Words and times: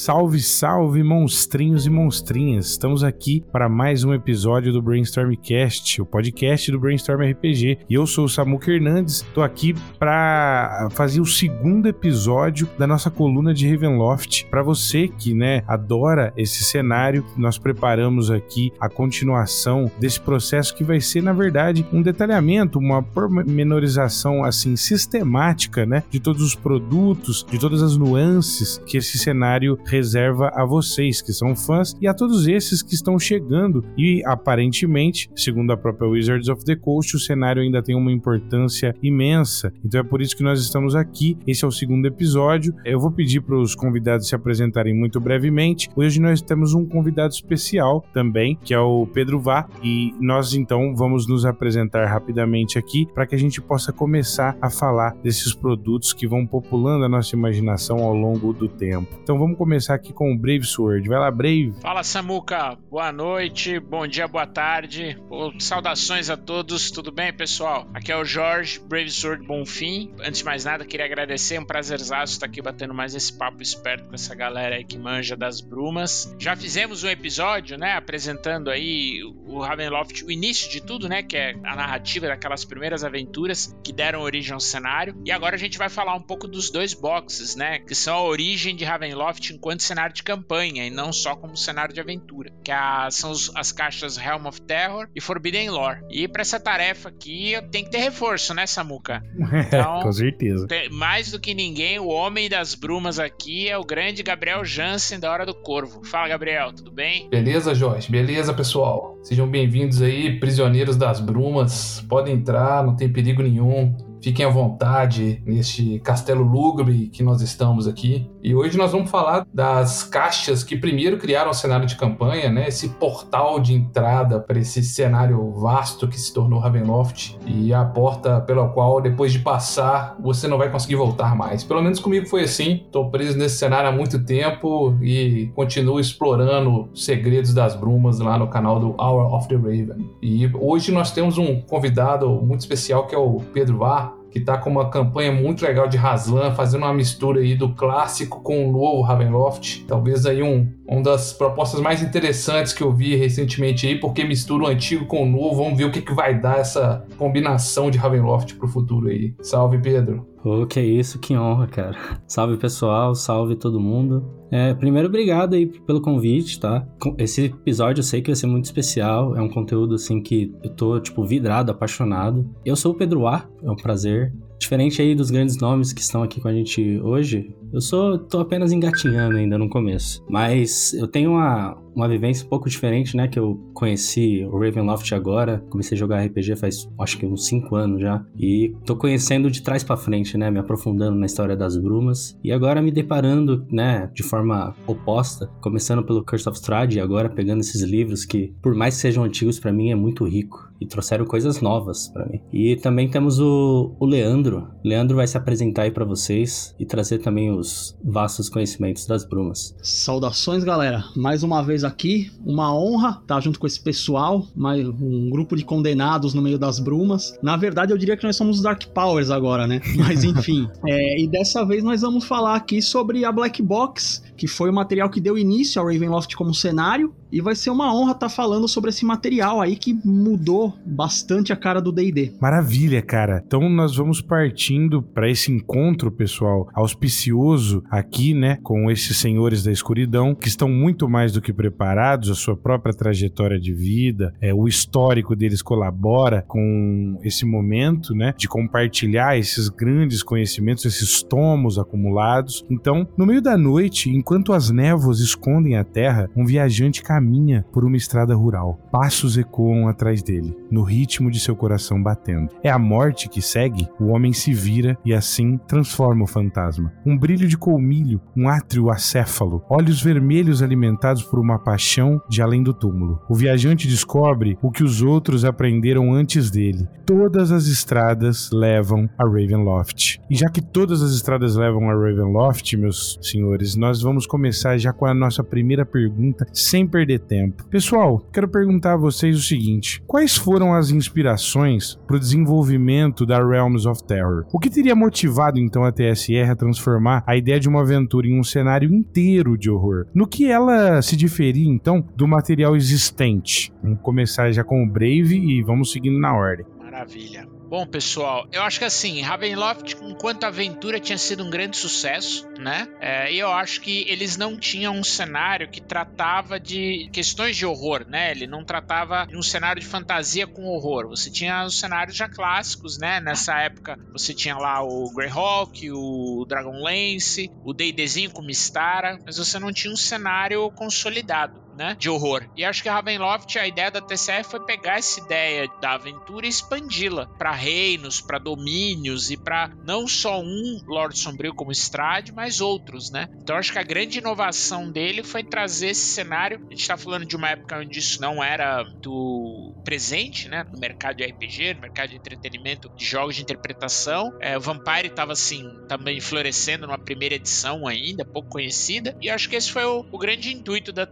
Salve, 0.08 0.40
salve, 0.40 1.02
monstrinhos 1.02 1.84
e 1.84 1.90
monstrinhas! 1.90 2.70
Estamos 2.70 3.04
aqui 3.04 3.44
para 3.52 3.68
mais 3.68 4.04
um 4.04 4.14
episódio 4.14 4.72
do 4.72 4.80
Brainstormcast, 4.80 6.00
o 6.00 6.06
podcast 6.06 6.72
do 6.72 6.80
Brainstorm 6.80 7.20
RPG. 7.30 7.80
E 7.90 7.92
eu 7.92 8.06
sou 8.06 8.24
o 8.24 8.28
Samuca 8.28 8.72
Hernandes, 8.72 9.16
estou 9.16 9.44
aqui 9.44 9.74
para 9.98 10.88
fazer 10.92 11.20
o 11.20 11.26
segundo 11.26 11.88
episódio 11.88 12.66
da 12.78 12.86
nossa 12.86 13.10
coluna 13.10 13.52
de 13.52 13.70
Ravenloft. 13.70 14.46
Para 14.46 14.62
você 14.62 15.08
que, 15.08 15.34
né, 15.34 15.62
adora 15.68 16.32
esse 16.38 16.64
cenário, 16.64 17.22
nós 17.36 17.58
preparamos 17.58 18.30
aqui 18.30 18.72
a 18.80 18.88
continuação 18.88 19.90
desse 20.00 20.22
processo 20.22 20.74
que 20.74 20.84
vai 20.84 21.02
ser, 21.02 21.22
na 21.22 21.34
verdade, 21.34 21.86
um 21.92 22.00
detalhamento, 22.00 22.78
uma 22.78 23.02
pormenorização 23.02 24.42
assim 24.42 24.74
sistemática, 24.74 25.84
né, 25.84 26.02
de 26.10 26.18
todos 26.18 26.40
os 26.40 26.54
produtos, 26.54 27.44
de 27.50 27.58
todas 27.58 27.82
as 27.82 27.98
nuances 27.98 28.80
que 28.86 28.96
esse 28.96 29.18
cenário 29.18 29.78
reserva 29.98 30.50
a 30.54 30.64
vocês 30.64 31.20
que 31.20 31.32
são 31.32 31.54
fãs 31.56 31.96
e 32.00 32.06
a 32.06 32.14
todos 32.14 32.46
esses 32.46 32.82
que 32.82 32.94
estão 32.94 33.18
chegando. 33.18 33.84
E 33.96 34.22
aparentemente, 34.24 35.30
segundo 35.34 35.72
a 35.72 35.76
própria 35.76 36.08
Wizards 36.08 36.48
of 36.48 36.64
the 36.64 36.76
Coast, 36.76 37.16
o 37.16 37.18
cenário 37.18 37.62
ainda 37.62 37.82
tem 37.82 37.96
uma 37.96 38.12
importância 38.12 38.94
imensa. 39.02 39.72
Então 39.84 40.00
é 40.00 40.04
por 40.04 40.22
isso 40.22 40.36
que 40.36 40.42
nós 40.42 40.60
estamos 40.60 40.94
aqui. 40.94 41.36
Esse 41.46 41.64
é 41.64 41.68
o 41.68 41.72
segundo 41.72 42.06
episódio. 42.06 42.74
Eu 42.84 43.00
vou 43.00 43.10
pedir 43.10 43.40
para 43.40 43.58
os 43.58 43.74
convidados 43.74 44.28
se 44.28 44.34
apresentarem 44.34 44.94
muito 44.94 45.20
brevemente. 45.20 45.90
Hoje 45.96 46.20
nós 46.20 46.40
temos 46.40 46.74
um 46.74 46.86
convidado 46.86 47.32
especial 47.32 48.04
também, 48.12 48.56
que 48.62 48.72
é 48.72 48.80
o 48.80 49.06
Pedro 49.06 49.40
Vá, 49.40 49.68
e 49.82 50.14
nós 50.20 50.54
então 50.54 50.94
vamos 50.94 51.26
nos 51.26 51.44
apresentar 51.44 52.06
rapidamente 52.06 52.78
aqui 52.78 53.06
para 53.12 53.26
que 53.26 53.34
a 53.34 53.38
gente 53.38 53.60
possa 53.60 53.92
começar 53.92 54.56
a 54.60 54.70
falar 54.70 55.16
desses 55.22 55.54
produtos 55.54 56.12
que 56.12 56.26
vão 56.26 56.46
populando 56.46 57.04
a 57.04 57.08
nossa 57.08 57.34
imaginação 57.34 57.98
ao 57.98 58.14
longo 58.14 58.52
do 58.52 58.68
tempo. 58.68 59.08
Então 59.22 59.38
vamos 59.38 59.58
começar 59.58 59.87
começar 59.88 59.94
aqui 59.94 60.12
com 60.12 60.32
o 60.32 60.38
Brave 60.38 60.64
Sword. 60.64 61.08
Vai 61.08 61.18
lá, 61.18 61.30
Brave. 61.30 61.72
Fala, 61.80 62.02
Samuca. 62.02 62.76
Boa 62.90 63.10
noite, 63.10 63.80
bom 63.80 64.06
dia, 64.06 64.28
boa 64.28 64.46
tarde. 64.46 65.16
Saudações 65.58 66.28
a 66.28 66.36
todos. 66.36 66.90
Tudo 66.90 67.10
bem, 67.10 67.32
pessoal? 67.32 67.88
Aqui 67.94 68.12
é 68.12 68.16
o 68.16 68.24
Jorge, 68.24 68.78
Brave 68.80 69.10
Sword 69.10 69.46
Bonfim. 69.46 70.12
Antes 70.20 70.40
de 70.40 70.44
mais 70.44 70.64
nada, 70.64 70.84
queria 70.84 71.06
agradecer. 71.06 71.54
É 71.54 71.60
um 71.60 71.64
prazerzaço 71.64 72.34
estar 72.34 72.46
aqui 72.46 72.60
batendo 72.60 72.92
mais 72.92 73.14
esse 73.14 73.32
papo 73.32 73.62
esperto 73.62 74.08
com 74.08 74.14
essa 74.14 74.34
galera 74.34 74.76
aí 74.76 74.84
que 74.84 74.98
manja 74.98 75.34
das 75.34 75.60
brumas. 75.60 76.34
Já 76.38 76.54
fizemos 76.54 77.02
um 77.04 77.08
episódio, 77.08 77.78
né, 77.78 77.94
apresentando 77.94 78.70
aí 78.70 79.22
o 79.46 79.60
Ravenloft, 79.60 80.24
o 80.24 80.30
início 80.30 80.70
de 80.70 80.82
tudo, 80.82 81.08
né, 81.08 81.22
que 81.22 81.36
é 81.36 81.54
a 81.64 81.74
narrativa 81.74 82.26
daquelas 82.26 82.64
primeiras 82.64 83.04
aventuras 83.04 83.74
que 83.82 83.92
deram 83.92 84.20
origem 84.20 84.52
ao 84.52 84.60
cenário. 84.60 85.16
E 85.24 85.32
agora 85.32 85.56
a 85.56 85.58
gente 85.58 85.78
vai 85.78 85.88
falar 85.88 86.14
um 86.14 86.22
pouco 86.22 86.46
dos 86.46 86.70
dois 86.70 86.92
boxes, 86.92 87.56
né, 87.56 87.78
que 87.78 87.94
são 87.94 88.14
a 88.14 88.22
origem 88.22 88.76
de 88.76 88.84
Ravenloft 88.84 89.50
enquanto 89.50 89.67
enquanto 89.68 89.82
cenário 89.82 90.14
de 90.14 90.22
campanha 90.22 90.86
e 90.86 90.90
não 90.90 91.12
só 91.12 91.36
como 91.36 91.54
cenário 91.54 91.92
de 91.92 92.00
aventura, 92.00 92.50
que 92.64 92.72
a, 92.72 93.10
são 93.10 93.30
os, 93.30 93.52
as 93.54 93.70
caixas 93.70 94.16
Realm 94.16 94.46
of 94.46 94.62
Terror 94.62 95.08
e 95.14 95.20
Forbidden 95.20 95.68
Lore. 95.68 96.00
E 96.08 96.26
para 96.26 96.40
essa 96.40 96.58
tarefa 96.58 97.10
aqui 97.10 97.52
tem 97.70 97.84
que 97.84 97.90
ter 97.90 97.98
reforço, 97.98 98.54
né, 98.54 98.66
Samuca? 98.66 99.22
Então, 99.68 100.00
Com 100.00 100.12
certeza. 100.12 100.66
Tem, 100.66 100.88
mais 100.88 101.30
do 101.30 101.38
que 101.38 101.52
ninguém, 101.52 101.98
o 101.98 102.06
homem 102.06 102.48
das 102.48 102.74
brumas 102.74 103.18
aqui 103.18 103.68
é 103.68 103.76
o 103.76 103.84
grande 103.84 104.22
Gabriel 104.22 104.64
Jansen 104.64 105.18
da 105.18 105.30
Hora 105.30 105.44
do 105.44 105.54
Corvo. 105.54 106.02
Fala, 106.04 106.28
Gabriel, 106.28 106.72
tudo 106.72 106.90
bem? 106.90 107.28
Beleza, 107.28 107.74
Jorge? 107.74 108.10
Beleza, 108.10 108.54
pessoal? 108.54 109.18
Sejam 109.22 109.48
bem-vindos 109.48 110.00
aí, 110.00 110.38
prisioneiros 110.38 110.96
das 110.96 111.20
brumas. 111.20 112.02
Podem 112.08 112.34
entrar, 112.34 112.84
não 112.84 112.96
tem 112.96 113.12
perigo 113.12 113.42
nenhum. 113.42 113.94
Fiquem 114.22 114.44
à 114.44 114.48
vontade 114.48 115.40
neste 115.46 116.00
castelo 116.00 116.42
lúgubre 116.42 117.08
que 117.08 117.22
nós 117.22 117.40
estamos 117.40 117.86
aqui. 117.86 118.28
E 118.42 118.54
hoje 118.54 118.78
nós 118.78 118.92
vamos 118.92 119.10
falar 119.10 119.46
das 119.52 120.04
caixas 120.04 120.62
que 120.62 120.76
primeiro 120.76 121.18
criaram 121.18 121.50
o 121.50 121.54
cenário 121.54 121.86
de 121.86 121.96
campanha, 121.96 122.50
né? 122.50 122.68
Esse 122.68 122.90
portal 122.90 123.58
de 123.58 123.74
entrada 123.74 124.38
para 124.38 124.58
esse 124.58 124.82
cenário 124.82 125.52
vasto 125.52 126.06
que 126.06 126.18
se 126.18 126.32
tornou 126.32 126.60
Ravenloft 126.60 127.36
e 127.46 127.74
a 127.74 127.84
porta 127.84 128.40
pela 128.40 128.68
qual 128.68 129.00
depois 129.00 129.32
de 129.32 129.40
passar 129.40 130.16
você 130.20 130.46
não 130.46 130.56
vai 130.56 130.70
conseguir 130.70 130.96
voltar 130.96 131.34
mais. 131.34 131.64
Pelo 131.64 131.82
menos 131.82 131.98
comigo 131.98 132.26
foi 132.26 132.44
assim. 132.44 132.82
Estou 132.86 133.10
preso 133.10 133.36
nesse 133.36 133.56
cenário 133.56 133.88
há 133.88 133.92
muito 133.92 134.24
tempo 134.24 134.96
e 135.02 135.50
continuo 135.54 135.98
explorando 135.98 136.88
segredos 136.94 137.52
das 137.52 137.74
brumas 137.74 138.20
lá 138.20 138.38
no 138.38 138.46
canal 138.46 138.78
do 138.78 138.94
Hour 139.00 139.34
of 139.34 139.48
the 139.48 139.56
Raven. 139.56 140.10
E 140.22 140.48
hoje 140.54 140.92
nós 140.92 141.10
temos 141.10 141.38
um 141.38 141.60
convidado 141.62 142.30
muito 142.30 142.60
especial 142.60 143.06
que 143.06 143.14
é 143.14 143.18
o 143.18 143.40
Pedro 143.52 143.78
Var 143.78 144.17
que 144.30 144.38
está 144.38 144.58
com 144.58 144.70
uma 144.70 144.90
campanha 144.90 145.32
muito 145.32 145.64
legal 145.64 145.88
de 145.88 145.96
Haslan, 145.96 146.52
fazendo 146.52 146.82
uma 146.82 146.94
mistura 146.94 147.40
aí 147.40 147.54
do 147.54 147.70
clássico 147.70 148.42
com 148.42 148.68
o 148.68 148.72
novo 148.72 149.02
Ravenloft. 149.02 149.84
Talvez 149.86 150.26
aí 150.26 150.42
um, 150.42 150.68
uma 150.86 151.02
das 151.02 151.32
propostas 151.32 151.80
mais 151.80 152.02
interessantes 152.02 152.72
que 152.72 152.82
eu 152.82 152.92
vi 152.92 153.16
recentemente 153.16 153.86
aí, 153.86 153.98
porque 153.98 154.24
mistura 154.24 154.64
o 154.64 154.66
antigo 154.66 155.06
com 155.06 155.22
o 155.22 155.26
novo. 155.26 155.62
Vamos 155.62 155.78
ver 155.78 155.84
o 155.84 155.90
que, 155.90 156.02
que 156.02 156.14
vai 156.14 156.38
dar 156.38 156.58
essa 156.58 157.04
combinação 157.16 157.90
de 157.90 157.98
Ravenloft 157.98 158.54
pro 158.54 158.68
futuro 158.68 159.08
aí. 159.08 159.34
Salve, 159.40 159.78
Pedro. 159.78 160.26
Pô, 160.42 160.66
que 160.66 160.80
isso, 160.80 161.18
que 161.18 161.36
honra, 161.36 161.66
cara. 161.66 161.96
Salve 162.26 162.56
pessoal, 162.56 163.14
salve 163.14 163.56
todo 163.56 163.80
mundo. 163.80 164.37
É, 164.50 164.74
primeiro, 164.74 165.08
obrigado 165.08 165.54
aí 165.54 165.66
pelo 165.66 166.00
convite, 166.00 166.58
tá? 166.58 166.86
Esse 167.18 167.46
episódio 167.46 168.00
eu 168.00 168.04
sei 168.04 168.22
que 168.22 168.30
vai 168.30 168.36
ser 168.36 168.46
muito 168.46 168.64
especial, 168.64 169.36
é 169.36 169.42
um 169.42 169.48
conteúdo 169.48 169.94
assim 169.94 170.20
que 170.20 170.54
eu 170.62 170.70
tô, 170.70 171.00
tipo, 171.00 171.24
vidrado, 171.24 171.70
apaixonado. 171.70 172.48
Eu 172.64 172.76
sou 172.76 172.92
o 172.92 172.94
Pedro 172.94 173.26
A, 173.26 173.48
é 173.62 173.70
um 173.70 173.76
prazer. 173.76 174.32
Diferente 174.58 175.00
aí 175.00 175.14
dos 175.14 175.30
grandes 175.30 175.56
nomes 175.58 175.92
que 175.92 176.00
estão 176.00 176.22
aqui 176.22 176.40
com 176.40 176.48
a 176.48 176.52
gente 176.52 177.00
hoje, 177.00 177.54
eu 177.72 177.80
sou 177.80 178.18
tô 178.18 178.40
apenas 178.40 178.72
engatinhando 178.72 179.36
ainda 179.36 179.58
no 179.58 179.68
começo. 179.68 180.24
Mas 180.28 180.92
eu 180.94 181.06
tenho 181.06 181.32
uma, 181.32 181.76
uma 181.94 182.08
vivência 182.08 182.44
um 182.46 182.48
pouco 182.48 182.68
diferente, 182.68 183.16
né? 183.16 183.28
Que 183.28 183.38
eu 183.38 183.60
conheci 183.74 184.44
o 184.44 184.58
Ravenloft 184.58 185.12
agora. 185.14 185.62
Comecei 185.70 185.96
a 185.96 185.98
jogar 185.98 186.24
RPG 186.24 186.56
faz 186.56 186.88
acho 186.98 187.18
que 187.18 187.26
uns 187.26 187.46
5 187.46 187.76
anos 187.76 188.00
já. 188.00 188.24
E 188.36 188.74
tô 188.84 188.96
conhecendo 188.96 189.50
de 189.50 189.62
trás 189.62 189.84
para 189.84 189.96
frente, 189.96 190.36
né? 190.38 190.50
Me 190.50 190.58
aprofundando 190.58 191.18
na 191.18 191.26
história 191.26 191.56
das 191.56 191.76
brumas. 191.76 192.38
E 192.42 192.50
agora 192.50 192.80
me 192.80 192.90
deparando, 192.90 193.66
né? 193.70 194.10
De 194.14 194.22
forma 194.22 194.37
oposta. 194.86 195.50
Começando 195.60 196.02
pelo 196.04 196.24
Curse 196.24 196.48
of 196.48 196.58
Strahd 196.58 196.96
e 196.96 197.00
agora 197.00 197.28
pegando 197.28 197.60
esses 197.60 197.82
livros 197.82 198.24
que, 198.24 198.54
por 198.62 198.74
mais 198.74 198.96
que 198.96 199.00
sejam 199.00 199.24
antigos 199.24 199.58
para 199.58 199.72
mim, 199.72 199.90
é 199.90 199.94
muito 199.94 200.24
rico 200.24 200.68
e 200.80 200.86
trouxeram 200.86 201.24
coisas 201.24 201.60
novas 201.60 202.08
para 202.08 202.26
mim. 202.26 202.40
E 202.52 202.76
também 202.76 203.08
temos 203.08 203.40
o, 203.40 203.94
o 203.98 204.06
Leandro. 204.06 204.68
Leandro 204.84 205.16
vai 205.16 205.26
se 205.26 205.36
apresentar 205.36 205.82
aí 205.82 205.90
para 205.90 206.04
vocês 206.04 206.74
e 206.78 206.86
trazer 206.86 207.18
também 207.18 207.50
os 207.50 207.96
vastos 208.04 208.48
conhecimentos 208.48 209.06
das 209.06 209.24
brumas. 209.24 209.74
Saudações, 209.82 210.64
galera. 210.64 211.04
Mais 211.16 211.42
uma 211.42 211.62
vez 211.62 211.84
aqui, 211.84 212.30
uma 212.44 212.74
honra 212.74 213.18
estar 213.20 213.40
junto 213.40 213.58
com 213.58 213.66
esse 213.66 213.80
pessoal, 213.80 214.46
mais 214.54 214.86
um 214.86 215.28
grupo 215.30 215.56
de 215.56 215.64
condenados 215.64 216.34
no 216.34 216.42
meio 216.42 216.58
das 216.58 216.78
brumas. 216.78 217.36
Na 217.42 217.56
verdade, 217.56 217.92
eu 217.92 217.98
diria 217.98 218.16
que 218.16 218.24
nós 218.24 218.36
somos 218.36 218.62
Dark 218.62 218.84
Powers 218.94 219.30
agora, 219.30 219.66
né? 219.66 219.80
Mas 219.96 220.22
enfim. 220.24 220.68
é, 220.86 221.20
e 221.20 221.26
dessa 221.26 221.64
vez 221.64 221.82
nós 221.82 222.02
vamos 222.02 222.24
falar 222.24 222.54
aqui 222.54 222.80
sobre 222.80 223.24
a 223.24 223.32
Black 223.32 223.62
Box, 223.62 224.22
que 224.38 224.46
foi 224.46 224.70
o 224.70 224.72
material 224.72 225.10
que 225.10 225.20
deu 225.20 225.36
início 225.36 225.80
ao 225.80 225.88
Ravenloft 225.88 226.34
como 226.36 226.54
cenário 226.54 227.12
e 227.30 227.40
vai 227.40 227.54
ser 227.54 227.70
uma 227.70 227.94
honra 227.94 228.12
estar 228.12 228.28
tá 228.28 228.34
falando 228.34 228.68
sobre 228.68 228.90
esse 228.90 229.04
material 229.04 229.60
aí 229.60 229.76
que 229.76 229.92
mudou 230.04 230.74
bastante 230.86 231.52
a 231.52 231.56
cara 231.56 231.80
do 231.80 231.92
D&D. 231.92 232.32
Maravilha, 232.40 233.02
cara. 233.02 233.42
Então 233.44 233.68
nós 233.68 233.96
vamos 233.96 234.20
partindo 234.20 235.02
para 235.02 235.28
esse 235.28 235.52
encontro, 235.52 236.10
pessoal, 236.10 236.68
auspicioso 236.72 237.82
aqui, 237.90 238.32
né, 238.32 238.58
com 238.62 238.90
esses 238.90 239.16
senhores 239.16 239.62
da 239.62 239.72
escuridão 239.72 240.34
que 240.34 240.48
estão 240.48 240.68
muito 240.68 241.08
mais 241.08 241.32
do 241.32 241.42
que 241.42 241.52
preparados, 241.52 242.30
a 242.30 242.34
sua 242.34 242.56
própria 242.56 242.94
trajetória 242.94 243.58
de 243.58 243.72
vida, 243.72 244.32
é 244.40 244.54
o 244.54 244.68
histórico 244.68 245.34
deles 245.34 245.60
colabora 245.60 246.44
com 246.46 247.18
esse 247.22 247.44
momento, 247.44 248.14
né, 248.14 248.32
de 248.36 248.46
compartilhar 248.46 249.36
esses 249.36 249.68
grandes 249.68 250.22
conhecimentos, 250.22 250.84
esses 250.84 251.22
tomos 251.22 251.78
acumulados. 251.78 252.64
Então, 252.70 253.06
no 253.16 253.26
meio 253.26 253.42
da 253.42 253.56
noite, 253.56 254.08
Enquanto 254.28 254.52
as 254.52 254.68
névoas 254.68 255.20
escondem 255.20 255.78
a 255.78 255.82
terra, 255.82 256.28
um 256.36 256.44
viajante 256.44 257.02
caminha 257.02 257.64
por 257.72 257.82
uma 257.82 257.96
estrada 257.96 258.34
rural. 258.34 258.78
Passos 258.92 259.38
ecoam 259.38 259.88
atrás 259.88 260.22
dele, 260.22 260.54
no 260.70 260.82
ritmo 260.82 261.30
de 261.30 261.40
seu 261.40 261.56
coração 261.56 262.02
batendo. 262.02 262.50
É 262.62 262.68
a 262.68 262.78
morte 262.78 263.26
que 263.26 263.40
segue? 263.40 263.88
O 263.98 264.08
homem 264.08 264.34
se 264.34 264.52
vira 264.52 264.98
e 265.02 265.14
assim 265.14 265.56
transforma 265.66 266.24
o 266.24 266.26
fantasma. 266.26 266.92
Um 267.06 267.16
brilho 267.16 267.48
de 267.48 267.56
colmilho, 267.56 268.20
um 268.36 268.50
átrio 268.50 268.90
acéfalo, 268.90 269.64
olhos 269.66 270.02
vermelhos 270.02 270.62
alimentados 270.62 271.22
por 271.22 271.38
uma 271.38 271.58
paixão 271.58 272.20
de 272.28 272.42
além 272.42 272.62
do 272.62 272.74
túmulo. 272.74 273.22
O 273.30 273.34
viajante 273.34 273.88
descobre 273.88 274.58
o 274.60 274.70
que 274.70 274.84
os 274.84 275.00
outros 275.00 275.42
aprenderam 275.42 276.12
antes 276.12 276.50
dele. 276.50 276.86
Todas 277.06 277.50
as 277.50 277.66
estradas 277.66 278.50
levam 278.52 279.08
a 279.16 279.24
Ravenloft. 279.24 280.20
E 280.28 280.34
já 280.36 280.50
que 280.50 280.60
todas 280.60 281.00
as 281.00 281.12
estradas 281.12 281.56
levam 281.56 281.88
a 281.88 281.94
Ravenloft, 281.94 282.76
meus 282.76 283.18
senhores, 283.22 283.74
nós 283.74 284.02
vamos 284.02 284.17
começar 284.26 284.78
já 284.78 284.92
com 284.92 285.06
a 285.06 285.14
nossa 285.14 285.42
primeira 285.42 285.84
pergunta, 285.84 286.46
sem 286.52 286.86
perder 286.86 287.20
tempo. 287.20 287.66
Pessoal, 287.68 288.18
quero 288.32 288.48
perguntar 288.48 288.94
a 288.94 288.96
vocês 288.96 289.36
o 289.36 289.42
seguinte: 289.42 290.02
quais 290.06 290.36
foram 290.36 290.74
as 290.74 290.90
inspirações 290.90 291.98
para 292.06 292.16
o 292.16 292.20
desenvolvimento 292.20 293.24
da 293.26 293.44
Realms 293.44 293.86
of 293.86 294.02
Terror? 294.04 294.44
O 294.52 294.58
que 294.58 294.70
teria 294.70 294.94
motivado 294.94 295.58
então 295.58 295.84
a 295.84 295.92
TSR 295.92 296.50
a 296.50 296.56
transformar 296.56 297.22
a 297.26 297.36
ideia 297.36 297.60
de 297.60 297.68
uma 297.68 297.82
aventura 297.82 298.26
em 298.26 298.38
um 298.38 298.44
cenário 298.44 298.92
inteiro 298.92 299.56
de 299.56 299.70
horror? 299.70 300.06
No 300.14 300.26
que 300.26 300.50
ela 300.50 301.00
se 301.02 301.16
diferia 301.16 301.68
então 301.68 302.04
do 302.16 302.26
material 302.26 302.76
existente? 302.76 303.72
Vamos 303.82 304.00
começar 304.00 304.50
já 304.52 304.64
com 304.64 304.82
o 304.82 304.88
Brave 304.88 305.36
e 305.36 305.62
vamos 305.62 305.92
seguindo 305.92 306.18
na 306.18 306.34
ordem. 306.34 306.66
Maravilha. 306.78 307.57
Bom, 307.68 307.86
pessoal, 307.86 308.48
eu 308.50 308.62
acho 308.62 308.78
que 308.78 308.86
assim, 308.86 309.20
Ravenloft, 309.20 309.94
enquanto 310.00 310.44
aventura, 310.44 310.98
tinha 310.98 311.18
sido 311.18 311.44
um 311.44 311.50
grande 311.50 311.76
sucesso, 311.76 312.48
né? 312.58 312.88
É, 312.98 313.30
e 313.30 313.38
eu 313.38 313.52
acho 313.52 313.82
que 313.82 314.06
eles 314.08 314.38
não 314.38 314.58
tinham 314.58 314.96
um 314.96 315.04
cenário 315.04 315.68
que 315.70 315.78
tratava 315.78 316.58
de 316.58 317.10
questões 317.12 317.58
de 317.58 317.66
horror, 317.66 318.06
né? 318.08 318.30
Ele 318.30 318.46
não 318.46 318.64
tratava 318.64 319.26
de 319.26 319.36
um 319.36 319.42
cenário 319.42 319.82
de 319.82 319.86
fantasia 319.86 320.46
com 320.46 320.64
horror. 320.64 321.10
Você 321.10 321.30
tinha 321.30 321.66
os 321.66 321.78
cenários 321.78 322.16
já 322.16 322.26
clássicos, 322.26 322.96
né? 322.96 323.20
Nessa 323.20 323.60
época, 323.60 323.98
você 324.14 324.32
tinha 324.32 324.56
lá 324.56 324.82
o 324.82 325.12
Greyhawk, 325.14 325.90
o 325.92 326.46
Dragonlance, 326.48 327.50
o 327.62 327.74
D&Dzinho 327.74 328.30
com 328.30 328.40
Mistara, 328.40 329.18
mas 329.26 329.36
você 329.36 329.58
não 329.58 329.74
tinha 329.74 329.92
um 329.92 329.96
cenário 329.96 330.70
consolidado 330.70 331.67
né, 331.78 331.96
de 331.96 332.10
horror. 332.10 332.44
E 332.56 332.64
acho 332.64 332.82
que 332.82 332.88
Ravenloft, 332.88 333.56
a 333.56 333.66
ideia 333.66 333.88
da 333.88 334.00
TCR 334.00 334.42
foi 334.42 334.58
pegar 334.64 334.98
essa 334.98 335.20
ideia 335.20 335.70
da 335.80 335.92
aventura 335.92 336.44
e 336.44 336.48
expandi-la 336.48 337.26
para 337.38 337.52
reinos, 337.52 338.20
para 338.20 338.38
domínios 338.38 339.30
e 339.30 339.36
para 339.36 339.70
não 339.84 340.08
só 340.08 340.40
um 340.40 340.80
Lord 340.88 341.16
Sombrio 341.16 341.54
como 341.54 341.70
Strade, 341.70 342.32
mas 342.32 342.60
outros, 342.60 343.12
né? 343.12 343.28
Então 343.40 343.56
acho 343.56 343.72
que 343.72 343.78
a 343.78 343.84
grande 343.84 344.18
inovação 344.18 344.90
dele 344.90 345.22
foi 345.22 345.44
trazer 345.44 345.90
esse 345.90 346.08
cenário. 346.08 346.58
A 346.66 346.70
gente 346.70 346.80
está 346.80 346.96
falando 346.96 347.24
de 347.24 347.36
uma 347.36 347.50
época 347.50 347.78
onde 347.78 348.00
isso 348.00 348.20
não 348.20 348.42
era 348.42 348.82
do 348.82 349.72
presente, 349.84 350.48
né, 350.48 350.66
no 350.72 350.80
mercado 350.80 351.16
de 351.16 351.24
RPG, 351.24 351.74
no 351.74 351.82
mercado 351.82 352.10
de 352.10 352.16
entretenimento, 352.16 352.90
de 352.96 353.04
jogos 353.04 353.36
de 353.36 353.42
interpretação. 353.42 354.36
É, 354.40 354.58
o 354.58 354.60
Vampire 354.60 355.06
estava 355.06 355.32
assim 355.32 355.64
também 355.88 356.20
florescendo 356.20 356.86
numa 356.88 356.98
primeira 356.98 357.36
edição 357.36 357.86
ainda, 357.86 358.24
pouco 358.24 358.48
conhecida. 358.48 359.16
E 359.20 359.30
acho 359.30 359.48
que 359.48 359.54
esse 359.54 359.70
foi 359.70 359.84
o, 359.84 360.04
o 360.10 360.18
grande 360.18 360.52
intuito 360.52 360.92
da 360.92 361.06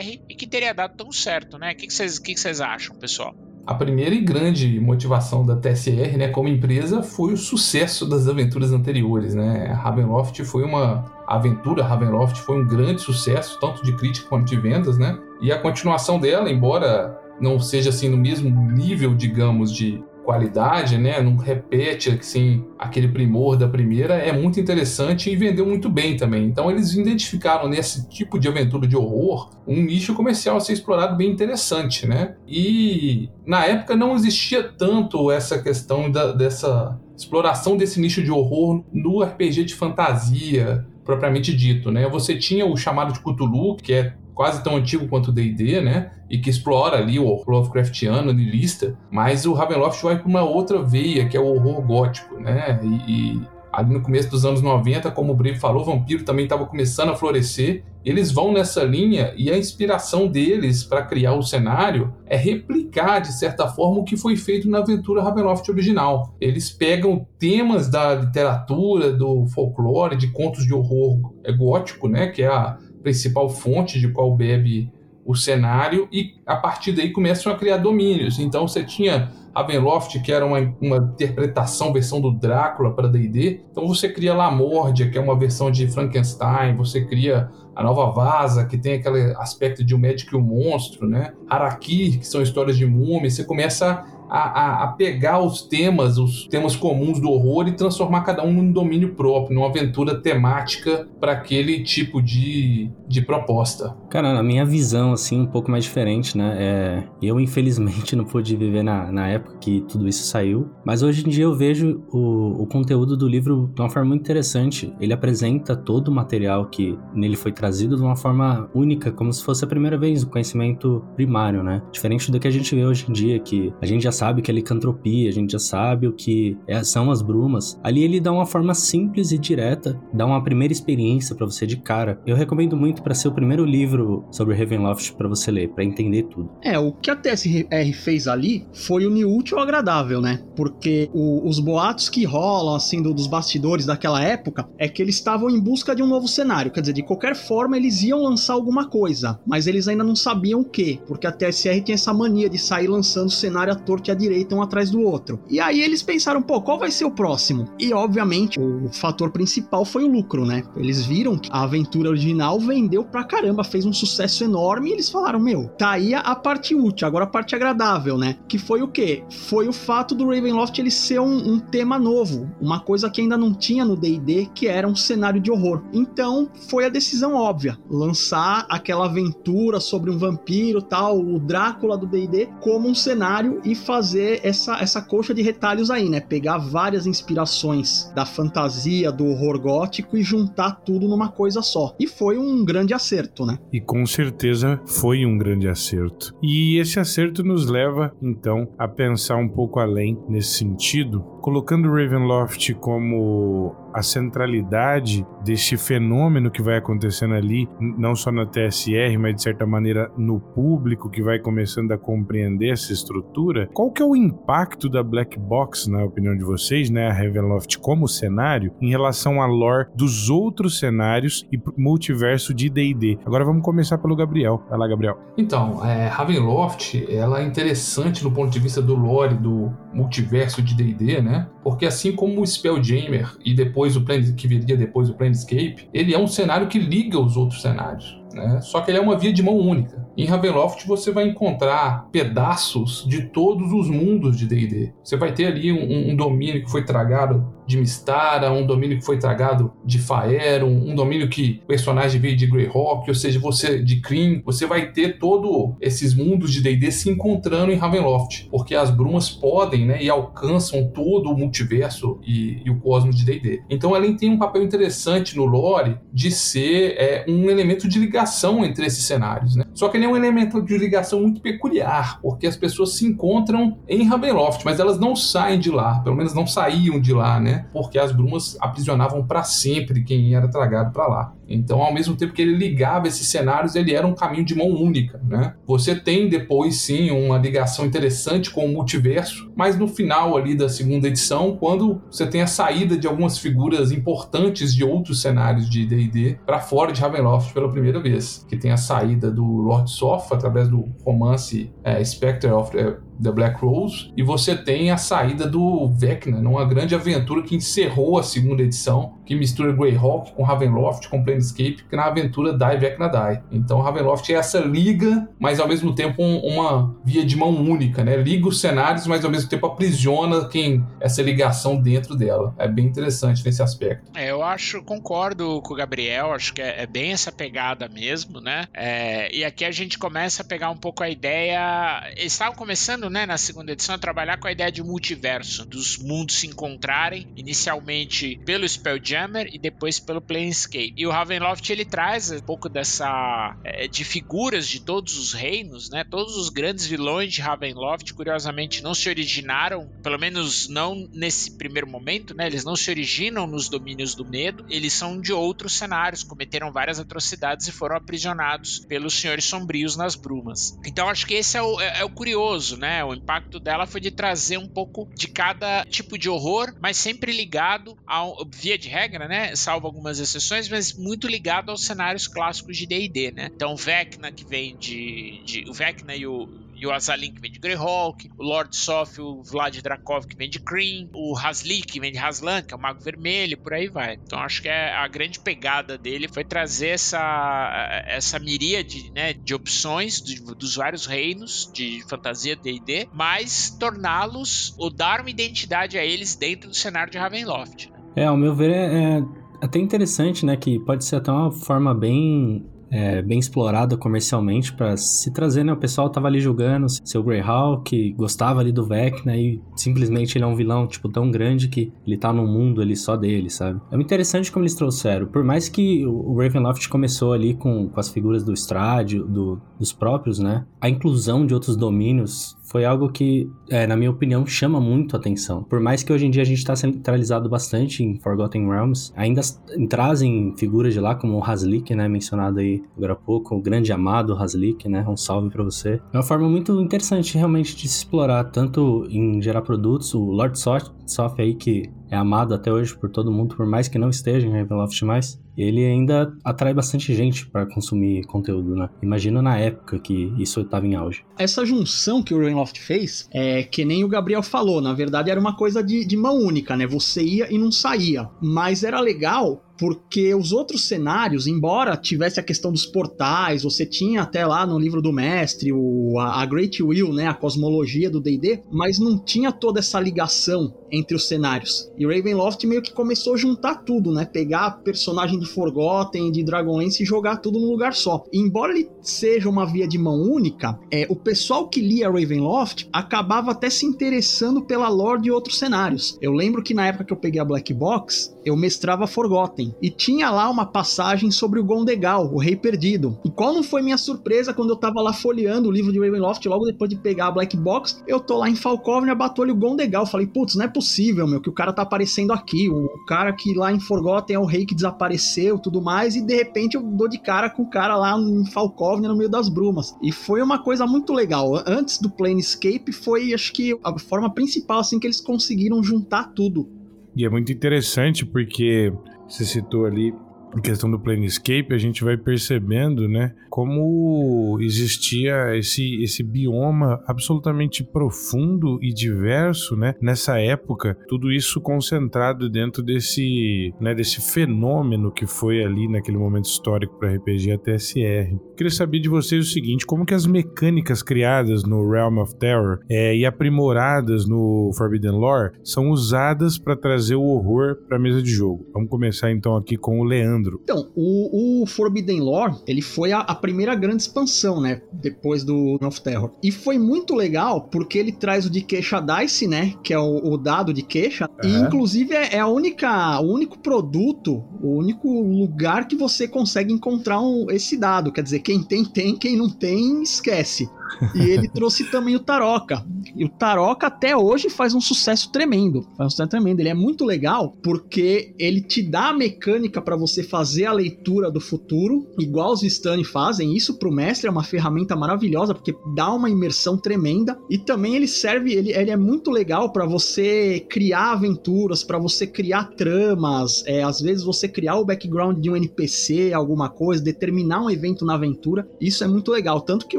E 0.00 0.34
que 0.34 0.46
teria 0.46 0.72
dado 0.72 0.96
tão 0.96 1.10
certo, 1.12 1.58
né? 1.58 1.72
O 1.72 1.76
que 1.76 1.90
vocês 1.90 2.18
que 2.18 2.34
que 2.34 2.48
acham, 2.48 2.96
pessoal? 2.96 3.34
A 3.66 3.74
primeira 3.74 4.14
e 4.14 4.20
grande 4.20 4.78
motivação 4.78 5.44
da 5.44 5.56
TSR, 5.56 6.16
né, 6.16 6.28
como 6.28 6.46
empresa, 6.46 7.02
foi 7.02 7.32
o 7.32 7.36
sucesso 7.36 8.08
das 8.08 8.28
aventuras 8.28 8.72
anteriores, 8.72 9.34
né? 9.34 9.72
Ravenloft 9.72 10.44
foi 10.44 10.62
uma 10.62 11.04
aventura 11.26 11.82
Ravenloft 11.82 12.38
foi 12.42 12.62
um 12.62 12.66
grande 12.66 13.02
sucesso, 13.02 13.58
tanto 13.60 13.82
de 13.82 13.96
crítica 13.96 14.28
quanto 14.28 14.46
de 14.46 14.56
vendas, 14.56 14.96
né? 14.96 15.18
E 15.40 15.50
a 15.50 15.58
continuação 15.58 16.20
dela, 16.20 16.48
embora 16.48 17.18
não 17.40 17.58
seja 17.58 17.90
assim 17.90 18.08
no 18.08 18.16
mesmo 18.16 18.48
nível, 18.70 19.14
digamos, 19.16 19.72
de 19.72 20.00
qualidade, 20.26 20.98
né? 20.98 21.22
Não 21.22 21.36
repete 21.36 22.10
assim 22.10 22.64
aquele 22.76 23.06
primor 23.06 23.56
da 23.56 23.68
primeira, 23.68 24.14
é 24.14 24.32
muito 24.32 24.58
interessante 24.58 25.30
e 25.30 25.36
vendeu 25.36 25.64
muito 25.64 25.88
bem 25.88 26.16
também. 26.16 26.44
Então 26.46 26.68
eles 26.68 26.92
identificaram 26.94 27.68
nesse 27.68 28.08
tipo 28.08 28.36
de 28.36 28.48
aventura 28.48 28.88
de 28.88 28.96
horror 28.96 29.50
um 29.66 29.80
nicho 29.80 30.14
comercial 30.14 30.56
a 30.56 30.60
ser 30.60 30.72
explorado 30.72 31.16
bem 31.16 31.30
interessante, 31.30 32.08
né? 32.08 32.34
E 32.46 33.30
na 33.46 33.64
época 33.64 33.94
não 33.94 34.16
existia 34.16 34.64
tanto 34.64 35.30
essa 35.30 35.62
questão 35.62 36.10
da, 36.10 36.32
dessa 36.32 37.00
exploração 37.16 37.76
desse 37.76 38.00
nicho 38.00 38.22
de 38.22 38.32
horror 38.32 38.84
no 38.92 39.22
RPG 39.22 39.64
de 39.64 39.74
fantasia 39.76 40.84
propriamente 41.04 41.56
dito, 41.56 41.92
né? 41.92 42.08
Você 42.08 42.36
tinha 42.36 42.66
o 42.66 42.76
chamado 42.76 43.12
de 43.12 43.20
Cthulhu, 43.20 43.76
que 43.76 43.92
é 43.92 44.14
quase 44.34 44.62
tão 44.62 44.76
antigo 44.76 45.06
quanto 45.06 45.28
o 45.28 45.32
D&D, 45.32 45.80
né? 45.80 46.10
E 46.28 46.38
que 46.38 46.50
explora 46.50 46.98
ali 46.98 47.18
o 47.18 47.44
Lovecraftiano, 47.46 48.32
nihilista, 48.32 48.98
mas 49.10 49.46
o 49.46 49.52
Ravenloft 49.52 50.02
vai 50.02 50.18
para 50.18 50.28
uma 50.28 50.42
outra 50.42 50.82
veia, 50.82 51.28
que 51.28 51.36
é 51.36 51.40
o 51.40 51.46
horror 51.46 51.82
gótico, 51.82 52.38
né? 52.40 52.80
E, 52.82 53.12
e 53.34 53.40
ali 53.76 53.92
no 53.92 54.00
começo 54.00 54.30
dos 54.30 54.46
anos 54.46 54.62
90, 54.62 55.10
como 55.10 55.32
o 55.32 55.36
Brave 55.36 55.58
falou, 55.58 55.82
o 55.82 55.84
vampiro 55.84 56.24
também 56.24 56.44
estava 56.46 56.64
começando 56.64 57.10
a 57.10 57.14
florescer. 57.14 57.84
Eles 58.02 58.32
vão 58.32 58.50
nessa 58.50 58.82
linha 58.82 59.34
e 59.36 59.50
a 59.50 59.58
inspiração 59.58 60.28
deles 60.28 60.82
para 60.82 61.02
criar 61.02 61.34
o 61.34 61.42
cenário 61.42 62.14
é 62.24 62.36
replicar, 62.36 63.18
de 63.18 63.32
certa 63.34 63.68
forma, 63.68 64.00
o 64.00 64.04
que 64.04 64.16
foi 64.16 64.34
feito 64.34 64.70
na 64.70 64.78
aventura 64.78 65.22
Ravenloft 65.22 65.68
original. 65.68 66.34
Eles 66.40 66.70
pegam 66.70 67.26
temas 67.38 67.90
da 67.90 68.14
literatura, 68.14 69.12
do 69.12 69.46
folclore, 69.48 70.16
de 70.16 70.28
contos 70.28 70.64
de 70.64 70.72
horror 70.72 71.34
gótico, 71.58 72.08
né, 72.08 72.28
que 72.28 72.42
é 72.42 72.46
a 72.46 72.78
principal 73.02 73.50
fonte 73.50 74.00
de 74.00 74.08
qual 74.08 74.34
bebe 74.34 74.90
o 75.26 75.34
cenário, 75.34 76.08
e 76.12 76.34
a 76.46 76.56
partir 76.56 76.92
daí 76.92 77.10
começam 77.10 77.52
a 77.52 77.56
criar 77.56 77.78
domínios. 77.78 78.38
Então 78.38 78.66
você 78.68 78.84
tinha 78.84 79.32
Ravenloft, 79.54 80.20
que 80.20 80.30
era 80.30 80.46
uma, 80.46 80.58
uma 80.80 80.96
interpretação, 80.98 81.92
versão 81.92 82.20
do 82.20 82.30
Drácula 82.30 82.94
para 82.94 83.08
D&D. 83.08 83.62
Então 83.70 83.88
você 83.88 84.08
cria 84.08 84.34
Lamordia, 84.34 85.10
que 85.10 85.18
é 85.18 85.20
uma 85.20 85.36
versão 85.36 85.70
de 85.70 85.88
Frankenstein. 85.88 86.76
Você 86.76 87.04
cria 87.04 87.50
a 87.74 87.82
Nova 87.82 88.10
Vaza, 88.10 88.64
que 88.66 88.78
tem 88.78 88.94
aquele 88.94 89.34
aspecto 89.38 89.82
de 89.82 89.94
um 89.94 89.98
médico 89.98 90.36
e 90.36 90.38
um 90.38 90.42
monstro, 90.42 91.08
né? 91.08 91.32
Harakir, 91.48 92.18
que 92.18 92.26
são 92.26 92.40
histórias 92.40 92.76
de 92.76 92.86
múmia. 92.86 93.30
Você 93.30 93.44
começa 93.44 94.04
a, 94.28 94.38
a, 94.38 94.84
a, 94.84 94.86
pegar 94.88 95.40
os 95.40 95.62
temas, 95.62 96.18
os 96.18 96.46
temas 96.46 96.76
comuns 96.76 97.20
do 97.20 97.30
horror 97.30 97.68
e 97.68 97.72
transformar 97.72 98.22
cada 98.22 98.44
um 98.44 98.52
num 98.52 98.72
domínio 98.72 99.14
próprio, 99.14 99.54
numa 99.54 99.68
aventura 99.68 100.20
temática 100.20 101.06
para 101.20 101.32
aquele 101.32 101.82
tipo 101.82 102.22
de, 102.22 102.90
de 103.06 103.22
proposta. 103.22 103.96
Cara, 104.10 104.32
na 104.32 104.42
minha 104.42 104.64
visão, 104.64 105.12
assim, 105.12 105.40
um 105.40 105.46
pouco 105.46 105.70
mais 105.70 105.84
diferente, 105.84 106.36
né? 106.36 106.56
É, 106.58 107.02
eu, 107.22 107.38
infelizmente, 107.40 108.14
não 108.16 108.24
pude 108.24 108.56
viver 108.56 108.82
na, 108.82 109.10
na 109.10 109.28
época 109.28 109.56
que 109.58 109.82
tudo 109.88 110.08
isso 110.08 110.24
saiu, 110.24 110.70
mas 110.84 111.02
hoje 111.02 111.26
em 111.26 111.30
dia 111.30 111.44
eu 111.44 111.54
vejo 111.54 112.02
o, 112.10 112.62
o 112.62 112.66
conteúdo 112.66 113.16
do 113.16 113.28
livro 113.28 113.70
de 113.74 113.80
uma 113.80 113.90
forma 113.90 114.08
muito 114.08 114.22
interessante. 114.22 114.92
Ele 115.00 115.12
apresenta 115.12 115.76
todo 115.76 116.08
o 116.08 116.12
material 116.12 116.66
que 116.66 116.98
nele 117.14 117.36
foi 117.36 117.52
trazido 117.52 117.96
de 117.96 118.02
uma 118.02 118.16
forma 118.16 118.68
única, 118.74 119.10
como 119.10 119.32
se 119.32 119.42
fosse 119.42 119.64
a 119.64 119.68
primeira 119.68 119.96
vez, 119.96 120.22
o 120.22 120.28
conhecimento 120.28 121.04
primário, 121.14 121.62
né? 121.62 121.82
Diferente 121.92 122.30
do 122.30 122.40
que 122.40 122.48
a 122.48 122.50
gente 122.50 122.74
vê 122.74 122.84
hoje 122.84 123.06
em 123.08 123.12
dia, 123.12 123.38
que 123.38 123.72
a 123.80 123.86
gente 123.86 124.02
já 124.02 124.12
sabe 124.16 124.42
que 124.42 124.50
é 124.50 124.54
licantropia, 124.54 125.28
a 125.28 125.32
gente 125.32 125.52
já 125.52 125.58
sabe 125.58 126.06
o 126.06 126.12
que 126.12 126.56
é, 126.66 126.82
são 126.82 127.10
as 127.10 127.20
brumas. 127.20 127.78
Ali 127.82 128.02
ele 128.02 128.20
dá 128.20 128.32
uma 128.32 128.46
forma 128.46 128.74
simples 128.74 129.30
e 129.30 129.38
direta, 129.38 130.00
dá 130.12 130.24
uma 130.24 130.42
primeira 130.42 130.72
experiência 130.72 131.34
para 131.34 131.46
você 131.46 131.66
de 131.66 131.76
cara. 131.76 132.20
Eu 132.26 132.34
recomendo 132.34 132.76
muito 132.76 133.02
para 133.02 133.14
ser 133.14 133.28
o 133.28 133.32
primeiro 133.32 133.64
livro 133.64 134.24
sobre 134.30 134.56
Ravenloft 134.56 135.12
para 135.14 135.28
você 135.28 135.50
ler, 135.50 135.68
para 135.68 135.84
entender 135.84 136.24
tudo. 136.24 136.50
É, 136.62 136.78
o 136.78 136.92
que 136.92 137.10
a 137.10 137.16
TSR 137.16 137.92
fez 137.92 138.26
ali 138.26 138.66
foi 138.72 139.06
unir 139.06 139.26
útil 139.26 139.58
ao 139.58 139.64
agradável, 139.64 140.20
né? 140.20 140.42
Porque 140.56 141.10
o, 141.12 141.46
os 141.46 141.58
boatos 141.58 142.08
que 142.08 142.24
rolam, 142.24 142.74
assim, 142.74 143.02
do, 143.02 143.12
dos 143.12 143.26
bastidores 143.26 143.84
daquela 143.84 144.22
época, 144.22 144.68
é 144.78 144.88
que 144.88 145.02
eles 145.02 145.16
estavam 145.16 145.50
em 145.50 145.60
busca 145.60 145.94
de 145.94 146.02
um 146.02 146.06
novo 146.06 146.26
cenário. 146.26 146.70
Quer 146.70 146.80
dizer, 146.80 146.92
de 146.94 147.02
qualquer 147.02 147.36
forma, 147.36 147.76
eles 147.76 148.02
iam 148.02 148.22
lançar 148.22 148.54
alguma 148.54 148.88
coisa, 148.88 149.38
mas 149.46 149.66
eles 149.66 149.88
ainda 149.88 150.04
não 150.04 150.16
sabiam 150.16 150.60
o 150.60 150.64
que, 150.64 151.00
porque 151.06 151.26
a 151.26 151.32
TSR 151.32 151.82
tem 151.82 151.94
essa 151.94 152.14
mania 152.14 152.48
de 152.48 152.58
sair 152.58 152.86
lançando 152.86 153.30
cenário 153.30 153.72
à 153.72 153.76
torta 153.76 154.05
e 154.10 154.12
à 154.12 154.14
direita 154.14 154.54
um 154.54 154.62
atrás 154.62 154.90
do 154.90 155.00
outro. 155.00 155.40
E 155.48 155.60
aí 155.60 155.80
eles 155.80 156.02
pensaram, 156.02 156.42
pô, 156.42 156.60
qual 156.60 156.78
vai 156.78 156.90
ser 156.90 157.04
o 157.04 157.10
próximo? 157.10 157.68
E 157.78 157.92
obviamente 157.92 158.58
o 158.58 158.88
fator 158.92 159.30
principal 159.30 159.84
foi 159.84 160.04
o 160.04 160.10
lucro, 160.10 160.44
né? 160.44 160.62
Eles 160.76 161.04
viram 161.04 161.38
que 161.38 161.50
a 161.52 161.62
aventura 161.62 162.10
original 162.10 162.58
vendeu 162.58 163.04
pra 163.04 163.24
caramba, 163.24 163.64
fez 163.64 163.84
um 163.84 163.92
sucesso 163.92 164.44
enorme 164.44 164.90
e 164.90 164.92
eles 164.92 165.08
falaram, 165.08 165.40
meu, 165.40 165.68
tá 165.78 165.90
aí 165.90 166.14
a 166.14 166.34
parte 166.34 166.74
útil, 166.74 167.06
agora 167.06 167.24
a 167.24 167.28
parte 167.28 167.54
agradável, 167.54 168.16
né? 168.16 168.36
Que 168.48 168.58
foi 168.58 168.82
o 168.82 168.88
quê? 168.88 169.24
Foi 169.30 169.68
o 169.68 169.72
fato 169.72 170.14
do 170.14 170.28
Ravenloft 170.28 170.78
ele 170.78 170.90
ser 170.90 171.20
um, 171.20 171.54
um 171.54 171.58
tema 171.58 171.98
novo, 171.98 172.50
uma 172.60 172.80
coisa 172.80 173.10
que 173.10 173.20
ainda 173.20 173.36
não 173.36 173.52
tinha 173.52 173.84
no 173.84 173.96
D&D, 173.96 174.48
que 174.54 174.66
era 174.66 174.86
um 174.86 174.96
cenário 174.96 175.40
de 175.40 175.50
horror. 175.50 175.82
Então 175.92 176.48
foi 176.68 176.84
a 176.84 176.88
decisão 176.88 177.34
óbvia, 177.34 177.78
lançar 177.88 178.66
aquela 178.68 179.06
aventura 179.06 179.80
sobre 179.80 180.10
um 180.10 180.18
vampiro 180.18 180.80
tal, 180.80 181.18
o 181.18 181.38
Drácula 181.38 181.96
do 181.96 182.06
D&D 182.06 182.48
como 182.60 182.88
um 182.88 182.94
cenário 182.94 183.60
e 183.64 183.74
fazer 183.74 183.95
fazer 183.96 184.40
essa, 184.42 184.78
essa 184.78 185.00
coxa 185.00 185.32
de 185.32 185.40
retalhos 185.40 185.90
aí, 185.90 186.10
né? 186.10 186.20
Pegar 186.20 186.58
várias 186.58 187.06
inspirações 187.06 188.12
da 188.14 188.26
fantasia, 188.26 189.10
do 189.10 189.24
horror 189.24 189.58
gótico 189.58 190.18
e 190.18 190.22
juntar 190.22 190.82
tudo 190.84 191.08
numa 191.08 191.28
coisa 191.30 191.62
só. 191.62 191.94
E 191.98 192.06
foi 192.06 192.36
um 192.36 192.62
grande 192.62 192.92
acerto, 192.92 193.46
né? 193.46 193.58
E 193.72 193.80
com 193.80 194.04
certeza 194.04 194.78
foi 194.84 195.24
um 195.24 195.38
grande 195.38 195.66
acerto. 195.66 196.34
E 196.42 196.78
esse 196.78 197.00
acerto 197.00 197.42
nos 197.42 197.66
leva, 197.66 198.14
então, 198.20 198.68
a 198.78 198.86
pensar 198.86 199.36
um 199.36 199.48
pouco 199.48 199.80
além 199.80 200.18
nesse 200.28 200.58
sentido, 200.58 201.22
colocando 201.40 201.90
Ravenloft 201.90 202.74
como 202.74 203.74
a 203.96 204.02
centralidade 204.02 205.26
deste 205.42 205.78
fenômeno 205.78 206.50
que 206.50 206.60
vai 206.60 206.76
acontecendo 206.76 207.32
ali, 207.32 207.66
não 207.80 208.14
só 208.14 208.30
na 208.30 208.44
TSR, 208.44 209.16
mas 209.18 209.36
de 209.36 209.42
certa 209.42 209.64
maneira 209.66 210.12
no 210.18 210.38
público 210.38 211.08
que 211.08 211.22
vai 211.22 211.38
começando 211.38 211.92
a 211.92 211.98
compreender 211.98 212.72
essa 212.72 212.92
estrutura, 212.92 213.70
qual 213.72 213.90
que 213.90 214.02
é 214.02 214.04
o 214.04 214.14
impacto 214.14 214.90
da 214.90 215.02
Black 215.02 215.38
Box, 215.38 215.90
na 215.90 216.04
opinião 216.04 216.36
de 216.36 216.44
vocês, 216.44 216.90
né, 216.90 217.08
a 217.08 217.12
Ravenloft 217.12 217.78
como 217.78 218.06
cenário, 218.06 218.70
em 218.82 218.90
relação 218.90 219.40
à 219.40 219.46
lore 219.46 219.88
dos 219.94 220.28
outros 220.28 220.78
cenários 220.78 221.48
e 221.50 221.58
multiverso 221.78 222.52
de 222.52 222.68
D&D? 222.68 223.18
Agora 223.24 223.46
vamos 223.46 223.62
começar 223.62 223.96
pelo 223.96 224.14
Gabriel. 224.14 224.62
Vai 224.68 224.78
lá, 224.78 224.86
Gabriel. 224.86 225.18
Então, 225.38 225.82
é, 225.82 226.06
Ravenloft, 226.06 227.06
ela 227.10 227.40
é 227.40 227.44
interessante 227.46 228.22
do 228.22 228.30
ponto 228.30 228.50
de 228.50 228.58
vista 228.58 228.82
do 228.82 228.94
lore 228.94 229.36
do 229.36 229.72
multiverso 229.94 230.60
de 230.60 230.74
D&D, 230.74 231.22
né? 231.22 231.48
Porque 231.66 231.84
assim 231.84 232.12
como 232.12 232.42
o 232.42 232.46
Spelljammer 232.46 233.36
e 233.44 233.52
depois 233.52 233.96
o 233.96 234.04
Plan 234.04 234.22
que 234.34 234.46
viria 234.46 234.76
depois 234.76 235.10
o 235.10 235.14
Planescape, 235.14 235.88
ele 235.92 236.14
é 236.14 236.18
um 236.18 236.28
cenário 236.28 236.68
que 236.68 236.78
liga 236.78 237.18
os 237.18 237.36
outros 237.36 237.60
cenários. 237.60 238.22
Né? 238.32 238.60
Só 238.60 238.80
que 238.80 238.92
ele 238.92 238.98
é 238.98 239.00
uma 239.00 239.18
via 239.18 239.32
de 239.32 239.42
mão 239.42 239.56
única. 239.56 240.06
Em 240.16 240.26
Ravenloft 240.26 240.86
você 240.86 241.10
vai 241.10 241.26
encontrar 241.26 242.08
pedaços 242.12 243.04
de 243.08 243.22
todos 243.30 243.72
os 243.72 243.90
mundos 243.90 244.38
de 244.38 244.46
D&D. 244.46 244.92
Você 245.02 245.16
vai 245.16 245.34
ter 245.34 245.46
ali 245.46 245.72
um, 245.72 246.12
um, 246.12 246.14
domínio 246.14 246.62
que 246.62 246.70
foi 246.70 246.84
tragado 246.84 247.52
de 247.66 247.76
Mistara, 247.76 248.52
um 248.52 248.66
domínio 248.66 248.98
que 248.98 249.04
foi 249.04 249.18
tragado 249.18 249.72
de 249.84 249.98
Faeron, 249.98 250.68
um 250.68 250.94
domínio 250.94 251.28
que 251.28 251.60
o 251.64 251.66
personagem 251.66 252.20
veio 252.20 252.36
de 252.36 252.46
Greyhawk, 252.46 253.08
ou 253.08 253.14
seja, 253.14 253.38
você 253.38 253.82
de 253.82 254.00
Kryn, 254.00 254.42
você 254.44 254.66
vai 254.66 254.92
ter 254.92 255.18
todos 255.18 255.74
esses 255.80 256.14
mundos 256.14 256.52
de 256.52 256.62
D&D 256.62 256.90
se 256.90 257.10
encontrando 257.10 257.72
em 257.72 257.76
Ravenloft, 257.76 258.48
porque 258.50 258.74
as 258.74 258.90
brumas 258.90 259.30
podem, 259.30 259.86
né, 259.86 260.02
e 260.02 260.08
alcançam 260.08 260.90
todo 260.92 261.30
o 261.30 261.36
multiverso 261.36 262.18
e, 262.26 262.62
e 262.64 262.70
o 262.70 262.78
cosmos 262.80 263.16
de 263.16 263.24
D&D. 263.24 263.62
Então 263.68 263.94
ela 263.94 264.06
tem 264.16 264.30
um 264.30 264.38
papel 264.38 264.62
interessante 264.62 265.36
no 265.36 265.44
lore 265.44 265.98
de 266.12 266.30
ser 266.30 266.94
é, 266.96 267.24
um 267.28 267.50
elemento 267.50 267.88
de 267.88 267.98
ligação 267.98 268.64
entre 268.64 268.86
esses 268.86 269.04
cenários, 269.04 269.56
né? 269.56 269.64
Só 269.74 269.88
que 269.88 269.96
ele 269.96 270.06
é 270.06 270.08
um 270.08 270.16
elemento 270.16 270.62
de 270.62 270.78
ligação 270.78 271.20
muito 271.20 271.40
peculiar, 271.40 272.20
porque 272.22 272.46
as 272.46 272.56
pessoas 272.56 272.94
se 272.96 273.06
encontram 273.06 273.78
em 273.88 274.04
Ravenloft, 274.04 274.64
mas 274.64 274.80
elas 274.80 274.98
não 274.98 275.14
saem 275.14 275.58
de 275.58 275.70
lá, 275.70 276.00
pelo 276.00 276.16
menos 276.16 276.32
não 276.32 276.46
saíam 276.46 276.98
de 277.00 277.12
lá, 277.12 277.38
né? 277.38 277.55
Porque 277.72 277.98
as 277.98 278.12
brumas 278.12 278.56
aprisionavam 278.60 279.26
para 279.26 279.42
sempre 279.42 280.02
quem 280.02 280.34
era 280.34 280.48
tragado 280.48 280.92
para 280.92 281.06
lá. 281.06 281.32
Então, 281.48 281.82
ao 281.82 281.92
mesmo 281.92 282.16
tempo 282.16 282.32
que 282.32 282.42
ele 282.42 282.56
ligava 282.56 283.06
esses 283.06 283.28
cenários, 283.28 283.74
ele 283.74 283.94
era 283.94 284.06
um 284.06 284.14
caminho 284.14 284.44
de 284.44 284.54
mão 284.54 284.68
única, 284.68 285.20
né? 285.26 285.54
Você 285.66 285.94
tem 285.94 286.28
depois 286.28 286.76
sim 286.76 287.10
uma 287.10 287.38
ligação 287.38 287.86
interessante 287.86 288.50
com 288.50 288.64
o 288.64 288.68
multiverso, 288.68 289.50
mas 289.54 289.78
no 289.78 289.86
final 289.86 290.36
ali 290.36 290.54
da 290.54 290.68
segunda 290.68 291.08
edição, 291.08 291.56
quando 291.56 292.02
você 292.10 292.26
tem 292.26 292.42
a 292.42 292.46
saída 292.46 292.96
de 292.96 293.06
algumas 293.06 293.38
figuras 293.38 293.92
importantes 293.92 294.74
de 294.74 294.84
outros 294.84 295.20
cenários 295.20 295.68
de 295.68 295.86
D&D 295.86 296.38
para 296.44 296.60
fora 296.60 296.92
de 296.92 297.00
Ravenloft 297.00 297.52
pela 297.52 297.70
primeira 297.70 298.00
vez, 298.00 298.44
que 298.48 298.56
tem 298.56 298.70
a 298.70 298.76
saída 298.76 299.30
do 299.30 299.44
Lord 299.44 299.90
Soft 299.90 300.32
através 300.32 300.68
do 300.68 300.88
romance 301.04 301.70
é, 301.84 302.02
Spectre 302.02 302.50
of 302.50 302.70
the 302.72 302.96
The 303.22 303.32
Black 303.32 303.60
Rose, 303.64 304.12
e 304.16 304.22
você 304.22 304.54
tem 304.56 304.90
a 304.90 304.96
saída 304.96 305.46
do 305.46 305.88
Vecna, 305.88 306.40
numa 306.40 306.64
grande 306.64 306.94
aventura 306.94 307.42
que 307.42 307.56
encerrou 307.56 308.18
a 308.18 308.22
segunda 308.22 308.62
edição, 308.62 309.14
que 309.24 309.34
mistura 309.34 309.72
Greyhawk 309.72 310.32
com 310.34 310.42
Ravenloft, 310.42 311.08
com 311.08 311.22
Planescape, 311.36 311.84
que 311.88 311.96
na 311.96 312.04
aventura 312.04 312.52
Die 312.52 312.76
Vecna 312.78 313.08
Die. 313.08 313.42
Então 313.52 313.80
Ravenloft 313.80 314.28
é 314.30 314.36
essa 314.36 314.58
liga, 314.60 315.28
mas 315.38 315.60
ao 315.60 315.68
mesmo 315.68 315.94
tempo 315.94 316.22
um, 316.22 316.38
uma 316.38 316.96
via 317.04 317.24
de 317.24 317.36
mão 317.36 317.50
única, 317.50 318.02
né? 318.02 318.16
Liga 318.16 318.48
os 318.48 318.60
cenários, 318.60 319.06
mas 319.06 319.24
ao 319.24 319.30
mesmo 319.30 319.48
tempo 319.48 319.66
aprisiona 319.66 320.48
quem 320.48 320.84
essa 321.00 321.22
ligação 321.22 321.80
dentro 321.80 322.16
dela. 322.16 322.54
É 322.58 322.66
bem 322.66 322.86
interessante 322.86 323.44
nesse 323.44 323.62
aspecto. 323.62 324.10
É, 324.14 324.30
eu 324.30 324.42
acho, 324.42 324.82
concordo 324.82 325.60
com 325.62 325.74
o 325.74 325.76
Gabriel, 325.76 326.32
acho 326.32 326.52
que 326.52 326.62
é, 326.62 326.82
é 326.82 326.86
bem 326.86 327.12
essa 327.12 327.30
pegada 327.30 327.88
mesmo, 327.88 328.40
né? 328.40 328.66
É, 328.72 329.34
e 329.34 329.44
aqui 329.44 329.64
a 329.64 329.70
gente 329.70 329.98
começa 329.98 330.42
a 330.42 330.44
pegar 330.44 330.70
um 330.70 330.76
pouco 330.76 331.02
a 331.02 331.08
ideia. 331.08 332.02
Eles 332.16 332.32
estavam 332.32 332.54
começando 332.54 333.10
né, 333.10 333.26
na 333.26 333.36
segunda 333.36 333.72
edição, 333.72 333.94
a 333.94 333.98
trabalhar 333.98 334.38
com 334.38 334.48
a 334.48 334.52
ideia 334.52 334.70
de 334.70 334.82
multiverso, 334.82 335.66
dos 335.66 335.98
mundos 335.98 336.36
se 336.38 336.46
encontrarem, 336.46 337.26
inicialmente 337.36 338.40
pelo 338.44 338.66
Spelljammer 338.68 339.48
e 339.52 339.58
depois 339.58 339.98
pelo 339.98 340.20
Planescape. 340.20 340.94
E 340.96 341.06
o 341.06 341.10
Ravenloft 341.26 341.68
ele 341.70 341.84
traz 341.84 342.30
um 342.30 342.40
pouco 342.40 342.68
dessa 342.68 343.56
é, 343.64 343.88
de 343.88 344.04
figuras 344.04 344.68
de 344.68 344.80
todos 344.80 345.16
os 345.16 345.32
reinos, 345.32 345.90
né? 345.90 346.04
Todos 346.04 346.36
os 346.36 346.48
grandes 346.48 346.86
vilões 346.86 347.32
de 347.32 347.40
Ravenloft, 347.40 348.14
curiosamente, 348.14 348.82
não 348.82 348.94
se 348.94 349.08
originaram, 349.08 349.90
pelo 350.02 350.18
menos 350.18 350.68
não 350.68 351.08
nesse 351.12 351.56
primeiro 351.58 351.88
momento, 351.88 352.34
né? 352.34 352.46
Eles 352.46 352.64
não 352.64 352.76
se 352.76 352.90
originam 352.90 353.46
nos 353.46 353.68
domínios 353.68 354.14
do 354.14 354.24
medo, 354.24 354.64
eles 354.68 354.92
são 354.92 355.20
de 355.20 355.32
outros 355.32 355.72
cenários, 355.72 356.22
cometeram 356.22 356.72
várias 356.72 357.00
atrocidades 357.00 357.66
e 357.66 357.72
foram 357.72 357.96
aprisionados 357.96 358.80
pelos 358.88 359.14
senhores 359.14 359.44
sombrios 359.44 359.96
nas 359.96 360.14
brumas. 360.14 360.78
Então 360.86 361.08
acho 361.08 361.26
que 361.26 361.34
esse 361.34 361.56
é 361.56 361.62
o, 361.62 361.80
é, 361.80 362.00
é 362.00 362.04
o 362.04 362.10
curioso, 362.10 362.76
né? 362.76 363.04
O 363.04 363.14
impacto 363.14 363.58
dela 363.58 363.86
foi 363.86 364.00
de 364.00 364.10
trazer 364.12 364.58
um 364.58 364.68
pouco 364.68 365.08
de 365.16 365.26
cada 365.26 365.84
tipo 365.86 366.16
de 366.16 366.28
horror, 366.28 366.72
mas 366.80 366.96
sempre 366.96 367.32
ligado 367.32 367.96
ao 368.06 368.36
via 368.54 368.78
de 368.78 368.88
regra, 368.88 369.26
né? 369.26 369.56
Salvo 369.56 369.86
algumas 369.86 370.20
exceções, 370.20 370.68
mas 370.68 370.94
muito 370.94 371.15
ligado 371.24 371.70
aos 371.70 371.84
cenários 371.84 372.26
clássicos 372.26 372.76
de 372.76 372.86
D&D, 372.86 373.32
né? 373.32 373.50
Então, 373.54 373.72
o 373.72 373.76
Vecna 373.76 374.32
que 374.32 374.44
vem 374.44 374.76
de, 374.76 375.42
de 375.44 375.70
o 375.70 375.72
Vecna 375.72 376.14
e 376.14 376.26
o 376.26 376.48
e 376.76 376.86
o 376.86 376.92
Azalin 376.92 377.32
que 377.32 377.40
vem 377.40 377.50
de 377.50 377.58
Greyhawk, 377.58 378.28
o 378.36 378.42
Lord 378.42 378.76
Sof, 378.76 379.20
o 379.20 379.42
Vlad 379.42 379.80
Drakov 379.80 380.26
que 380.26 380.36
vem 380.36 380.48
de 380.48 380.60
Kryn, 380.60 381.08
o 381.14 381.36
Hasli 381.36 381.80
que 381.80 381.98
vem 381.98 382.12
de 382.12 382.18
Haslan, 382.18 382.62
que 382.62 382.74
é 382.74 382.76
o 382.76 382.80
Mago 382.80 383.00
Vermelho, 383.00 383.56
por 383.56 383.72
aí 383.72 383.88
vai. 383.88 384.18
Então 384.22 384.38
acho 384.38 384.62
que 384.62 384.68
é 384.68 384.92
a 384.92 385.08
grande 385.08 385.40
pegada 385.40 385.96
dele 385.96 386.28
foi 386.28 386.44
trazer 386.44 386.88
essa, 386.88 388.02
essa 388.06 388.38
miríade 388.38 389.10
né, 389.14 389.32
de 389.32 389.54
opções 389.54 390.20
de, 390.20 390.40
dos 390.54 390.76
vários 390.76 391.06
reinos 391.06 391.70
de 391.72 392.04
fantasia 392.08 392.54
D&D, 392.54 393.08
mas 393.12 393.70
torná-los 393.70 394.74
ou 394.78 394.90
dar 394.90 395.20
uma 395.20 395.30
identidade 395.30 395.98
a 395.98 396.04
eles 396.04 396.36
dentro 396.36 396.68
do 396.68 396.76
cenário 396.76 397.10
de 397.10 397.18
Ravenloft. 397.18 397.90
Né? 397.90 397.96
É, 398.16 398.24
ao 398.24 398.36
meu 398.36 398.54
ver, 398.54 398.70
é, 398.70 399.18
é 399.18 399.22
até 399.60 399.78
interessante, 399.78 400.44
né, 400.44 400.56
que 400.56 400.78
pode 400.80 401.04
ser 401.04 401.16
até 401.16 401.30
uma 401.30 401.50
forma 401.50 401.94
bem 401.94 402.64
é, 402.90 403.20
bem 403.22 403.38
explorada 403.38 403.96
comercialmente 403.96 404.72
para 404.72 404.96
se 404.96 405.32
trazer, 405.32 405.64
né? 405.64 405.72
O 405.72 405.76
pessoal 405.76 406.08
tava 406.08 406.28
ali 406.28 406.40
julgando 406.40 406.86
seu 407.04 407.22
Greyhawk, 407.22 408.12
gostava 408.12 408.60
ali 408.60 408.72
do 408.72 408.84
Vecna 408.84 409.36
e 409.36 409.60
simplesmente 409.74 410.36
ele 410.36 410.44
é 410.44 410.46
um 410.46 410.54
vilão, 410.54 410.86
tipo, 410.86 411.08
tão 411.08 411.30
grande 411.30 411.68
que 411.68 411.92
ele 412.06 412.16
tá 412.16 412.32
num 412.32 412.46
mundo 412.46 412.80
ali 412.80 412.96
só 412.96 413.16
dele, 413.16 413.50
sabe? 413.50 413.80
É 413.90 413.96
interessante 413.96 414.52
como 414.52 414.64
eles 414.64 414.74
trouxeram. 414.74 415.26
Por 415.26 415.42
mais 415.42 415.68
que 415.68 416.06
o 416.06 416.36
Ravenloft 416.38 416.88
começou 416.88 417.32
ali 417.32 417.54
com, 417.54 417.88
com 417.88 418.00
as 418.00 418.08
figuras 418.08 418.44
do 418.44 418.52
Strade, 418.52 419.18
do, 419.18 419.60
dos 419.78 419.92
próprios, 419.92 420.38
né? 420.38 420.64
A 420.80 420.88
inclusão 420.88 421.44
de 421.46 421.54
outros 421.54 421.76
domínios 421.76 422.56
foi 422.66 422.84
algo 422.84 423.08
que, 423.08 423.50
é, 423.70 423.86
na 423.86 423.96
minha 423.96 424.10
opinião, 424.10 424.44
chama 424.46 424.80
muito 424.80 425.16
atenção. 425.16 425.62
Por 425.62 425.80
mais 425.80 426.02
que 426.02 426.12
hoje 426.12 426.26
em 426.26 426.30
dia 426.30 426.42
a 426.42 426.46
gente 426.46 426.58
está 426.58 426.74
centralizado 426.74 427.48
bastante 427.48 428.02
em 428.02 428.18
Forgotten 428.18 428.68
Realms, 428.68 429.12
ainda 429.16 429.40
trazem 429.88 430.54
figuras 430.56 430.92
de 430.92 431.00
lá, 431.00 431.14
como 431.14 431.38
o 431.38 431.44
Haslik, 431.44 431.94
né, 431.94 432.08
mencionado 432.08 432.58
aí 432.58 432.82
agora 432.96 433.12
há 433.12 433.16
pouco, 433.16 433.54
o 433.54 433.62
grande 433.62 433.92
amado 433.92 434.34
Haslik, 434.34 434.88
né, 434.88 435.04
um 435.08 435.16
salve 435.16 435.48
para 435.50 435.62
você. 435.62 436.00
É 436.12 436.16
uma 436.16 436.22
forma 436.22 436.48
muito 436.48 436.80
interessante 436.80 437.38
realmente 437.38 437.76
de 437.76 437.88
se 437.88 437.98
explorar, 437.98 438.44
tanto 438.44 439.06
em 439.08 439.40
gerar 439.40 439.62
produtos, 439.62 440.12
o 440.14 440.24
Lord 440.24 440.58
Soft, 440.58 440.90
Soft 441.06 441.38
aí 441.38 441.54
que 441.54 441.88
é 442.10 442.16
amado 442.16 442.54
até 442.54 442.72
hoje 442.72 442.96
por 442.96 443.10
todo 443.10 443.32
mundo, 443.32 443.54
por 443.56 443.66
mais 443.66 443.88
que 443.88 443.98
não 443.98 444.10
esteja 444.10 444.46
em 444.46 444.52
Ravenloft 444.52 445.02
mais, 445.04 445.40
ele 445.56 445.84
ainda 445.84 446.32
atrai 446.44 446.74
bastante 446.74 447.14
gente 447.14 447.46
para 447.46 447.66
consumir 447.66 448.24
conteúdo, 448.26 448.74
né? 448.74 448.88
Imagina 449.02 449.40
na 449.40 449.56
época 449.56 449.98
que 449.98 450.32
isso 450.38 450.60
estava 450.60 450.86
em 450.86 450.94
auge. 450.94 451.24
Essa 451.38 451.64
junção 451.64 452.22
que 452.22 452.34
o 452.34 452.38
Ravenloft 452.38 452.78
fez, 452.80 453.28
é 453.32 453.62
que 453.62 453.84
nem 453.84 454.04
o 454.04 454.08
Gabriel 454.08 454.42
falou, 454.42 454.80
na 454.80 454.92
verdade 454.92 455.30
era 455.30 455.40
uma 455.40 455.56
coisa 455.56 455.82
de, 455.82 456.04
de 456.04 456.16
mão 456.16 456.36
única, 456.36 456.76
né? 456.76 456.86
Você 456.86 457.22
ia 457.22 457.52
e 457.52 457.58
não 457.58 457.70
saía. 457.72 458.28
Mas 458.40 458.82
era 458.82 459.00
legal 459.00 459.62
porque 459.78 460.34
os 460.34 460.52
outros 460.52 460.86
cenários, 460.86 461.46
embora 461.46 461.96
tivesse 461.96 462.40
a 462.40 462.42
questão 462.42 462.72
dos 462.72 462.86
portais, 462.86 463.62
você 463.62 463.84
tinha 463.84 464.22
até 464.22 464.46
lá 464.46 464.66
no 464.66 464.78
livro 464.78 465.02
do 465.02 465.12
mestre 465.12 465.72
o, 465.72 466.18
a, 466.18 466.42
a 466.42 466.46
Great 466.46 466.82
Will, 466.82 467.12
né, 467.12 467.26
a 467.26 467.34
cosmologia 467.34 468.10
do 468.10 468.20
D&D, 468.20 468.62
mas 468.70 468.98
não 468.98 469.18
tinha 469.18 469.52
toda 469.52 469.80
essa 469.80 470.00
ligação 470.00 470.74
entre 470.90 471.16
os 471.16 471.26
cenários. 471.26 471.90
E 471.98 472.06
Ravenloft 472.06 472.64
meio 472.66 472.82
que 472.82 472.92
começou 472.92 473.34
a 473.34 473.36
juntar 473.36 473.76
tudo, 473.76 474.12
né? 474.12 474.24
Pegar 474.24 474.82
personagem 474.82 475.38
de 475.38 475.46
Forgotten, 475.46 476.30
de 476.30 476.42
Dragonlance 476.42 477.02
e 477.02 477.06
jogar 477.06 477.36
tudo 477.38 477.58
num 477.58 477.70
lugar 477.70 477.94
só. 477.94 478.24
E 478.32 478.38
embora 478.38 478.72
ele 478.72 478.88
seja 479.00 479.48
uma 479.48 479.66
via 479.66 479.86
de 479.86 479.98
mão 479.98 480.20
única, 480.20 480.78
é, 480.90 481.06
o 481.08 481.16
pessoal 481.16 481.68
que 481.68 481.80
lia 481.80 482.10
Ravenloft 482.10 482.88
acabava 482.92 483.50
até 483.50 483.68
se 483.68 483.86
interessando 483.86 484.62
pela 484.62 484.88
lore 484.88 485.22
de 485.22 485.30
outros 485.30 485.58
cenários. 485.58 486.18
Eu 486.20 486.32
lembro 486.32 486.62
que 486.62 486.74
na 486.74 486.86
época 486.86 487.04
que 487.04 487.12
eu 487.12 487.16
peguei 487.16 487.40
a 487.40 487.44
Black 487.44 487.72
Box, 487.72 488.35
eu 488.46 488.56
mestrava 488.56 489.08
Forgotten 489.08 489.74
e 489.82 489.90
tinha 489.90 490.30
lá 490.30 490.48
uma 490.48 490.64
passagem 490.64 491.32
sobre 491.32 491.58
o 491.58 491.64
Gondegal, 491.64 492.32
o 492.32 492.38
Rei 492.38 492.54
Perdido. 492.54 493.18
E 493.24 493.30
qual 493.30 493.52
não 493.52 493.62
foi 493.64 493.82
minha 493.82 493.98
surpresa 493.98 494.54
quando 494.54 494.70
eu 494.70 494.76
tava 494.76 495.02
lá 495.02 495.12
folheando 495.12 495.68
o 495.68 495.72
livro 495.72 495.92
de 495.92 495.98
Ravenloft, 495.98 496.46
logo 496.46 496.64
depois 496.64 496.88
de 496.88 496.96
pegar 496.96 497.26
a 497.26 497.30
Black 497.32 497.56
Box, 497.56 498.04
eu 498.06 498.20
tô 498.20 498.38
lá 498.38 498.48
em 498.48 498.54
Falkovnia, 498.54 499.16
batou-lhe 499.16 499.50
o 499.50 499.56
Gondegal. 499.56 500.06
Falei, 500.06 500.28
putz, 500.28 500.54
não 500.54 500.64
é 500.64 500.68
possível, 500.68 501.26
meu, 501.26 501.40
que 501.40 501.50
o 501.50 501.52
cara 501.52 501.72
tá 501.72 501.82
aparecendo 501.82 502.32
aqui. 502.32 502.70
O 502.70 503.04
cara 503.06 503.32
que 503.32 503.52
lá 503.52 503.72
em 503.72 503.80
Forgotten 503.80 504.36
é 504.36 504.38
o 504.38 504.44
rei 504.44 504.64
que 504.64 504.74
desapareceu 504.74 505.58
tudo 505.58 505.82
mais, 505.82 506.14
e 506.14 506.20
de 506.20 506.36
repente 506.36 506.76
eu 506.76 506.82
dou 506.82 507.08
de 507.08 507.18
cara 507.18 507.50
com 507.50 507.64
o 507.64 507.70
cara 507.70 507.96
lá 507.96 508.16
em 508.16 508.46
Falkovnia 508.46 509.08
no 509.08 509.16
meio 509.16 509.28
das 509.28 509.48
brumas. 509.48 509.96
E 510.00 510.12
foi 510.12 510.40
uma 510.40 510.60
coisa 510.60 510.86
muito 510.86 511.12
legal. 511.12 511.60
Antes 511.66 511.98
do 511.98 512.08
Planescape 512.08 512.92
foi, 512.92 513.34
acho 513.34 513.52
que, 513.52 513.76
a 513.82 513.98
forma 513.98 514.32
principal 514.32 514.78
assim 514.78 515.00
que 515.00 515.06
eles 515.06 515.20
conseguiram 515.20 515.82
juntar 515.82 516.32
tudo. 516.32 516.75
E 517.16 517.24
é 517.24 517.30
muito 517.30 517.50
interessante 517.50 518.26
porque 518.26 518.92
você 519.26 519.42
citou 519.46 519.86
ali 519.86 520.14
em 520.54 520.60
questão 520.60 520.90
do 520.90 520.98
Planescape, 520.98 521.72
a 521.72 521.78
gente 521.78 522.04
vai 522.04 522.16
percebendo, 522.16 523.08
né, 523.08 523.34
como 523.50 524.58
existia 524.60 525.56
esse, 525.56 526.02
esse 526.02 526.22
bioma 526.22 527.02
absolutamente 527.06 527.82
profundo 527.82 528.78
e 528.82 528.92
diverso, 528.92 529.76
né, 529.76 529.94
nessa 530.00 530.38
época, 530.38 530.96
tudo 531.08 531.32
isso 531.32 531.60
concentrado 531.60 532.48
dentro 532.48 532.82
desse, 532.82 533.72
né, 533.80 533.94
desse 533.94 534.20
fenômeno 534.20 535.10
que 535.10 535.26
foi 535.26 535.64
ali 535.64 535.88
naquele 535.88 536.18
momento 536.18 536.46
histórico 536.46 536.98
para 536.98 537.14
RPG 537.14 537.52
a 537.52 537.58
TSR. 537.58 538.38
Queria 538.56 538.70
saber 538.70 539.00
de 539.00 539.08
vocês 539.08 539.46
o 539.46 539.50
seguinte, 539.50 539.86
como 539.86 540.06
que 540.06 540.14
as 540.14 540.26
mecânicas 540.26 541.02
criadas 541.02 541.64
no 541.64 541.88
Realm 541.90 542.18
of 542.18 542.34
Terror 542.36 542.80
é, 542.88 543.16
e 543.16 543.24
aprimoradas 543.24 544.26
no 544.26 544.70
Forbidden 544.76 545.12
Lore 545.12 545.52
são 545.62 545.90
usadas 545.90 546.58
para 546.58 546.76
trazer 546.76 547.16
o 547.16 547.22
horror 547.22 547.76
para 547.88 547.96
a 547.96 548.00
mesa 548.00 548.22
de 548.22 548.30
jogo. 548.30 548.66
Vamos 548.72 548.88
começar 548.88 549.30
então 549.30 549.56
aqui 549.56 549.76
com 549.76 550.00
o 550.00 550.04
Leandro. 550.04 550.35
Leandro? 550.36 550.60
Então, 550.62 550.90
o, 550.94 551.62
o 551.62 551.66
Forbidden 551.66 552.20
Lore, 552.20 552.56
ele 552.66 552.82
foi 552.82 553.12
a, 553.12 553.20
a, 553.20 553.34
primeira 553.34 553.74
grande 553.74 554.02
expansão, 554.02 554.60
né? 554.60 554.82
Depois 554.92 555.42
do 555.44 555.78
of 555.82 556.00
Terror. 556.00 556.30
E 556.42 556.52
foi 556.52 556.78
muito 556.78 557.14
legal 557.14 557.62
porque 557.62 557.98
ele 557.98 558.12
traz 558.12 558.46
o 558.46 558.50
de 558.50 558.60
queixa 558.60 559.00
Dice, 559.00 559.46
né? 559.46 559.74
Que 559.82 559.92
é 559.92 559.98
o, 559.98 560.32
o 560.32 560.36
dado 560.36 560.72
de 560.72 560.82
queixa. 560.82 561.28
Uhum. 561.42 561.50
E 561.50 561.56
inclusive 561.56 562.14
é, 562.14 562.36
é, 562.36 562.40
a 562.40 562.46
única, 562.46 563.20
o 563.20 563.32
único 563.32 563.58
produto, 563.58 564.44
o 564.62 564.76
único 564.76 565.08
lugar 565.22 565.88
que 565.88 565.96
você 565.96 566.28
consegue 566.28 566.72
encontrar 566.72 567.20
um, 567.20 567.46
esse 567.50 567.76
dado. 567.76 568.12
Quer 568.12 568.22
dizer, 568.22 568.40
quem 568.40 568.62
tem, 568.62 568.84
tem, 568.84 569.16
quem 569.16 569.36
não 569.36 569.48
tem, 569.48 570.02
esquece. 570.02 570.68
E 571.14 571.20
ele 571.30 571.48
trouxe 571.48 571.84
também 571.90 572.16
o 572.16 572.20
Taroca. 572.20 572.84
E 573.14 573.24
o 573.24 573.28
Taroca 573.28 573.86
até 573.86 574.16
hoje 574.16 574.48
faz 574.48 574.74
um 574.74 574.80
sucesso 574.80 575.30
tremendo. 575.30 575.82
Faz 575.96 576.06
um 576.06 576.10
sucesso 576.10 576.30
tremendo. 576.30 576.60
Ele 576.60 576.68
é 576.68 576.74
muito 576.74 577.04
legal 577.04 577.54
porque 577.62 578.34
ele 578.38 578.60
te 578.60 578.82
dá 578.82 579.08
a 579.08 579.12
mecânica 579.12 579.80
para 579.80 579.96
você 579.96 580.22
fazer 580.22 580.66
a 580.66 580.72
leitura 580.72 581.30
do 581.30 581.40
futuro, 581.40 582.06
igual 582.18 582.52
os 582.52 582.62
Stani 582.62 583.04
fazem. 583.04 583.56
Isso 583.56 583.78
pro 583.78 583.92
mestre 583.92 584.28
é 584.28 584.30
uma 584.30 584.42
ferramenta 584.42 584.96
maravilhosa 584.96 585.54
porque 585.54 585.74
dá 585.94 586.12
uma 586.12 586.30
imersão 586.30 586.76
tremenda. 586.76 587.38
E 587.50 587.58
também 587.58 587.96
ele 587.96 588.08
serve, 588.08 588.52
ele, 588.52 588.72
ele 588.72 588.90
é 588.90 588.96
muito 588.96 589.30
legal 589.30 589.72
para 589.72 589.86
você 589.86 590.60
criar 590.68 591.12
aventuras, 591.12 591.84
para 591.84 591.98
você 591.98 592.26
criar 592.26 592.64
tramas. 592.76 593.62
É, 593.66 593.82
às 593.82 594.00
vezes 594.00 594.24
você 594.24 594.48
criar 594.48 594.76
o 594.76 594.84
background 594.84 595.38
de 595.38 595.50
um 595.50 595.56
NPC, 595.56 596.32
alguma 596.32 596.68
coisa, 596.68 597.02
determinar 597.02 597.62
um 597.62 597.70
evento 597.70 598.04
na 598.04 598.14
aventura. 598.14 598.68
Isso 598.80 599.04
é 599.04 599.06
muito 599.06 599.30
legal. 599.30 599.60
Tanto 599.60 599.86
que 599.86 599.98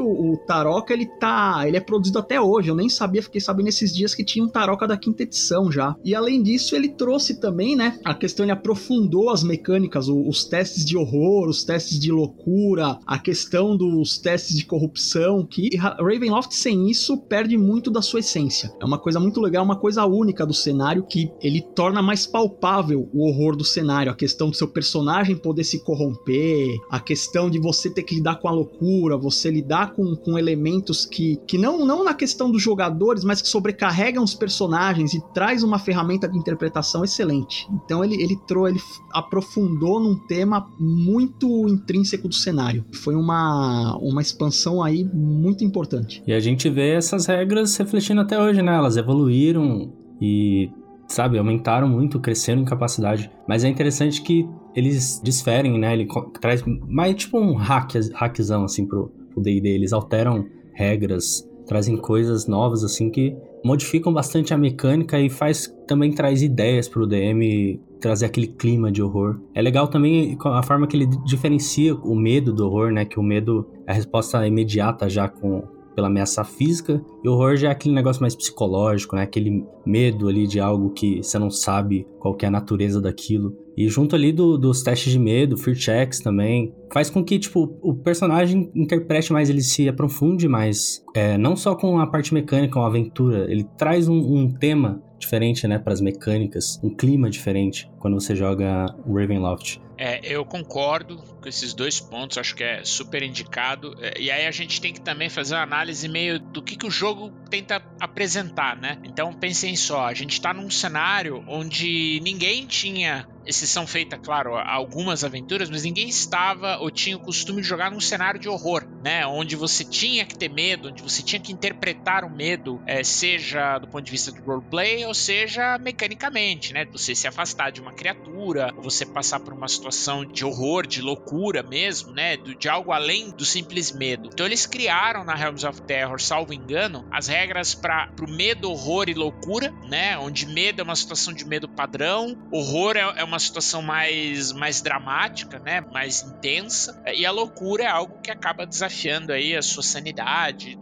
o, 0.00 0.32
o 0.32 0.36
Taroca 0.46 0.77
Taroca 0.78 0.92
ele 0.92 1.06
tá, 1.06 1.64
ele 1.66 1.76
é 1.76 1.80
produzido 1.80 2.18
até 2.18 2.40
hoje. 2.40 2.68
Eu 2.68 2.76
nem 2.76 2.88
sabia, 2.88 3.22
fiquei 3.22 3.40
sabendo 3.40 3.68
esses 3.68 3.94
dias 3.94 4.14
que 4.14 4.24
tinha 4.24 4.44
um 4.44 4.48
Taroca 4.48 4.86
da 4.86 4.96
quinta 4.96 5.22
edição 5.22 5.70
já. 5.70 5.96
E 6.04 6.14
além 6.14 6.42
disso, 6.42 6.76
ele 6.76 6.88
trouxe 6.88 7.40
também, 7.40 7.74
né, 7.74 7.98
a 8.04 8.14
questão 8.14 8.44
ele 8.44 8.52
aprofundou 8.52 9.30
as 9.30 9.42
mecânicas, 9.42 10.08
os 10.08 10.44
testes 10.44 10.84
de 10.84 10.96
horror, 10.96 11.48
os 11.48 11.64
testes 11.64 11.98
de 11.98 12.12
loucura, 12.12 12.98
a 13.06 13.18
questão 13.18 13.76
dos 13.76 14.18
testes 14.18 14.56
de 14.56 14.64
corrupção, 14.64 15.44
que 15.44 15.76
Ravenloft 15.76 16.54
sem 16.54 16.88
isso 16.90 17.16
perde 17.16 17.56
muito 17.56 17.90
da 17.90 18.02
sua 18.02 18.20
essência. 18.20 18.72
É 18.80 18.84
uma 18.84 18.98
coisa 18.98 19.18
muito 19.18 19.40
legal, 19.40 19.64
uma 19.64 19.76
coisa 19.76 20.04
única 20.06 20.46
do 20.46 20.54
cenário 20.54 21.04
que 21.04 21.30
ele 21.40 21.60
torna 21.60 22.02
mais 22.02 22.26
palpável 22.26 23.08
o 23.12 23.26
horror 23.26 23.56
do 23.56 23.64
cenário, 23.64 24.12
a 24.12 24.14
questão 24.14 24.50
do 24.50 24.56
seu 24.56 24.68
personagem 24.68 25.36
poder 25.36 25.64
se 25.64 25.82
corromper, 25.82 26.68
a 26.90 27.00
questão 27.00 27.50
de 27.50 27.58
você 27.58 27.90
ter 27.90 28.02
que 28.02 28.14
lidar 28.14 28.36
com 28.36 28.48
a 28.48 28.52
loucura, 28.52 29.16
você 29.16 29.50
lidar 29.50 29.92
com, 29.92 30.14
com 30.14 30.38
elementos 30.38 30.67
elementos 30.68 31.06
que, 31.06 31.36
que 31.46 31.56
não, 31.56 31.84
não 31.84 32.04
na 32.04 32.14
questão 32.14 32.50
dos 32.50 32.62
jogadores, 32.62 33.24
mas 33.24 33.40
que 33.40 33.48
sobrecarregam 33.48 34.22
os 34.22 34.34
personagens 34.34 35.14
e 35.14 35.20
traz 35.32 35.62
uma 35.62 35.78
ferramenta 35.78 36.28
de 36.28 36.38
interpretação 36.38 37.02
excelente. 37.02 37.66
Então 37.72 38.04
ele, 38.04 38.22
ele, 38.22 38.36
trou, 38.46 38.68
ele 38.68 38.78
aprofundou 39.12 39.98
num 39.98 40.16
tema 40.26 40.68
muito 40.78 41.68
intrínseco 41.68 42.28
do 42.28 42.34
cenário. 42.34 42.84
Foi 42.92 43.14
uma, 43.14 43.96
uma 44.00 44.20
expansão 44.20 44.82
aí 44.82 45.04
muito 45.12 45.64
importante. 45.64 46.22
E 46.26 46.32
a 46.32 46.40
gente 46.40 46.68
vê 46.68 46.90
essas 46.90 47.26
regras 47.26 47.76
refletindo 47.76 48.20
até 48.20 48.40
hoje, 48.40 48.62
né? 48.62 48.76
Elas 48.76 48.96
evoluíram 48.96 49.92
e 50.20 50.70
sabe, 51.06 51.38
aumentaram 51.38 51.88
muito, 51.88 52.20
cresceram 52.20 52.60
em 52.60 52.64
capacidade. 52.66 53.30
Mas 53.48 53.64
é 53.64 53.68
interessante 53.68 54.20
que 54.20 54.46
eles 54.74 55.20
desferem, 55.24 55.78
né? 55.78 55.94
Ele 55.94 56.06
traz 56.38 56.62
mais 56.86 57.14
tipo 57.14 57.38
um 57.38 57.54
hack, 57.54 57.94
hackzão 58.14 58.64
assim 58.64 58.86
pro 58.86 59.10
D&D. 59.40 59.68
Eles 59.68 59.92
alteram 59.92 60.46
regras, 60.78 61.44
trazem 61.66 61.96
coisas 61.96 62.46
novas 62.46 62.84
assim 62.84 63.10
que 63.10 63.36
modificam 63.64 64.12
bastante 64.12 64.54
a 64.54 64.56
mecânica 64.56 65.20
e 65.20 65.28
faz 65.28 65.74
também 65.86 66.12
traz 66.12 66.40
ideias 66.40 66.88
para 66.88 67.02
o 67.02 67.06
DM 67.06 67.80
trazer 68.00 68.26
aquele 68.26 68.46
clima 68.46 68.92
de 68.92 69.02
horror. 69.02 69.40
É 69.52 69.60
legal 69.60 69.88
também 69.88 70.38
a 70.40 70.62
forma 70.62 70.86
que 70.86 70.96
ele 70.96 71.06
diferencia 71.26 71.94
o 71.96 72.14
medo 72.14 72.52
do 72.52 72.64
horror, 72.64 72.92
né? 72.92 73.04
Que 73.04 73.18
o 73.18 73.22
medo 73.22 73.68
é 73.86 73.90
a 73.90 73.94
resposta 73.94 74.46
imediata 74.46 75.08
já 75.08 75.28
com 75.28 75.64
pela 75.96 76.06
ameaça 76.06 76.44
física, 76.44 77.04
e 77.24 77.28
o 77.28 77.32
horror 77.32 77.56
já 77.56 77.70
é 77.70 77.72
aquele 77.72 77.92
negócio 77.92 78.22
mais 78.22 78.36
psicológico, 78.36 79.16
né? 79.16 79.22
Aquele 79.22 79.66
medo 79.84 80.28
ali 80.28 80.46
de 80.46 80.60
algo 80.60 80.90
que 80.90 81.20
você 81.20 81.40
não 81.40 81.50
sabe 81.50 82.06
qual 82.20 82.38
é 82.40 82.46
a 82.46 82.50
natureza 82.52 83.00
daquilo. 83.00 83.52
E 83.78 83.88
junto 83.88 84.16
ali 84.16 84.32
do, 84.32 84.58
dos 84.58 84.82
testes 84.82 85.12
de 85.12 85.20
medo, 85.20 85.56
fear 85.56 85.76
checks 85.76 86.18
também, 86.18 86.74
faz 86.92 87.08
com 87.08 87.22
que, 87.22 87.38
tipo, 87.38 87.78
o 87.80 87.94
personagem 87.94 88.68
interprete 88.74 89.32
mais, 89.32 89.48
ele 89.48 89.62
se 89.62 89.88
aprofunde 89.88 90.48
mais. 90.48 91.00
É, 91.14 91.38
não 91.38 91.54
só 91.54 91.76
com 91.76 92.00
a 92.00 92.06
parte 92.08 92.34
mecânica, 92.34 92.76
uma 92.76 92.88
aventura, 92.88 93.46
ele 93.48 93.62
traz 93.78 94.08
um, 94.08 94.18
um 94.18 94.50
tema 94.50 95.00
diferente, 95.16 95.68
né, 95.68 95.78
para 95.78 95.92
as 95.92 96.00
mecânicas, 96.00 96.80
um 96.82 96.90
clima 96.90 97.30
diferente 97.30 97.88
quando 98.00 98.14
você 98.20 98.34
joga 98.34 98.86
Ravenloft. 99.06 99.80
É, 99.96 100.20
eu 100.22 100.44
concordo 100.44 101.16
com 101.16 101.48
esses 101.48 101.74
dois 101.74 101.98
pontos, 101.98 102.38
acho 102.38 102.54
que 102.54 102.62
é 102.62 102.84
super 102.84 103.20
indicado. 103.20 103.96
É, 104.00 104.20
e 104.20 104.30
aí 104.30 104.46
a 104.46 104.50
gente 104.52 104.80
tem 104.80 104.92
que 104.92 105.00
também 105.00 105.28
fazer 105.28 105.56
uma 105.56 105.62
análise 105.62 106.08
meio 106.08 106.38
do 106.38 106.62
que, 106.62 106.76
que 106.76 106.86
o 106.86 106.90
jogo 106.90 107.32
tenta 107.50 107.82
apresentar, 108.00 108.76
né? 108.76 108.98
Então 109.04 109.32
pensem 109.32 109.74
só, 109.74 110.06
a 110.06 110.14
gente 110.14 110.34
está 110.34 110.54
num 110.54 110.70
cenário 110.70 111.42
onde 111.48 112.20
ninguém 112.22 112.64
tinha 112.64 113.26
exceção 113.48 113.86
feita, 113.86 114.18
claro, 114.18 114.56
algumas 114.56 115.24
aventuras, 115.24 115.70
mas 115.70 115.82
ninguém 115.82 116.08
estava 116.08 116.76
ou 116.78 116.90
tinha 116.90 117.16
o 117.16 117.20
costume 117.20 117.62
de 117.62 117.66
jogar 117.66 117.90
num 117.90 118.00
cenário 118.00 118.38
de 118.38 118.48
horror, 118.48 118.86
né? 119.02 119.26
Onde 119.26 119.56
você 119.56 119.84
tinha 119.84 120.26
que 120.26 120.36
ter 120.36 120.50
medo, 120.50 120.88
onde 120.88 121.02
você 121.02 121.22
tinha 121.22 121.40
que 121.40 121.50
interpretar 121.50 122.24
o 122.24 122.30
medo, 122.30 122.80
é, 122.86 123.02
seja 123.02 123.78
do 123.78 123.88
ponto 123.88 124.04
de 124.04 124.10
vista 124.10 124.30
do 124.30 124.42
roleplay, 124.42 125.04
ou 125.06 125.14
seja 125.14 125.78
mecanicamente, 125.78 126.74
né? 126.74 126.84
Você 126.92 127.14
se 127.14 127.26
afastar 127.26 127.70
de 127.70 127.80
uma 127.80 127.92
criatura, 127.92 128.70
você 128.76 129.06
passar 129.06 129.40
por 129.40 129.54
uma 129.54 129.66
situação 129.66 130.26
de 130.26 130.44
horror, 130.44 130.86
de 130.86 131.00
loucura 131.00 131.62
mesmo, 131.62 132.12
né? 132.12 132.36
De 132.36 132.68
algo 132.68 132.92
além 132.92 133.30
do 133.30 133.46
simples 133.46 133.92
medo. 133.92 134.28
Então 134.30 134.44
eles 134.44 134.66
criaram 134.66 135.24
na 135.24 135.34
Realms 135.34 135.64
of 135.64 135.80
Terror, 135.82 136.20
salvo 136.20 136.52
engano, 136.52 137.08
as 137.10 137.28
regras 137.28 137.74
para 137.74 138.12
o 138.20 138.30
medo, 138.30 138.70
horror 138.70 139.08
e 139.08 139.14
loucura, 139.14 139.72
né? 139.88 140.18
Onde 140.18 140.46
medo 140.46 140.80
é 140.80 140.84
uma 140.84 140.96
situação 140.96 141.32
de 141.32 141.46
medo 141.46 141.66
padrão, 141.66 142.36
horror 142.52 142.96
é, 142.96 143.20
é 143.20 143.24
uma 143.24 143.37
situação 143.38 143.82
mais, 143.82 144.52
mais 144.52 144.80
dramática, 144.80 145.58
né? 145.58 145.80
Mais 145.92 146.22
intensa, 146.22 147.00
e 147.14 147.24
a 147.24 147.30
loucura 147.30 147.84
é 147.84 147.88
algo 147.88 148.20
que 148.20 148.30
acaba 148.30 148.66
desafiando 148.66 149.32
aí 149.32 149.56
a 149.56 149.62
sua 149.62 149.82
sanidade 149.82 150.78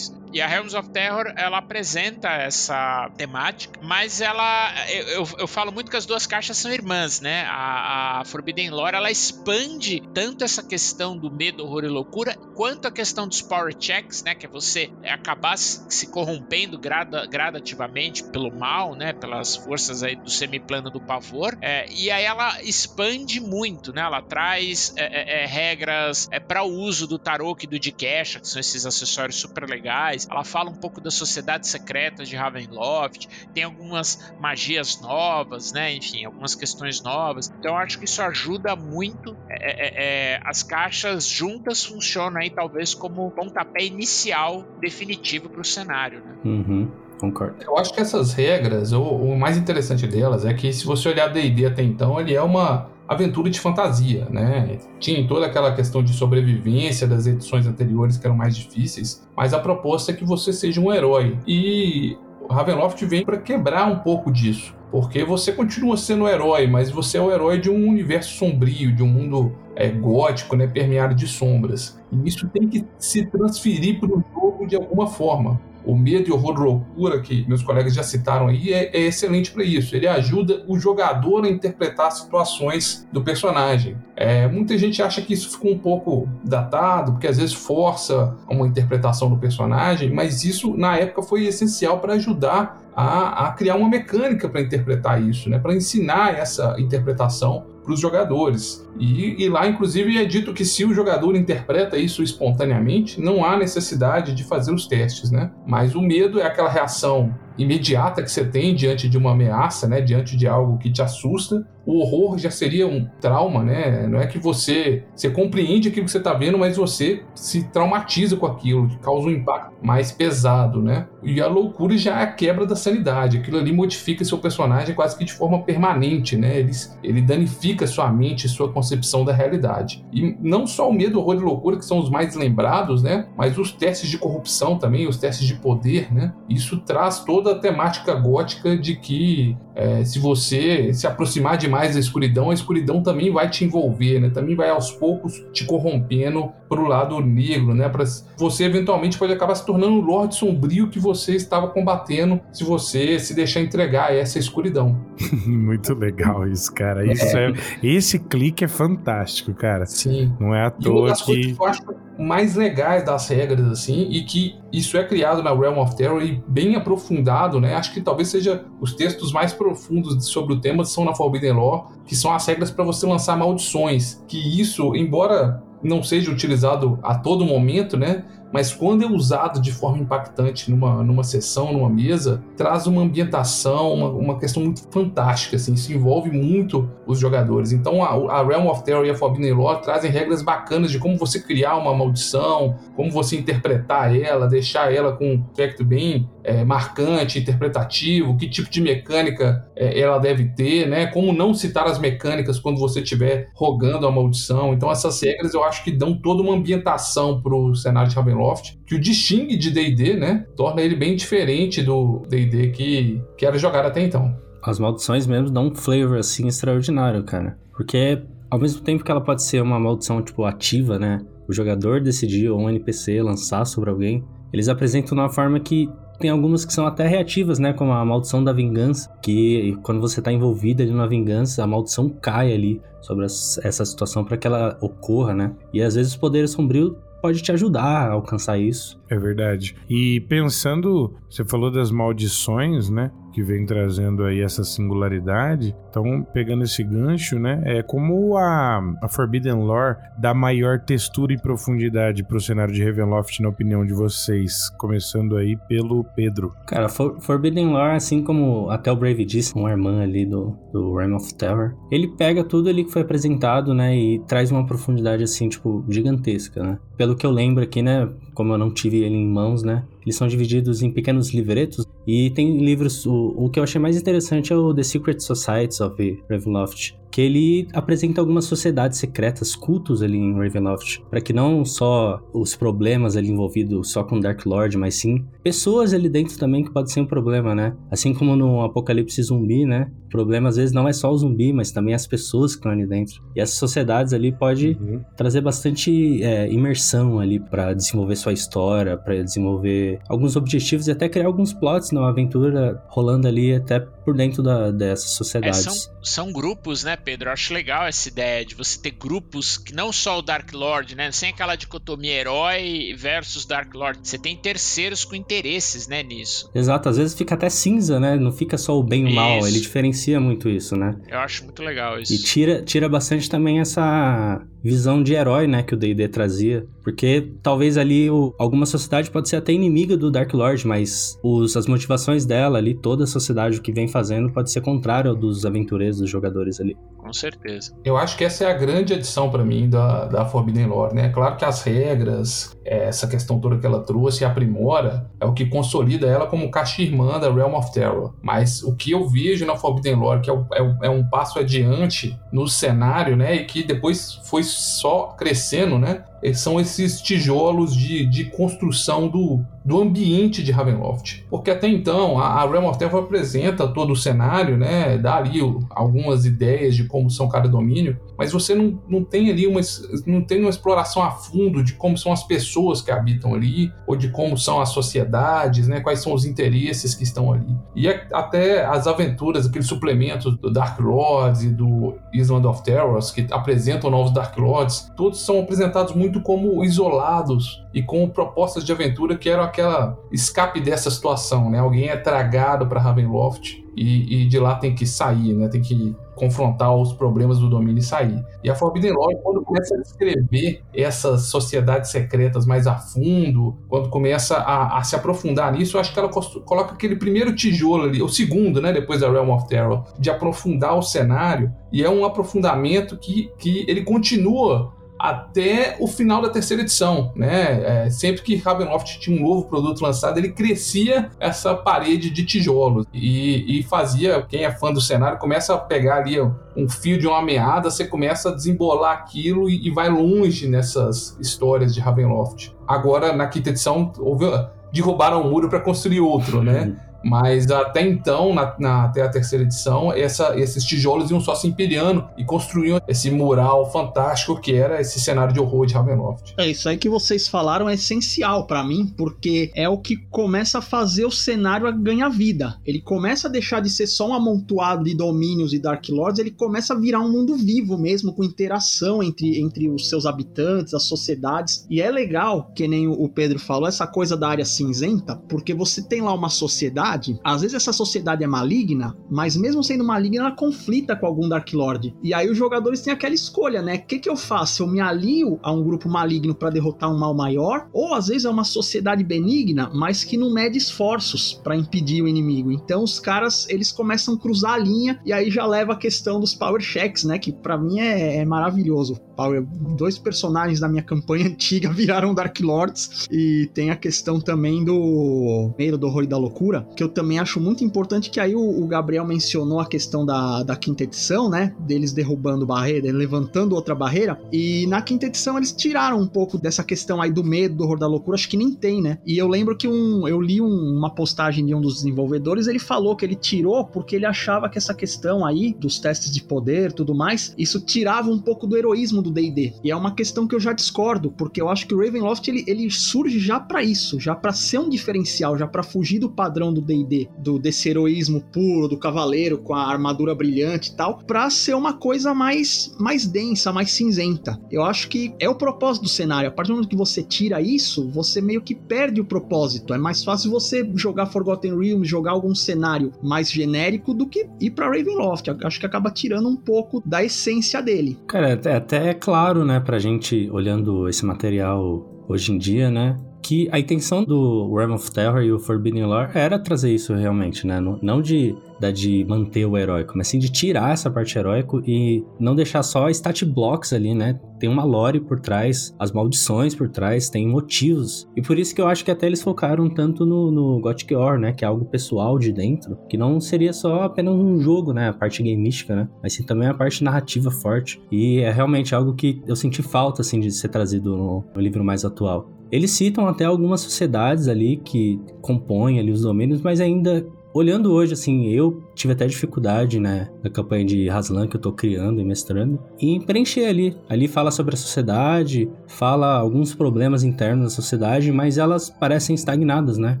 e 0.32 0.40
a 0.40 0.46
Realms 0.46 0.74
of 0.74 0.90
Terror, 0.90 1.32
ela 1.36 1.58
apresenta 1.58 2.28
essa 2.28 3.10
temática, 3.16 3.80
mas 3.82 4.20
ela. 4.20 4.72
Eu, 4.88 5.26
eu, 5.38 5.46
falo 5.46 5.72
muito 5.72 5.90
que 5.90 5.96
as 5.96 6.06
duas 6.06 6.26
caixas 6.26 6.56
são 6.56 6.72
irmãs, 6.72 7.20
né? 7.20 7.44
A, 7.48 8.20
a 8.20 8.24
Forbidden 8.24 8.70
Lore, 8.70 8.96
ela 8.96 9.10
expande 9.10 10.02
tanto 10.14 10.44
essa 10.44 10.62
questão 10.62 11.16
do 11.16 11.30
medo, 11.30 11.64
horror 11.64 11.84
e 11.84 11.88
loucura, 11.88 12.36
quanto 12.54 12.86
a 12.86 12.90
questão 12.90 13.26
dos 13.26 13.42
power 13.42 13.74
checks, 13.78 14.22
né? 14.22 14.34
Que 14.34 14.46
é 14.46 14.48
você 14.48 14.90
acabar 15.04 15.56
se 15.58 16.06
corrompendo 16.08 16.78
grada, 16.78 17.26
gradativamente 17.26 18.24
pelo 18.24 18.50
mal, 18.50 18.94
né? 18.94 19.12
Pelas 19.12 19.56
forças 19.56 20.02
aí 20.02 20.14
do 20.14 20.30
semiplano 20.30 20.90
do 20.90 21.00
pavor. 21.00 21.56
É, 21.60 21.86
e 21.90 22.10
aí 22.10 22.24
ela 22.24 22.62
expande 22.62 23.40
muito, 23.40 23.92
né? 23.92 24.02
Ela 24.02 24.22
traz 24.22 24.92
é, 24.96 25.40
é, 25.40 25.42
é 25.42 25.46
regras 25.46 26.28
é, 26.30 26.38
para 26.38 26.62
o 26.62 26.70
uso 26.70 27.06
do 27.06 27.18
Tarok 27.18 27.64
e 27.64 27.68
do 27.68 27.78
Dikesha, 27.78 28.40
que 28.40 28.48
são 28.48 28.60
esses 28.60 28.86
acessórios 28.86 29.36
super 29.36 29.68
legais. 29.68 30.19
Ela 30.30 30.44
fala 30.44 30.70
um 30.70 30.74
pouco 30.74 31.00
das 31.00 31.14
sociedades 31.14 31.70
secretas 31.70 32.28
de 32.28 32.36
Ravenloft, 32.36 33.26
tem 33.52 33.64
algumas 33.64 34.16
magias 34.38 34.98
novas, 35.00 35.72
né? 35.72 35.94
Enfim, 35.94 36.24
algumas 36.24 36.54
questões 36.54 37.02
novas. 37.02 37.50
Então 37.58 37.76
acho 37.76 37.98
que 37.98 38.04
isso 38.04 38.22
ajuda 38.22 38.74
muito. 38.74 39.38
É, 39.48 40.34
é, 40.34 40.40
as 40.44 40.62
caixas 40.62 41.26
juntas 41.26 41.84
funcionam 41.84 42.40
aí 42.40 42.50
talvez 42.50 42.94
como 42.94 43.30
pontapé 43.32 43.84
inicial 43.84 44.66
definitivo 44.80 45.48
para 45.48 45.60
o 45.60 45.64
cenário, 45.64 46.22
né? 46.22 46.36
Uhum. 46.44 47.09
Concordo. 47.20 47.56
Eu 47.62 47.76
acho 47.76 47.92
que 47.92 48.00
essas 48.00 48.32
regras, 48.32 48.92
o, 48.92 49.36
mais 49.36 49.58
interessante 49.58 50.06
delas 50.06 50.46
é 50.46 50.54
que 50.54 50.72
se 50.72 50.86
você 50.86 51.10
olhar 51.10 51.28
D&D 51.28 51.66
até 51.66 51.82
então, 51.82 52.18
ele 52.18 52.34
é 52.34 52.40
uma 52.40 52.88
aventura 53.06 53.50
de 53.50 53.60
fantasia, 53.60 54.26
né? 54.30 54.78
Tinha 54.98 55.26
toda 55.28 55.44
aquela 55.44 55.74
questão 55.74 56.02
de 56.02 56.14
sobrevivência 56.14 57.06
das 57.06 57.26
edições 57.26 57.66
anteriores 57.66 58.16
que 58.16 58.26
eram 58.26 58.36
mais 58.36 58.56
difíceis, 58.56 59.28
mas 59.36 59.52
a 59.52 59.58
proposta 59.58 60.12
é 60.12 60.14
que 60.14 60.24
você 60.24 60.50
seja 60.50 60.80
um 60.80 60.90
herói. 60.90 61.36
E 61.46 62.16
Ravenloft 62.48 63.04
vem 63.04 63.22
para 63.22 63.36
quebrar 63.36 63.86
um 63.86 63.98
pouco 63.98 64.32
disso, 64.32 64.74
porque 64.90 65.22
você 65.22 65.52
continua 65.52 65.98
sendo 65.98 66.24
um 66.24 66.28
herói, 66.28 66.66
mas 66.66 66.90
você 66.90 67.18
é 67.18 67.20
o 67.20 67.30
herói 67.30 67.60
de 67.60 67.68
um 67.68 67.86
universo 67.86 68.32
sombrio, 68.34 68.94
de 68.94 69.02
um 69.02 69.08
mundo 69.08 69.52
é, 69.76 69.90
gótico, 69.90 70.56
né, 70.56 70.66
permeado 70.66 71.14
de 71.14 71.26
sombras. 71.26 72.00
E 72.10 72.26
isso 72.26 72.48
tem 72.48 72.66
que 72.66 72.86
se 72.98 73.26
transferir 73.26 74.00
para 74.00 74.08
o 74.08 74.24
jogo 74.34 74.66
de 74.66 74.76
alguma 74.76 75.06
forma 75.06 75.60
o 75.84 75.96
medo 75.96 76.28
e 76.28 76.32
horror 76.32 76.58
loucura 76.60 77.20
que 77.20 77.46
meus 77.48 77.62
colegas 77.62 77.94
já 77.94 78.02
citaram 78.02 78.48
aí 78.48 78.72
é, 78.72 78.96
é 78.96 79.00
excelente 79.00 79.50
para 79.50 79.64
isso. 79.64 79.94
Ele 79.94 80.06
ajuda 80.06 80.64
o 80.66 80.78
jogador 80.78 81.44
a 81.44 81.48
interpretar 81.48 82.12
situações 82.12 83.06
do 83.12 83.22
personagem. 83.22 83.96
É, 84.16 84.46
muita 84.46 84.76
gente 84.76 85.02
acha 85.02 85.22
que 85.22 85.32
isso 85.32 85.50
ficou 85.50 85.72
um 85.72 85.78
pouco 85.78 86.28
datado, 86.44 87.12
porque 87.12 87.26
às 87.26 87.38
vezes 87.38 87.54
força 87.54 88.36
uma 88.48 88.66
interpretação 88.66 89.30
do 89.30 89.36
personagem, 89.36 90.12
mas 90.12 90.44
isso 90.44 90.76
na 90.76 90.96
época 90.96 91.22
foi 91.22 91.46
essencial 91.46 91.98
para 92.00 92.14
ajudar 92.14 92.80
a, 92.94 93.46
a, 93.46 93.52
criar 93.52 93.76
uma 93.76 93.88
mecânica 93.88 94.48
para 94.48 94.60
interpretar 94.60 95.22
isso, 95.22 95.48
né? 95.48 95.58
para 95.58 95.74
ensinar 95.74 96.34
essa 96.36 96.76
interpretação 96.78 97.64
para 97.90 97.94
os 97.94 98.00
jogadores. 98.00 98.88
E, 98.98 99.42
e, 99.42 99.48
lá, 99.48 99.66
inclusive, 99.66 100.16
é 100.16 100.24
dito 100.24 100.54
que 100.54 100.64
se 100.64 100.84
o 100.84 100.94
jogador 100.94 101.34
interpreta 101.34 101.98
isso 101.98 102.22
espontaneamente, 102.22 103.20
não 103.20 103.44
há 103.44 103.56
necessidade 103.56 104.32
de 104.32 104.44
fazer 104.44 104.72
os 104.72 104.86
testes, 104.86 105.30
né? 105.30 105.50
Mas 105.66 105.94
o 105.94 106.00
medo 106.00 106.38
é 106.38 106.44
aquela 106.44 106.70
reação 106.70 107.34
imediata 107.62 108.22
que 108.22 108.30
você 108.30 108.44
tem 108.44 108.74
diante 108.74 109.08
de 109.08 109.18
uma 109.18 109.32
ameaça, 109.32 109.86
né? 109.86 110.00
Diante 110.00 110.36
de 110.36 110.46
algo 110.46 110.78
que 110.78 110.90
te 110.90 111.02
assusta. 111.02 111.66
O 111.84 111.98
horror 112.00 112.38
já 112.38 112.50
seria 112.50 112.86
um 112.86 113.06
trauma, 113.20 113.62
né? 113.62 114.06
Não 114.06 114.20
é 114.20 114.26
que 114.26 114.38
você, 114.38 115.04
você 115.14 115.30
compreende 115.30 115.88
aquilo 115.88 116.06
que 116.06 116.12
você 116.12 116.18
está 116.18 116.34
vendo, 116.34 116.58
mas 116.58 116.76
você 116.76 117.22
se 117.34 117.64
traumatiza 117.64 118.36
com 118.36 118.46
aquilo, 118.46 118.88
causa 119.00 119.28
um 119.28 119.30
impacto 119.30 119.74
mais 119.82 120.12
pesado, 120.12 120.82
né? 120.82 121.08
E 121.22 121.40
a 121.40 121.46
loucura 121.46 121.96
já 121.96 122.20
é 122.20 122.22
a 122.22 122.32
quebra 122.32 122.66
da 122.66 122.76
sanidade. 122.76 123.38
Aquilo 123.38 123.58
ali 123.58 123.72
modifica 123.72 124.24
seu 124.24 124.38
personagem 124.38 124.94
quase 124.94 125.16
que 125.16 125.24
de 125.24 125.32
forma 125.32 125.62
permanente, 125.62 126.36
né? 126.36 126.58
Ele, 126.58 126.72
ele 127.02 127.22
danifica 127.22 127.86
sua 127.86 128.10
mente, 128.12 128.48
sua 128.48 128.70
concepção 128.72 129.24
da 129.24 129.32
realidade. 129.32 130.04
E 130.12 130.36
não 130.40 130.66
só 130.66 130.88
o 130.88 130.92
medo, 130.92 131.18
horror 131.18 131.36
e 131.36 131.40
loucura, 131.40 131.76
que 131.78 131.84
são 131.84 131.98
os 131.98 132.10
mais 132.10 132.34
lembrados, 132.34 133.02
né? 133.02 133.26
Mas 133.36 133.58
os 133.58 133.72
testes 133.72 134.08
de 134.08 134.18
corrupção 134.18 134.78
também, 134.78 135.08
os 135.08 135.16
testes 135.16 135.46
de 135.46 135.54
poder, 135.54 136.12
né? 136.12 136.32
Isso 136.48 136.78
traz 136.78 137.20
toda 137.24 137.49
a 137.50 137.58
temática 137.58 138.14
gótica 138.14 138.76
de 138.76 138.96
que 138.96 139.56
é, 139.74 140.04
se 140.04 140.18
você 140.18 140.92
se 140.92 141.06
aproximar 141.06 141.56
demais 141.56 141.94
da 141.94 142.00
escuridão, 142.00 142.50
a 142.50 142.54
escuridão 142.54 143.02
também 143.02 143.32
vai 143.32 143.48
te 143.48 143.64
envolver, 143.64 144.20
né? 144.20 144.30
Também 144.30 144.54
vai 144.54 144.70
aos 144.70 144.90
poucos 144.90 145.42
te 145.52 145.64
corrompendo 145.64 146.52
pro 146.68 146.86
lado 146.86 147.20
negro, 147.20 147.74
né? 147.74 147.88
Pra, 147.88 148.04
você 148.36 148.64
eventualmente 148.64 149.18
pode 149.18 149.32
acabar 149.32 149.54
se 149.54 149.64
tornando 149.64 149.94
o 149.94 150.00
Lorde 150.00 150.34
Sombrio 150.34 150.88
que 150.88 150.98
você 150.98 151.34
estava 151.34 151.68
combatendo 151.68 152.40
se 152.52 152.64
você 152.64 153.18
se 153.18 153.34
deixar 153.34 153.60
entregar 153.60 154.10
a 154.10 154.14
essa 154.14 154.38
escuridão. 154.38 154.96
Muito 155.46 155.94
legal 155.94 156.46
isso, 156.46 156.72
cara. 156.72 157.10
Isso 157.10 157.36
é. 157.36 157.50
é. 157.50 157.52
esse 157.82 158.18
clique 158.18 158.64
é 158.64 158.68
fantástico, 158.68 159.54
cara. 159.54 159.86
Sim. 159.86 160.32
Não 160.38 160.54
é 160.54 160.66
à 160.66 160.70
toa 160.70 161.14
que. 161.14 161.54
que 161.54 161.56
eu 161.58 161.66
acho 161.66 161.82
mais 162.20 162.54
legais 162.54 163.02
das 163.02 163.26
regras, 163.28 163.66
assim, 163.66 164.08
e 164.10 164.22
que 164.22 164.58
isso 164.70 164.96
é 164.98 165.04
criado 165.04 165.42
na 165.42 165.54
Realm 165.54 165.78
of 165.78 165.96
Terror 165.96 166.22
e 166.22 166.42
bem 166.46 166.76
aprofundado, 166.76 167.58
né? 167.58 167.74
Acho 167.74 167.94
que 167.94 168.00
talvez 168.00 168.28
seja 168.28 168.64
os 168.78 168.92
textos 168.92 169.32
mais 169.32 169.54
profundos 169.54 170.26
sobre 170.26 170.52
o 170.52 170.60
tema 170.60 170.84
são 170.84 171.04
na 171.04 171.14
Forbidden 171.14 171.54
Law, 171.54 171.90
que 172.06 172.14
são 172.14 172.32
as 172.32 172.46
regras 172.46 172.70
para 172.70 172.84
você 172.84 173.06
lançar 173.06 173.36
maldições. 173.38 174.22
Que 174.28 174.60
isso, 174.60 174.94
embora 174.94 175.62
não 175.82 176.02
seja 176.02 176.30
utilizado 176.30 176.98
a 177.02 177.14
todo 177.14 177.44
momento, 177.44 177.96
né? 177.96 178.24
Mas 178.52 178.72
quando 178.72 179.04
é 179.04 179.06
usado 179.06 179.60
de 179.60 179.72
forma 179.72 179.98
impactante 179.98 180.70
numa, 180.70 181.02
numa 181.02 181.22
sessão, 181.22 181.72
numa 181.72 181.88
mesa, 181.88 182.42
traz 182.56 182.86
uma 182.86 183.02
ambientação, 183.02 183.92
uma, 183.94 184.08
uma 184.08 184.38
questão 184.38 184.62
muito 184.62 184.82
fantástica, 184.90 185.56
assim, 185.56 185.74
isso 185.74 185.92
envolve 185.92 186.30
muito 186.30 186.88
os 187.06 187.18
jogadores. 187.18 187.72
Então 187.72 188.02
a, 188.02 188.40
a 188.40 188.44
Realm 188.44 188.66
of 188.66 188.82
Terror 188.82 189.04
e 189.04 189.10
a 189.10 189.14
Forbidden 189.14 189.52
Lore 189.52 189.82
trazem 189.82 190.10
regras 190.10 190.42
bacanas 190.42 190.90
de 190.90 190.98
como 190.98 191.16
você 191.16 191.40
criar 191.40 191.76
uma 191.76 191.94
maldição, 191.94 192.76
como 192.96 193.10
você 193.10 193.36
interpretar 193.36 194.14
ela, 194.16 194.46
deixar 194.46 194.92
ela 194.92 195.12
com 195.12 195.34
um 195.34 195.44
aspecto 195.50 195.84
bem 195.84 196.28
é, 196.42 196.64
marcante, 196.64 197.38
interpretativo, 197.38 198.36
que 198.36 198.48
tipo 198.48 198.70
de 198.70 198.80
mecânica 198.80 199.66
é, 199.76 199.98
ela 200.00 200.18
deve 200.18 200.48
ter, 200.54 200.88
né? 200.88 201.06
Como 201.06 201.32
não 201.32 201.54
citar 201.54 201.86
as 201.86 201.98
mecânicas 201.98 202.58
quando 202.58 202.78
você 202.78 203.00
estiver 203.00 203.50
rogando 203.54 204.06
a 204.06 204.12
maldição. 204.12 204.72
Então 204.72 204.90
essas 204.90 205.20
regras 205.22 205.54
eu 205.54 205.64
acho 205.64 205.84
que 205.84 205.90
dão 205.90 206.16
toda 206.20 206.42
uma 206.42 206.54
ambientação 206.54 207.40
para 207.40 207.54
o 207.54 207.74
cenário 207.74 208.08
de 208.08 208.16
Ravenloft 208.16 208.78
que 208.86 208.94
o 208.94 209.00
distingue 209.00 209.56
de 209.56 209.70
D&D, 209.70 210.14
né? 210.14 210.46
Torna 210.56 210.82
ele 210.82 210.96
bem 210.96 211.14
diferente 211.14 211.82
do 211.82 212.22
D&D 212.28 212.70
que, 212.70 213.22
que 213.36 213.46
era 213.46 213.58
jogado 213.58 213.86
até 213.86 214.02
então. 214.02 214.36
As 214.62 214.78
maldições 214.78 215.26
mesmo 215.26 215.50
dão 215.50 215.68
um 215.68 215.74
flavor, 215.74 216.18
assim, 216.18 216.46
extraordinário, 216.46 217.22
cara. 217.24 217.58
Porque, 217.72 218.22
ao 218.50 218.58
mesmo 218.58 218.82
tempo 218.82 219.02
que 219.02 219.10
ela 219.10 219.20
pode 219.20 219.42
ser 219.42 219.62
uma 219.62 219.78
maldição, 219.78 220.20
tipo, 220.22 220.44
ativa, 220.44 220.98
né? 220.98 221.20
O 221.48 221.52
jogador 221.52 222.00
decidir, 222.00 222.50
ou 222.50 222.60
um 222.60 222.68
NPC, 222.68 223.22
lançar 223.22 223.64
sobre 223.64 223.90
alguém, 223.90 224.22
eles 224.52 224.68
apresentam 224.68 225.16
de 225.16 225.22
uma 225.22 225.30
forma 225.30 225.58
que 225.60 225.88
tem 226.20 226.30
algumas 226.30 226.64
que 226.64 226.72
são 226.72 226.86
até 226.86 227.08
reativas, 227.08 227.58
né? 227.58 227.72
Como 227.72 227.92
a 227.92 228.04
maldição 228.04 228.44
da 228.44 228.52
vingança, 228.52 229.10
que 229.22 229.76
quando 229.82 230.00
você 230.00 230.20
está 230.20 230.30
envolvido 230.30 230.82
ali 230.82 230.92
numa 230.92 231.08
vingança, 231.08 231.64
a 231.64 231.66
maldição 231.66 232.08
cai 232.08 232.52
ali 232.52 232.80
sobre 233.00 233.24
essa 233.24 233.84
situação 233.84 234.22
para 234.22 234.36
que 234.36 234.46
ela 234.46 234.76
ocorra, 234.80 235.34
né? 235.34 235.52
E 235.72 235.82
às 235.82 235.94
vezes 235.94 236.14
o 236.14 236.20
poder 236.20 236.46
sombrio 236.46 236.98
pode 237.22 237.42
te 237.42 237.52
ajudar 237.52 237.82
a 237.82 238.12
alcançar 238.12 238.58
isso. 238.58 239.00
É 239.08 239.18
verdade. 239.18 239.76
E 239.88 240.20
pensando, 240.22 241.14
você 241.28 241.44
falou 241.44 241.70
das 241.70 241.90
maldições, 241.90 242.88
né? 242.88 243.10
Que 243.32 243.42
vem 243.42 243.64
trazendo 243.64 244.24
aí 244.24 244.40
essa 244.40 244.64
singularidade. 244.64 245.74
Então, 245.88 246.22
pegando 246.32 246.64
esse 246.64 246.82
gancho, 246.82 247.38
né? 247.38 247.62
É 247.64 247.82
como 247.82 248.36
a, 248.36 248.80
a 249.02 249.08
Forbidden 249.08 249.54
Lore 249.54 249.96
dá 250.18 250.34
maior 250.34 250.80
textura 250.80 251.32
e 251.32 251.40
profundidade 251.40 252.24
pro 252.24 252.40
cenário 252.40 252.74
de 252.74 252.84
Ravenloft, 252.84 253.40
na 253.40 253.48
opinião 253.48 253.84
de 253.84 253.92
vocês. 253.92 254.70
Começando 254.78 255.36
aí 255.36 255.56
pelo 255.68 256.04
Pedro. 256.16 256.52
Cara, 256.66 256.88
For 256.88 257.20
Forbidden 257.20 257.68
Lore, 257.68 257.96
assim 257.96 258.22
como 258.22 258.70
até 258.70 258.90
o 258.90 258.96
Brave 258.96 259.24
disse, 259.24 259.54
uma 259.54 259.70
irmã 259.70 260.02
ali 260.02 260.26
do, 260.26 260.56
do 260.72 260.96
Realm 260.96 261.14
of 261.14 261.34
Terror, 261.34 261.74
ele 261.90 262.08
pega 262.08 262.44
tudo 262.44 262.68
ali 262.68 262.84
que 262.84 262.92
foi 262.92 263.02
apresentado, 263.02 263.74
né? 263.74 263.96
E 263.96 264.18
traz 264.20 264.50
uma 264.50 264.66
profundidade, 264.66 265.22
assim, 265.22 265.48
tipo, 265.48 265.84
gigantesca, 265.88 266.62
né? 266.62 266.78
Pelo 266.96 267.16
que 267.16 267.24
eu 267.24 267.30
lembro 267.30 267.62
aqui, 267.62 267.82
né? 267.82 268.08
Como 268.34 268.52
eu 268.52 268.58
não 268.58 268.72
tive 268.72 268.98
ele 268.98 269.16
em 269.16 269.28
mãos, 269.28 269.62
né? 269.62 269.84
Eles 270.02 270.16
são 270.16 270.26
divididos 270.26 270.82
em 270.82 270.90
pequenos 270.90 271.32
livretos 271.32 271.86
e 272.06 272.30
tem 272.30 272.58
livros. 272.58 273.06
O, 273.06 273.34
o 273.36 273.50
que 273.50 273.58
eu 273.58 273.64
achei 273.64 273.80
mais 273.80 273.96
interessante 273.96 274.52
é 274.52 274.56
o 274.56 274.74
The 274.74 274.82
Secret 274.82 275.20
Societies 275.20 275.80
of 275.80 276.22
Ravenloft, 276.28 276.94
que 277.10 277.20
ele 277.20 277.68
apresenta 277.72 278.20
algumas 278.20 278.44
sociedades 278.44 278.98
secretas, 278.98 279.54
cultos 279.56 280.02
ali 280.02 280.16
em 280.16 280.34
Ravenloft, 280.34 281.00
para 281.10 281.20
que 281.20 281.32
não 281.32 281.64
só 281.64 282.22
os 282.32 282.54
problemas 282.54 283.16
ali 283.16 283.28
envolvidos 283.28 283.90
só 283.90 284.04
com 284.04 284.20
Dark 284.20 284.44
Lord, 284.46 284.76
mas 284.78 284.94
sim 284.94 285.24
pessoas 285.42 285.92
ali 285.92 286.08
dentro 286.08 286.38
também 286.38 286.64
que 286.64 286.72
pode 286.72 286.92
ser 286.92 287.00
um 287.00 287.06
problema, 287.06 287.54
né? 287.54 287.76
Assim 287.90 288.14
como 288.14 288.36
no 288.36 288.62
Apocalipse 288.62 289.22
Zumbi, 289.22 289.64
né? 289.64 289.90
O 290.10 290.18
problema 290.20 290.48
às 290.48 290.56
vezes 290.56 290.74
não 290.74 290.88
é 290.88 290.92
só 290.92 291.08
o 291.08 291.16
zumbi, 291.16 291.52
mas 291.52 291.70
também 291.70 291.94
as 291.94 292.04
pessoas 292.04 292.52
que 292.52 292.58
estão 292.58 292.72
ali 292.72 292.84
dentro. 292.84 293.22
E 293.36 293.40
essas 293.40 293.56
sociedades 293.56 294.12
ali 294.12 294.32
pode 294.32 294.76
uhum. 294.80 295.04
trazer 295.16 295.40
bastante 295.40 296.20
é, 296.20 296.50
imersão 296.50 297.20
ali 297.20 297.38
para 297.38 297.72
desenvolver 297.72 298.16
sua 298.16 298.32
história, 298.32 298.96
para 298.96 299.22
desenvolver 299.22 300.00
alguns 300.08 300.34
objetivos 300.34 300.88
e 300.88 300.90
até 300.90 301.08
criar 301.08 301.26
alguns 301.26 301.52
plots 301.52 301.92
numa 301.92 302.08
aventura 302.08 302.82
rolando 302.88 303.28
ali 303.28 303.54
até 303.54 303.78
por 303.78 304.16
dentro 304.16 304.42
da, 304.42 304.72
dessas 304.72 305.12
sociedades. 305.12 305.60
É, 305.60 305.70
são, 305.70 305.74
são 306.02 306.32
grupos, 306.32 306.82
né, 306.82 306.96
Pedro? 306.96 307.28
Eu 307.28 307.32
acho 307.32 307.54
legal 307.54 307.86
essa 307.86 308.08
ideia 308.08 308.44
de 308.44 308.56
você 308.56 308.80
ter 308.80 308.90
grupos 308.90 309.56
que 309.56 309.72
não 309.72 309.92
só 309.92 310.18
o 310.18 310.22
Dark 310.22 310.52
Lord, 310.52 310.96
né? 310.96 311.12
Sem 311.12 311.30
aquela 311.30 311.54
dicotomia 311.54 312.14
herói 312.14 312.96
versus 312.98 313.44
Dark 313.44 313.72
Lord. 313.72 314.00
Você 314.02 314.18
tem 314.18 314.36
terceiros 314.36 315.04
com 315.04 315.14
interesses, 315.14 315.86
né, 315.86 316.02
nisso. 316.02 316.50
Exato, 316.52 316.88
às 316.88 316.96
vezes 316.96 317.14
fica 317.14 317.36
até 317.36 317.48
cinza, 317.48 318.00
né? 318.00 318.16
Não 318.16 318.32
fica 318.32 318.58
só 318.58 318.76
o 318.76 318.82
bem 318.82 319.08
e 319.08 319.12
o 319.12 319.14
mal. 319.14 319.46
Ele 319.46 319.60
diferencia 319.60 319.99
muito 320.20 320.48
isso, 320.48 320.76
né? 320.76 320.96
Eu 321.08 321.18
acho 321.18 321.44
muito 321.44 321.62
legal 321.62 322.00
isso. 322.00 322.14
E 322.14 322.18
tira, 322.18 322.62
tira 322.62 322.88
bastante 322.88 323.28
também 323.28 323.60
essa 323.60 324.40
visão 324.62 325.02
de 325.02 325.14
herói, 325.14 325.46
né, 325.46 325.62
que 325.62 325.74
o 325.74 325.76
D&D 325.76 326.08
trazia. 326.08 326.66
Porque 326.82 327.32
talvez 327.42 327.76
ali 327.76 328.10
o, 328.10 328.34
alguma 328.38 328.66
sociedade 328.66 329.10
pode 329.10 329.28
ser 329.28 329.36
até 329.36 329.52
inimiga 329.52 329.96
do 329.96 330.10
Dark 330.10 330.32
Lord, 330.32 330.66
mas 330.66 331.18
os, 331.22 331.56
as 331.56 331.66
motivações 331.66 332.24
dela 332.24 332.58
ali, 332.58 332.74
toda 332.74 333.04
a 333.04 333.06
sociedade 333.06 333.58
o 333.58 333.62
que 333.62 333.72
vem 333.72 333.88
fazendo 333.88 334.30
pode 334.32 334.50
ser 334.50 334.60
contrário 334.60 335.10
ao 335.10 335.16
dos 335.16 335.44
aventureiros, 335.44 335.98
dos 335.98 336.10
jogadores 336.10 336.60
ali. 336.60 336.76
Com 336.96 337.12
certeza. 337.12 337.74
Eu 337.84 337.96
acho 337.96 338.16
que 338.16 338.24
essa 338.24 338.44
é 338.44 338.50
a 338.50 338.52
grande 338.52 338.92
adição 338.92 339.30
para 339.30 339.44
mim 339.44 339.68
da, 339.68 340.06
da 340.06 340.26
Forbidden 340.26 340.66
Lore, 340.66 340.94
né? 340.94 341.08
Claro 341.08 341.36
que 341.36 341.44
as 341.44 341.62
regras, 341.62 342.56
é, 342.64 342.84
essa 342.84 343.06
questão 343.06 343.40
toda 343.40 343.58
que 343.58 343.66
ela 343.66 343.80
trouxe 343.80 344.22
e 344.22 344.24
aprimora, 344.24 345.10
é 345.18 345.24
o 345.24 345.32
que 345.32 345.46
consolida 345.46 346.06
ela 346.06 346.26
como 346.26 346.50
caixa 346.50 346.82
irmã 346.82 347.18
da 347.18 347.32
Realm 347.32 347.54
of 347.54 347.72
Terror. 347.72 348.14
Mas 348.22 348.62
o 348.62 348.74
que 348.76 348.90
eu 348.90 349.08
vejo 349.08 349.46
na 349.46 349.56
Forbidden 349.56 349.96
Lore, 349.96 350.20
que 350.20 350.30
é, 350.30 350.34
é, 350.34 350.76
é 350.82 350.90
um 350.90 351.06
passo 351.08 351.38
adiante 351.38 352.18
no 352.32 352.46
cenário, 352.46 353.16
né? 353.16 353.34
E 353.34 353.44
que 353.44 353.62
depois 353.62 354.20
foi 354.24 354.42
só 354.50 355.14
crescendo, 355.18 355.78
né? 355.78 356.04
São 356.34 356.60
esses 356.60 357.00
tijolos 357.00 357.74
de, 357.74 358.04
de 358.06 358.24
construção 358.24 359.08
do, 359.08 359.44
do 359.64 359.80
ambiente 359.80 360.42
de 360.42 360.52
Ravenloft. 360.52 361.24
Porque 361.28 361.50
até 361.50 361.68
então 361.68 362.18
a, 362.18 362.26
a 362.26 362.50
Realm 362.50 362.66
of 362.66 362.78
Terror 362.78 363.04
apresenta 363.04 363.68
todo 363.68 363.92
o 363.92 363.96
cenário, 363.96 364.56
né? 364.56 364.98
Dá 364.98 365.16
ali 365.16 365.40
algumas 365.70 366.24
ideias 366.24 366.74
de 366.74 366.84
como 366.84 367.10
são 367.10 367.28
cada 367.28 367.48
domínio, 367.48 367.98
mas 368.16 368.32
você 368.32 368.54
não, 368.54 368.80
não 368.88 369.04
tem 369.04 369.30
ali 369.30 369.46
uma, 369.46 369.60
não 370.06 370.22
tem 370.22 370.40
uma 370.40 370.50
exploração 370.50 371.02
a 371.02 371.10
fundo 371.10 371.62
de 371.62 371.74
como 371.74 371.96
são 371.96 372.12
as 372.12 372.22
pessoas 372.22 372.82
que 372.82 372.90
habitam 372.90 373.34
ali, 373.34 373.72
ou 373.86 373.96
de 373.96 374.10
como 374.10 374.36
são 374.36 374.60
as 374.60 374.70
sociedades, 374.70 375.68
né? 375.68 375.80
Quais 375.80 376.00
são 376.00 376.12
os 376.12 376.24
interesses 376.24 376.94
que 376.94 377.02
estão 377.02 377.32
ali. 377.32 377.56
E 377.74 377.88
até 377.88 378.64
as 378.64 378.86
aventuras, 378.86 379.46
aqueles 379.46 379.66
suplementos 379.66 380.36
do 380.38 380.50
Dark 380.50 380.78
Lords 380.80 381.42
e 381.42 381.50
do 381.50 381.94
Island 382.12 382.46
of 382.46 382.62
Terrors, 382.62 383.10
que 383.10 383.26
apresentam 383.30 383.90
novos 383.90 384.12
Dark 384.12 384.36
Lords, 384.36 384.90
todos 384.96 385.24
são 385.24 385.40
apresentados 385.40 385.94
muito 385.94 386.20
como 386.22 386.64
isolados 386.64 387.64
e 387.72 387.82
com 387.82 388.08
propostas 388.08 388.64
de 388.64 388.72
aventura 388.72 389.16
que 389.16 389.28
eram 389.28 389.49
aquela 389.50 389.98
escape 390.10 390.60
dessa 390.60 390.90
situação, 390.90 391.50
né? 391.50 391.58
Alguém 391.58 391.88
é 391.88 391.96
tragado 391.96 392.66
para 392.66 392.80
Ravenloft 392.80 393.62
e, 393.76 394.22
e, 394.22 394.28
de 394.28 394.38
lá 394.38 394.54
tem 394.56 394.74
que 394.74 394.86
sair, 394.86 395.34
né? 395.34 395.48
Tem 395.48 395.60
que 395.60 395.94
confrontar 396.14 396.74
os 396.74 396.92
problemas 396.92 397.38
do 397.38 397.48
domínio 397.48 397.78
e 397.78 397.82
sair. 397.82 398.22
E 398.44 398.50
a 398.50 398.54
Forbidden 398.54 398.92
Lore, 398.92 399.16
quando 399.22 399.42
começa 399.42 399.74
a 399.74 399.78
descrever 399.78 400.62
essas 400.74 401.22
sociedades 401.22 401.90
secretas 401.90 402.44
mais 402.44 402.66
a 402.66 402.76
fundo, 402.76 403.56
quando 403.68 403.88
começa 403.88 404.36
a, 404.36 404.78
a 404.78 404.84
se 404.84 404.94
aprofundar 404.94 405.52
nisso, 405.52 405.76
eu 405.76 405.80
acho 405.80 405.92
que 405.92 405.98
ela 405.98 406.08
coloca 406.08 406.74
aquele 406.74 406.96
primeiro 406.96 407.34
tijolo 407.34 407.84
ali, 407.84 408.02
o 408.02 408.08
segundo, 408.08 408.60
né? 408.60 408.72
Depois 408.72 409.00
da 409.00 409.10
Realm 409.10 409.30
of 409.30 409.48
Terror, 409.48 409.84
de 409.98 410.10
aprofundar 410.10 410.76
o 410.76 410.82
cenário. 410.82 411.52
E 411.72 411.82
é 411.82 411.88
um 411.88 412.04
aprofundamento 412.04 412.98
que, 412.98 413.30
que 413.38 413.64
ele 413.68 413.82
continua 413.82 414.74
até 415.00 415.76
o 415.80 415.88
final 415.88 416.20
da 416.20 416.28
terceira 416.28 416.62
edição, 416.62 417.10
né? 417.16 417.86
É, 417.86 417.90
sempre 417.90 418.20
que 418.20 418.36
Ravenloft 418.36 419.00
tinha 419.00 419.18
um 419.18 419.26
novo 419.26 419.48
produto 419.48 419.80
lançado, 419.80 420.18
ele 420.18 420.30
crescia 420.30 421.10
essa 421.18 421.54
parede 421.54 422.10
de 422.10 422.24
tijolos 422.26 422.86
e, 422.92 423.60
e 423.60 423.62
fazia, 423.62 424.20
quem 424.28 424.44
é 424.44 424.52
fã 424.52 424.70
do 424.70 424.80
cenário, 424.80 425.18
começa 425.18 425.54
a 425.54 425.58
pegar 425.58 425.96
ali 425.96 426.20
um 426.20 426.68
fio 426.68 426.98
de 426.98 427.06
uma 427.06 427.22
meada, 427.22 427.70
você 427.70 427.86
começa 427.86 428.28
a 428.28 428.34
desembolar 428.34 428.92
aquilo 428.92 429.48
e, 429.48 429.66
e 429.66 429.70
vai 429.70 429.88
longe 429.88 430.46
nessas 430.46 431.16
histórias 431.18 431.74
de 431.74 431.80
Ravenloft. 431.80 432.54
Agora, 432.68 433.14
na 433.14 433.26
quinta 433.26 433.48
edição, 433.48 433.90
houve, 433.98 434.26
derrubaram 434.70 435.22
um 435.22 435.30
muro 435.30 435.48
para 435.48 435.60
construir 435.60 436.00
outro, 436.00 436.42
né? 436.42 436.76
Mas 437.02 437.50
até 437.50 437.86
então, 437.86 438.34
na, 438.34 438.54
na, 438.58 438.84
até 438.84 439.02
a 439.02 439.08
terceira 439.08 439.44
edição, 439.44 439.92
essa, 439.92 440.38
esses 440.38 440.64
tijolos 440.64 441.10
iam 441.10 441.20
só 441.20 441.34
se 441.34 441.46
empilhando 441.46 442.06
e 442.16 442.24
construíam 442.24 442.80
esse 442.86 443.10
mural 443.10 443.70
fantástico 443.70 444.40
que 444.40 444.54
era 444.54 444.80
esse 444.80 445.00
cenário 445.00 445.32
de 445.32 445.40
horror 445.40 445.66
de 445.66 445.74
Ravenloft. 445.74 446.34
É 446.36 446.48
isso 446.48 446.68
aí 446.68 446.76
que 446.76 446.88
vocês 446.88 447.28
falaram 447.28 447.68
é 447.68 447.74
essencial 447.74 448.46
para 448.46 448.64
mim, 448.64 448.92
porque 448.96 449.50
é 449.54 449.68
o 449.68 449.78
que 449.78 449.96
começa 449.96 450.58
a 450.58 450.62
fazer 450.62 451.04
o 451.04 451.10
cenário 451.10 451.66
a 451.66 451.70
ganhar 451.70 452.08
vida. 452.08 452.56
Ele 452.64 452.80
começa 452.80 453.28
a 453.28 453.30
deixar 453.30 453.60
de 453.60 453.70
ser 453.70 453.86
só 453.86 454.08
um 454.08 454.14
amontoado 454.14 454.84
de 454.84 454.94
domínios 454.94 455.52
e 455.52 455.58
Dark 455.58 455.88
Lords, 455.88 456.18
ele 456.18 456.30
começa 456.30 456.74
a 456.74 456.78
virar 456.78 457.00
um 457.00 457.10
mundo 457.10 457.36
vivo 457.36 457.78
mesmo, 457.78 458.12
com 458.12 458.24
interação 458.24 459.02
entre, 459.02 459.40
entre 459.40 459.68
os 459.68 459.88
seus 459.88 460.06
habitantes, 460.06 460.74
as 460.74 460.84
sociedades. 460.84 461.66
E 461.70 461.80
é 461.80 461.90
legal, 461.90 462.50
que 462.54 462.66
nem 462.68 462.88
o 462.88 463.08
Pedro 463.08 463.38
falou, 463.38 463.68
essa 463.68 463.86
coisa 463.86 464.16
da 464.16 464.28
área 464.28 464.44
cinzenta, 464.44 465.16
porque 465.28 465.54
você 465.54 465.82
tem 465.82 466.02
lá 466.02 466.12
uma 466.12 466.28
sociedade 466.28 466.89
sociedade, 466.90 467.20
às 467.22 467.42
vezes 467.42 467.54
essa 467.54 467.72
sociedade 467.72 468.24
é 468.24 468.26
maligna, 468.26 468.96
mas 469.10 469.36
mesmo 469.36 469.62
sendo 469.62 469.84
maligna, 469.84 470.22
ela 470.24 470.36
conflita 470.36 470.96
com 470.96 471.06
algum 471.06 471.28
Dark 471.28 471.52
Lord. 471.52 471.94
E 472.02 472.12
aí 472.12 472.28
os 472.28 472.36
jogadores 472.36 472.80
têm 472.80 472.92
aquela 472.92 473.14
escolha, 473.14 473.62
né? 473.62 473.76
O 473.76 473.86
que, 473.86 473.98
que 473.98 474.08
eu 474.08 474.16
faço? 474.16 474.62
Eu 474.62 474.66
me 474.66 474.80
alio 474.80 475.38
a 475.42 475.52
um 475.52 475.62
grupo 475.62 475.88
maligno 475.88 476.34
para 476.34 476.50
derrotar 476.50 476.90
um 476.90 476.98
mal 476.98 477.14
maior? 477.14 477.68
Ou 477.72 477.94
às 477.94 478.08
vezes 478.08 478.24
é 478.24 478.30
uma 478.30 478.44
sociedade 478.44 479.04
benigna, 479.04 479.70
mas 479.72 480.04
que 480.04 480.16
não 480.16 480.32
mede 480.32 480.58
esforços 480.58 481.34
para 481.34 481.56
impedir 481.56 482.02
o 482.02 482.08
inimigo. 482.08 482.50
Então 482.50 482.82
os 482.82 482.98
caras, 482.98 483.46
eles 483.48 483.70
começam 483.70 484.14
a 484.14 484.18
cruzar 484.18 484.54
a 484.54 484.58
linha 484.58 485.00
e 485.04 485.12
aí 485.12 485.30
já 485.30 485.46
leva 485.46 485.74
a 485.74 485.76
questão 485.76 486.18
dos 486.18 486.34
power 486.34 486.60
checks, 486.60 487.04
né? 487.04 487.18
Que 487.18 487.32
para 487.32 487.58
mim 487.58 487.80
é, 487.80 488.16
é 488.16 488.24
maravilhoso. 488.24 489.00
Power, 489.16 489.46
dois 489.76 489.98
personagens 489.98 490.60
da 490.60 490.68
minha 490.68 490.82
campanha 490.82 491.26
antiga 491.28 491.70
viraram 491.72 492.14
Dark 492.14 492.38
Lords 492.40 493.06
e 493.10 493.50
tem 493.52 493.70
a 493.70 493.76
questão 493.76 494.20
também 494.20 494.64
do 494.64 495.52
meio 495.58 495.76
do 495.76 495.86
horror 495.86 496.04
e 496.04 496.06
da 496.06 496.16
loucura, 496.16 496.66
que 496.80 496.84
eu 496.84 496.88
também 496.88 497.18
acho 497.18 497.38
muito 497.38 497.62
importante, 497.62 498.08
que 498.08 498.18
aí 498.18 498.34
o, 498.34 498.40
o, 498.40 498.66
Gabriel 498.66 499.04
mencionou 499.04 499.60
a 499.60 499.66
questão 499.66 500.06
da, 500.06 500.42
da 500.42 500.56
quinta 500.56 500.84
edição, 500.84 501.28
né? 501.28 501.54
Deles 501.58 501.92
derrubando 501.92 502.46
barreira, 502.46 502.90
levantando 502.90 503.54
outra 503.54 503.74
barreira. 503.74 504.18
E 504.32 504.66
na 504.66 504.80
quinta 504.80 505.04
edição 505.04 505.36
eles 505.36 505.52
tiraram 505.52 506.00
um 506.00 506.06
pouco 506.06 506.38
dessa 506.38 506.64
questão 506.64 507.02
aí 507.02 507.12
do 507.12 507.22
medo, 507.22 507.56
do 507.56 507.64
horror 507.64 507.78
da 507.78 507.86
loucura, 507.86 508.14
acho 508.14 508.30
que 508.30 508.36
nem 508.36 508.50
tem, 508.50 508.80
né? 508.80 508.96
E 509.04 509.18
eu 509.18 509.28
lembro 509.28 509.58
que 509.58 509.68
um, 509.68 510.08
eu 510.08 510.22
li 510.22 510.40
um, 510.40 510.78
uma 510.78 510.88
postagem 510.88 511.44
de 511.44 511.54
um 511.54 511.60
dos 511.60 511.74
desenvolvedores, 511.74 512.46
ele 512.46 512.58
falou 512.58 512.96
que 512.96 513.04
ele 513.04 513.14
tirou 513.14 513.66
porque 513.66 513.96
ele 513.96 514.06
achava 514.06 514.48
que 514.48 514.56
essa 514.56 514.72
questão 514.72 515.26
aí 515.26 515.52
dos 515.52 515.78
testes 515.78 516.10
de 516.10 516.22
poder 516.22 516.72
tudo 516.72 516.94
mais, 516.94 517.34
isso 517.36 517.60
tirava 517.60 518.10
um 518.10 518.18
pouco 518.18 518.46
do 518.46 518.56
heroísmo 518.56 519.02
do 519.02 519.10
D&D. 519.10 519.52
E 519.62 519.70
é 519.70 519.76
uma 519.76 519.94
questão 519.94 520.26
que 520.26 520.34
eu 520.34 520.40
já 520.40 520.54
discordo, 520.54 521.10
porque 521.10 521.42
eu 521.42 521.50
acho 521.50 521.66
que 521.66 521.74
o 521.74 521.84
Ravenloft 521.84 522.26
ele, 522.26 522.42
ele 522.46 522.70
surge 522.70 523.18
já 523.18 523.38
para 523.38 523.62
isso, 523.62 524.00
já 524.00 524.14
para 524.14 524.32
ser 524.32 524.60
um 524.60 524.68
diferencial, 524.70 525.36
já 525.36 525.46
para 525.46 525.62
fugir 525.62 525.98
do 525.98 526.08
padrão 526.08 526.50
do 526.50 526.69
D&D, 526.70 527.08
do 527.18 527.38
desse 527.38 527.68
heroísmo 527.68 528.20
puro, 528.32 528.68
do 528.68 528.78
cavaleiro 528.78 529.38
com 529.38 529.54
a 529.54 529.66
armadura 529.66 530.14
brilhante 530.14 530.70
e 530.70 530.76
tal, 530.76 530.98
pra 530.98 531.28
ser 531.30 531.54
uma 531.54 531.74
coisa 531.74 532.14
mais, 532.14 532.74
mais 532.78 533.06
densa, 533.06 533.52
mais 533.52 533.72
cinzenta. 533.72 534.40
Eu 534.50 534.62
acho 534.62 534.88
que 534.88 535.14
é 535.18 535.28
o 535.28 535.34
propósito 535.34 535.82
do 535.82 535.88
cenário. 535.88 536.28
A 536.28 536.32
partir 536.32 536.48
do 536.48 536.54
momento 536.54 536.70
que 536.70 536.76
você 536.76 537.02
tira 537.02 537.40
isso, 537.40 537.88
você 537.88 538.20
meio 538.20 538.40
que 538.40 538.54
perde 538.54 539.00
o 539.00 539.04
propósito. 539.04 539.74
É 539.74 539.78
mais 539.78 540.04
fácil 540.04 540.30
você 540.30 540.68
jogar 540.74 541.06
Forgotten 541.06 541.58
Realms, 541.58 541.88
jogar 541.88 542.12
algum 542.12 542.34
cenário 542.34 542.92
mais 543.02 543.30
genérico 543.30 543.92
do 543.92 544.06
que 544.06 544.28
ir 544.40 544.50
pra 544.50 544.66
Ravenloft. 544.66 545.28
Acho 545.44 545.60
que 545.60 545.66
acaba 545.66 545.90
tirando 545.90 546.28
um 546.28 546.36
pouco 546.36 546.82
da 546.84 547.02
essência 547.02 547.60
dele. 547.62 547.98
Cara, 548.06 548.40
é 548.44 548.56
até 548.56 548.88
é 548.90 548.94
claro, 548.94 549.44
né, 549.44 549.60
pra 549.60 549.78
gente 549.78 550.28
olhando 550.30 550.88
esse 550.88 551.04
material 551.04 552.04
hoje 552.08 552.32
em 552.32 552.38
dia, 552.38 552.70
né? 552.70 552.96
Que 553.22 553.48
a 553.52 553.58
intenção 553.58 554.04
do 554.04 554.52
Realm 554.54 554.74
of 554.74 554.90
Terror 554.90 555.22
e 555.22 555.32
o 555.32 555.38
Forbidden 555.38 555.84
Lore 555.84 556.10
era 556.14 556.38
trazer 556.38 556.74
isso 556.74 556.94
realmente, 556.94 557.46
né? 557.46 557.60
Não 557.60 558.00
de, 558.00 558.34
de 558.74 559.04
manter 559.08 559.46
o 559.46 559.56
heróico, 559.56 559.94
mas 559.96 560.08
sim 560.08 560.18
de 560.18 560.30
tirar 560.30 560.72
essa 560.72 560.90
parte 560.90 561.18
heróico 561.18 561.62
e 561.66 562.04
não 562.18 562.34
deixar 562.34 562.62
só 562.62 562.88
stat 562.90 563.24
blocks 563.24 563.72
ali, 563.72 563.94
né? 563.94 564.18
Tem 564.38 564.48
uma 564.48 564.64
lore 564.64 565.00
por 565.00 565.20
trás, 565.20 565.74
as 565.78 565.92
maldições 565.92 566.54
por 566.54 566.68
trás, 566.68 567.10
tem 567.10 567.28
motivos. 567.28 568.08
E 568.16 568.22
por 568.22 568.38
isso 568.38 568.54
que 568.54 568.60
eu 568.60 568.66
acho 568.66 568.84
que 568.84 568.90
até 568.90 569.06
eles 569.06 569.22
focaram 569.22 569.68
tanto 569.68 570.06
no, 570.06 570.30
no 570.30 570.60
Gothic 570.60 570.94
War, 570.94 571.18
né? 571.18 571.32
Que 571.32 571.44
é 571.44 571.48
algo 571.48 571.66
pessoal 571.66 572.18
de 572.18 572.32
dentro, 572.32 572.78
que 572.88 572.96
não 572.96 573.20
seria 573.20 573.52
só 573.52 573.82
apenas 573.82 574.14
um 574.14 574.40
jogo, 574.40 574.72
né? 574.72 574.88
A 574.88 574.94
parte 574.94 575.22
gameística, 575.22 575.76
né? 575.76 575.88
Mas 576.02 576.14
sim 576.14 576.22
também 576.22 576.48
a 576.48 576.54
parte 576.54 576.82
narrativa 576.82 577.30
forte. 577.30 577.80
E 577.92 578.20
é 578.20 578.30
realmente 578.30 578.74
algo 578.74 578.94
que 578.94 579.22
eu 579.26 579.36
senti 579.36 579.62
falta, 579.62 580.00
assim, 580.00 580.20
de 580.20 580.30
ser 580.30 580.48
trazido 580.48 580.96
no, 580.96 581.24
no 581.34 581.40
livro 581.40 581.62
mais 581.62 581.84
atual. 581.84 582.39
Eles 582.50 582.70
citam 582.72 583.06
até 583.06 583.24
algumas 583.24 583.60
sociedades 583.60 584.28
ali 584.28 584.56
que 584.56 585.00
compõem 585.20 585.78
ali 585.78 585.90
os 585.90 586.02
domínios, 586.02 586.40
mas 586.40 586.60
ainda 586.60 587.06
olhando 587.32 587.72
hoje, 587.72 587.92
assim, 587.92 588.28
eu 588.28 588.62
tive 588.74 588.92
até 588.92 589.06
dificuldade, 589.06 589.78
né, 589.78 590.08
na 590.22 590.28
campanha 590.28 590.64
de 590.64 590.88
Haslan 590.88 591.28
que 591.28 591.36
eu 591.36 591.40
tô 591.40 591.52
criando 591.52 592.00
e 592.00 592.04
mestrando, 592.04 592.58
em 592.78 593.00
preencher 593.00 593.46
ali. 593.46 593.76
Ali 593.88 594.08
fala 594.08 594.30
sobre 594.30 594.54
a 594.54 594.58
sociedade, 594.58 595.48
fala 595.66 596.18
alguns 596.18 596.54
problemas 596.54 597.04
internos 597.04 597.44
da 597.44 597.50
sociedade, 597.50 598.10
mas 598.10 598.36
elas 598.36 598.68
parecem 598.68 599.14
estagnadas, 599.14 599.78
né? 599.78 600.00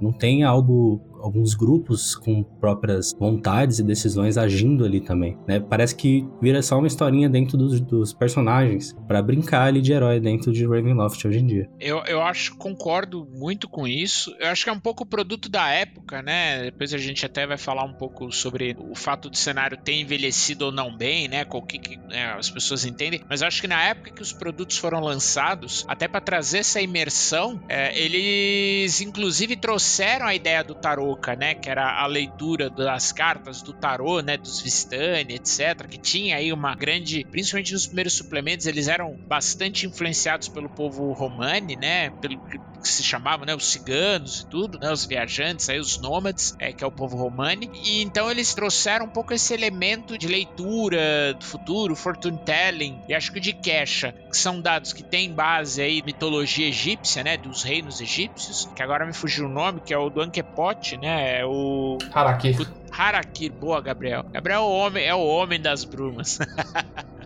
Não 0.00 0.12
tem 0.12 0.44
algo 0.44 1.00
alguns 1.24 1.54
grupos 1.54 2.14
com 2.14 2.42
próprias 2.42 3.14
vontades 3.18 3.78
e 3.78 3.82
decisões 3.82 4.36
agindo 4.36 4.84
ali 4.84 5.00
também, 5.00 5.38
né? 5.48 5.58
Parece 5.58 5.96
que 5.96 6.26
vira 6.40 6.60
só 6.60 6.78
uma 6.78 6.86
historinha 6.86 7.30
dentro 7.30 7.56
dos, 7.56 7.80
dos 7.80 8.12
personagens 8.12 8.94
para 9.08 9.22
brincar 9.22 9.62
ali 9.62 9.80
de 9.80 9.92
herói 9.92 10.20
dentro 10.20 10.52
de 10.52 10.66
Ravenloft 10.66 11.26
hoje 11.26 11.38
em 11.38 11.46
dia. 11.46 11.70
Eu, 11.80 12.04
eu 12.04 12.20
acho, 12.20 12.56
concordo 12.56 13.26
muito 13.32 13.68
com 13.68 13.88
isso. 13.88 14.34
Eu 14.38 14.48
acho 14.48 14.64
que 14.64 14.70
é 14.70 14.72
um 14.72 14.80
pouco 14.80 15.06
produto 15.06 15.48
da 15.48 15.70
época, 15.70 16.20
né? 16.20 16.64
Depois 16.64 16.92
a 16.92 16.98
gente 16.98 17.24
até 17.24 17.46
vai 17.46 17.56
falar 17.56 17.84
um 17.84 17.94
pouco 17.94 18.30
sobre 18.30 18.76
o 18.78 18.94
fato 18.94 19.30
do 19.30 19.36
cenário 19.36 19.78
ter 19.78 19.94
envelhecido 19.94 20.66
ou 20.66 20.72
não 20.72 20.94
bem, 20.94 21.26
né? 21.26 21.44
Com 21.46 21.58
o 21.58 21.62
que, 21.66 21.78
que 21.78 21.96
né, 21.96 22.34
as 22.38 22.50
pessoas 22.50 22.84
entendem. 22.84 23.22
Mas 23.30 23.40
eu 23.40 23.48
acho 23.48 23.62
que 23.62 23.68
na 23.68 23.82
época 23.82 24.10
que 24.10 24.22
os 24.22 24.32
produtos 24.32 24.76
foram 24.76 25.00
lançados, 25.00 25.86
até 25.88 26.06
para 26.06 26.20
trazer 26.20 26.58
essa 26.58 26.82
imersão, 26.82 27.62
é, 27.66 27.98
eles 27.98 29.00
inclusive 29.00 29.56
trouxeram 29.56 30.26
a 30.26 30.34
ideia 30.34 30.62
do 30.62 30.74
tarô 30.74 31.13
né, 31.38 31.54
que 31.54 31.68
era 31.68 32.00
a 32.02 32.06
leitura 32.06 32.70
das 32.70 33.12
cartas 33.12 33.62
do 33.62 33.72
tarô, 33.72 34.20
né, 34.20 34.36
dos 34.36 34.60
Vistani, 34.60 35.34
etc, 35.34 35.86
que 35.88 35.98
tinha 35.98 36.36
aí 36.36 36.52
uma 36.52 36.74
grande, 36.74 37.24
principalmente 37.30 37.72
nos 37.72 37.86
primeiros 37.86 38.14
suplementos, 38.14 38.66
eles 38.66 38.88
eram 38.88 39.16
bastante 39.28 39.86
influenciados 39.86 40.48
pelo 40.48 40.68
povo 40.68 41.12
romani, 41.12 41.76
né, 41.76 42.10
pelo 42.10 42.38
que 42.38 42.88
se 42.88 43.02
chamava, 43.02 43.46
né, 43.46 43.54
os 43.54 43.66
ciganos 43.66 44.40
e 44.40 44.46
tudo, 44.48 44.78
né, 44.78 44.92
os 44.92 45.06
viajantes, 45.06 45.68
aí 45.68 45.78
os 45.78 45.98
nômades, 45.98 46.54
é, 46.58 46.72
que 46.72 46.84
é 46.84 46.86
o 46.86 46.92
povo 46.92 47.16
romani, 47.16 47.70
e 47.82 48.02
então 48.02 48.30
eles 48.30 48.54
trouxeram 48.54 49.06
um 49.06 49.10
pouco 49.10 49.32
esse 49.32 49.54
elemento 49.54 50.18
de 50.18 50.28
leitura 50.28 51.34
do 51.34 51.44
futuro, 51.44 51.96
fortune 51.96 52.38
telling, 52.44 53.00
e 53.08 53.14
acho 53.14 53.32
que 53.32 53.38
o 53.38 53.40
de 53.40 53.52
Kesha, 53.52 54.14
que 54.30 54.36
são 54.36 54.60
dados 54.60 54.92
que 54.92 55.02
têm 55.02 55.32
base 55.32 55.80
aí 55.80 56.02
mitologia 56.04 56.68
egípcia, 56.68 57.24
né, 57.24 57.36
dos 57.36 57.62
reinos 57.62 58.00
egípcios, 58.00 58.66
que 58.74 58.82
agora 58.82 59.06
me 59.06 59.14
fugiu 59.14 59.46
o 59.46 59.48
nome, 59.48 59.80
que 59.80 59.94
é 59.94 59.98
o 59.98 60.10
do 60.10 60.20
Ankepot, 60.20 60.96
né? 61.04 61.40
É 61.40 61.44
o. 61.44 61.98
Haraki. 62.12 62.56
Haraki, 62.90 63.50
boa, 63.50 63.80
Gabriel. 63.80 64.24
Gabriel 64.32 64.60
é 64.60 64.64
o 64.64 64.70
homem, 64.70 65.04
é 65.04 65.14
o 65.14 65.24
homem 65.24 65.60
das 65.60 65.84
brumas. 65.84 66.38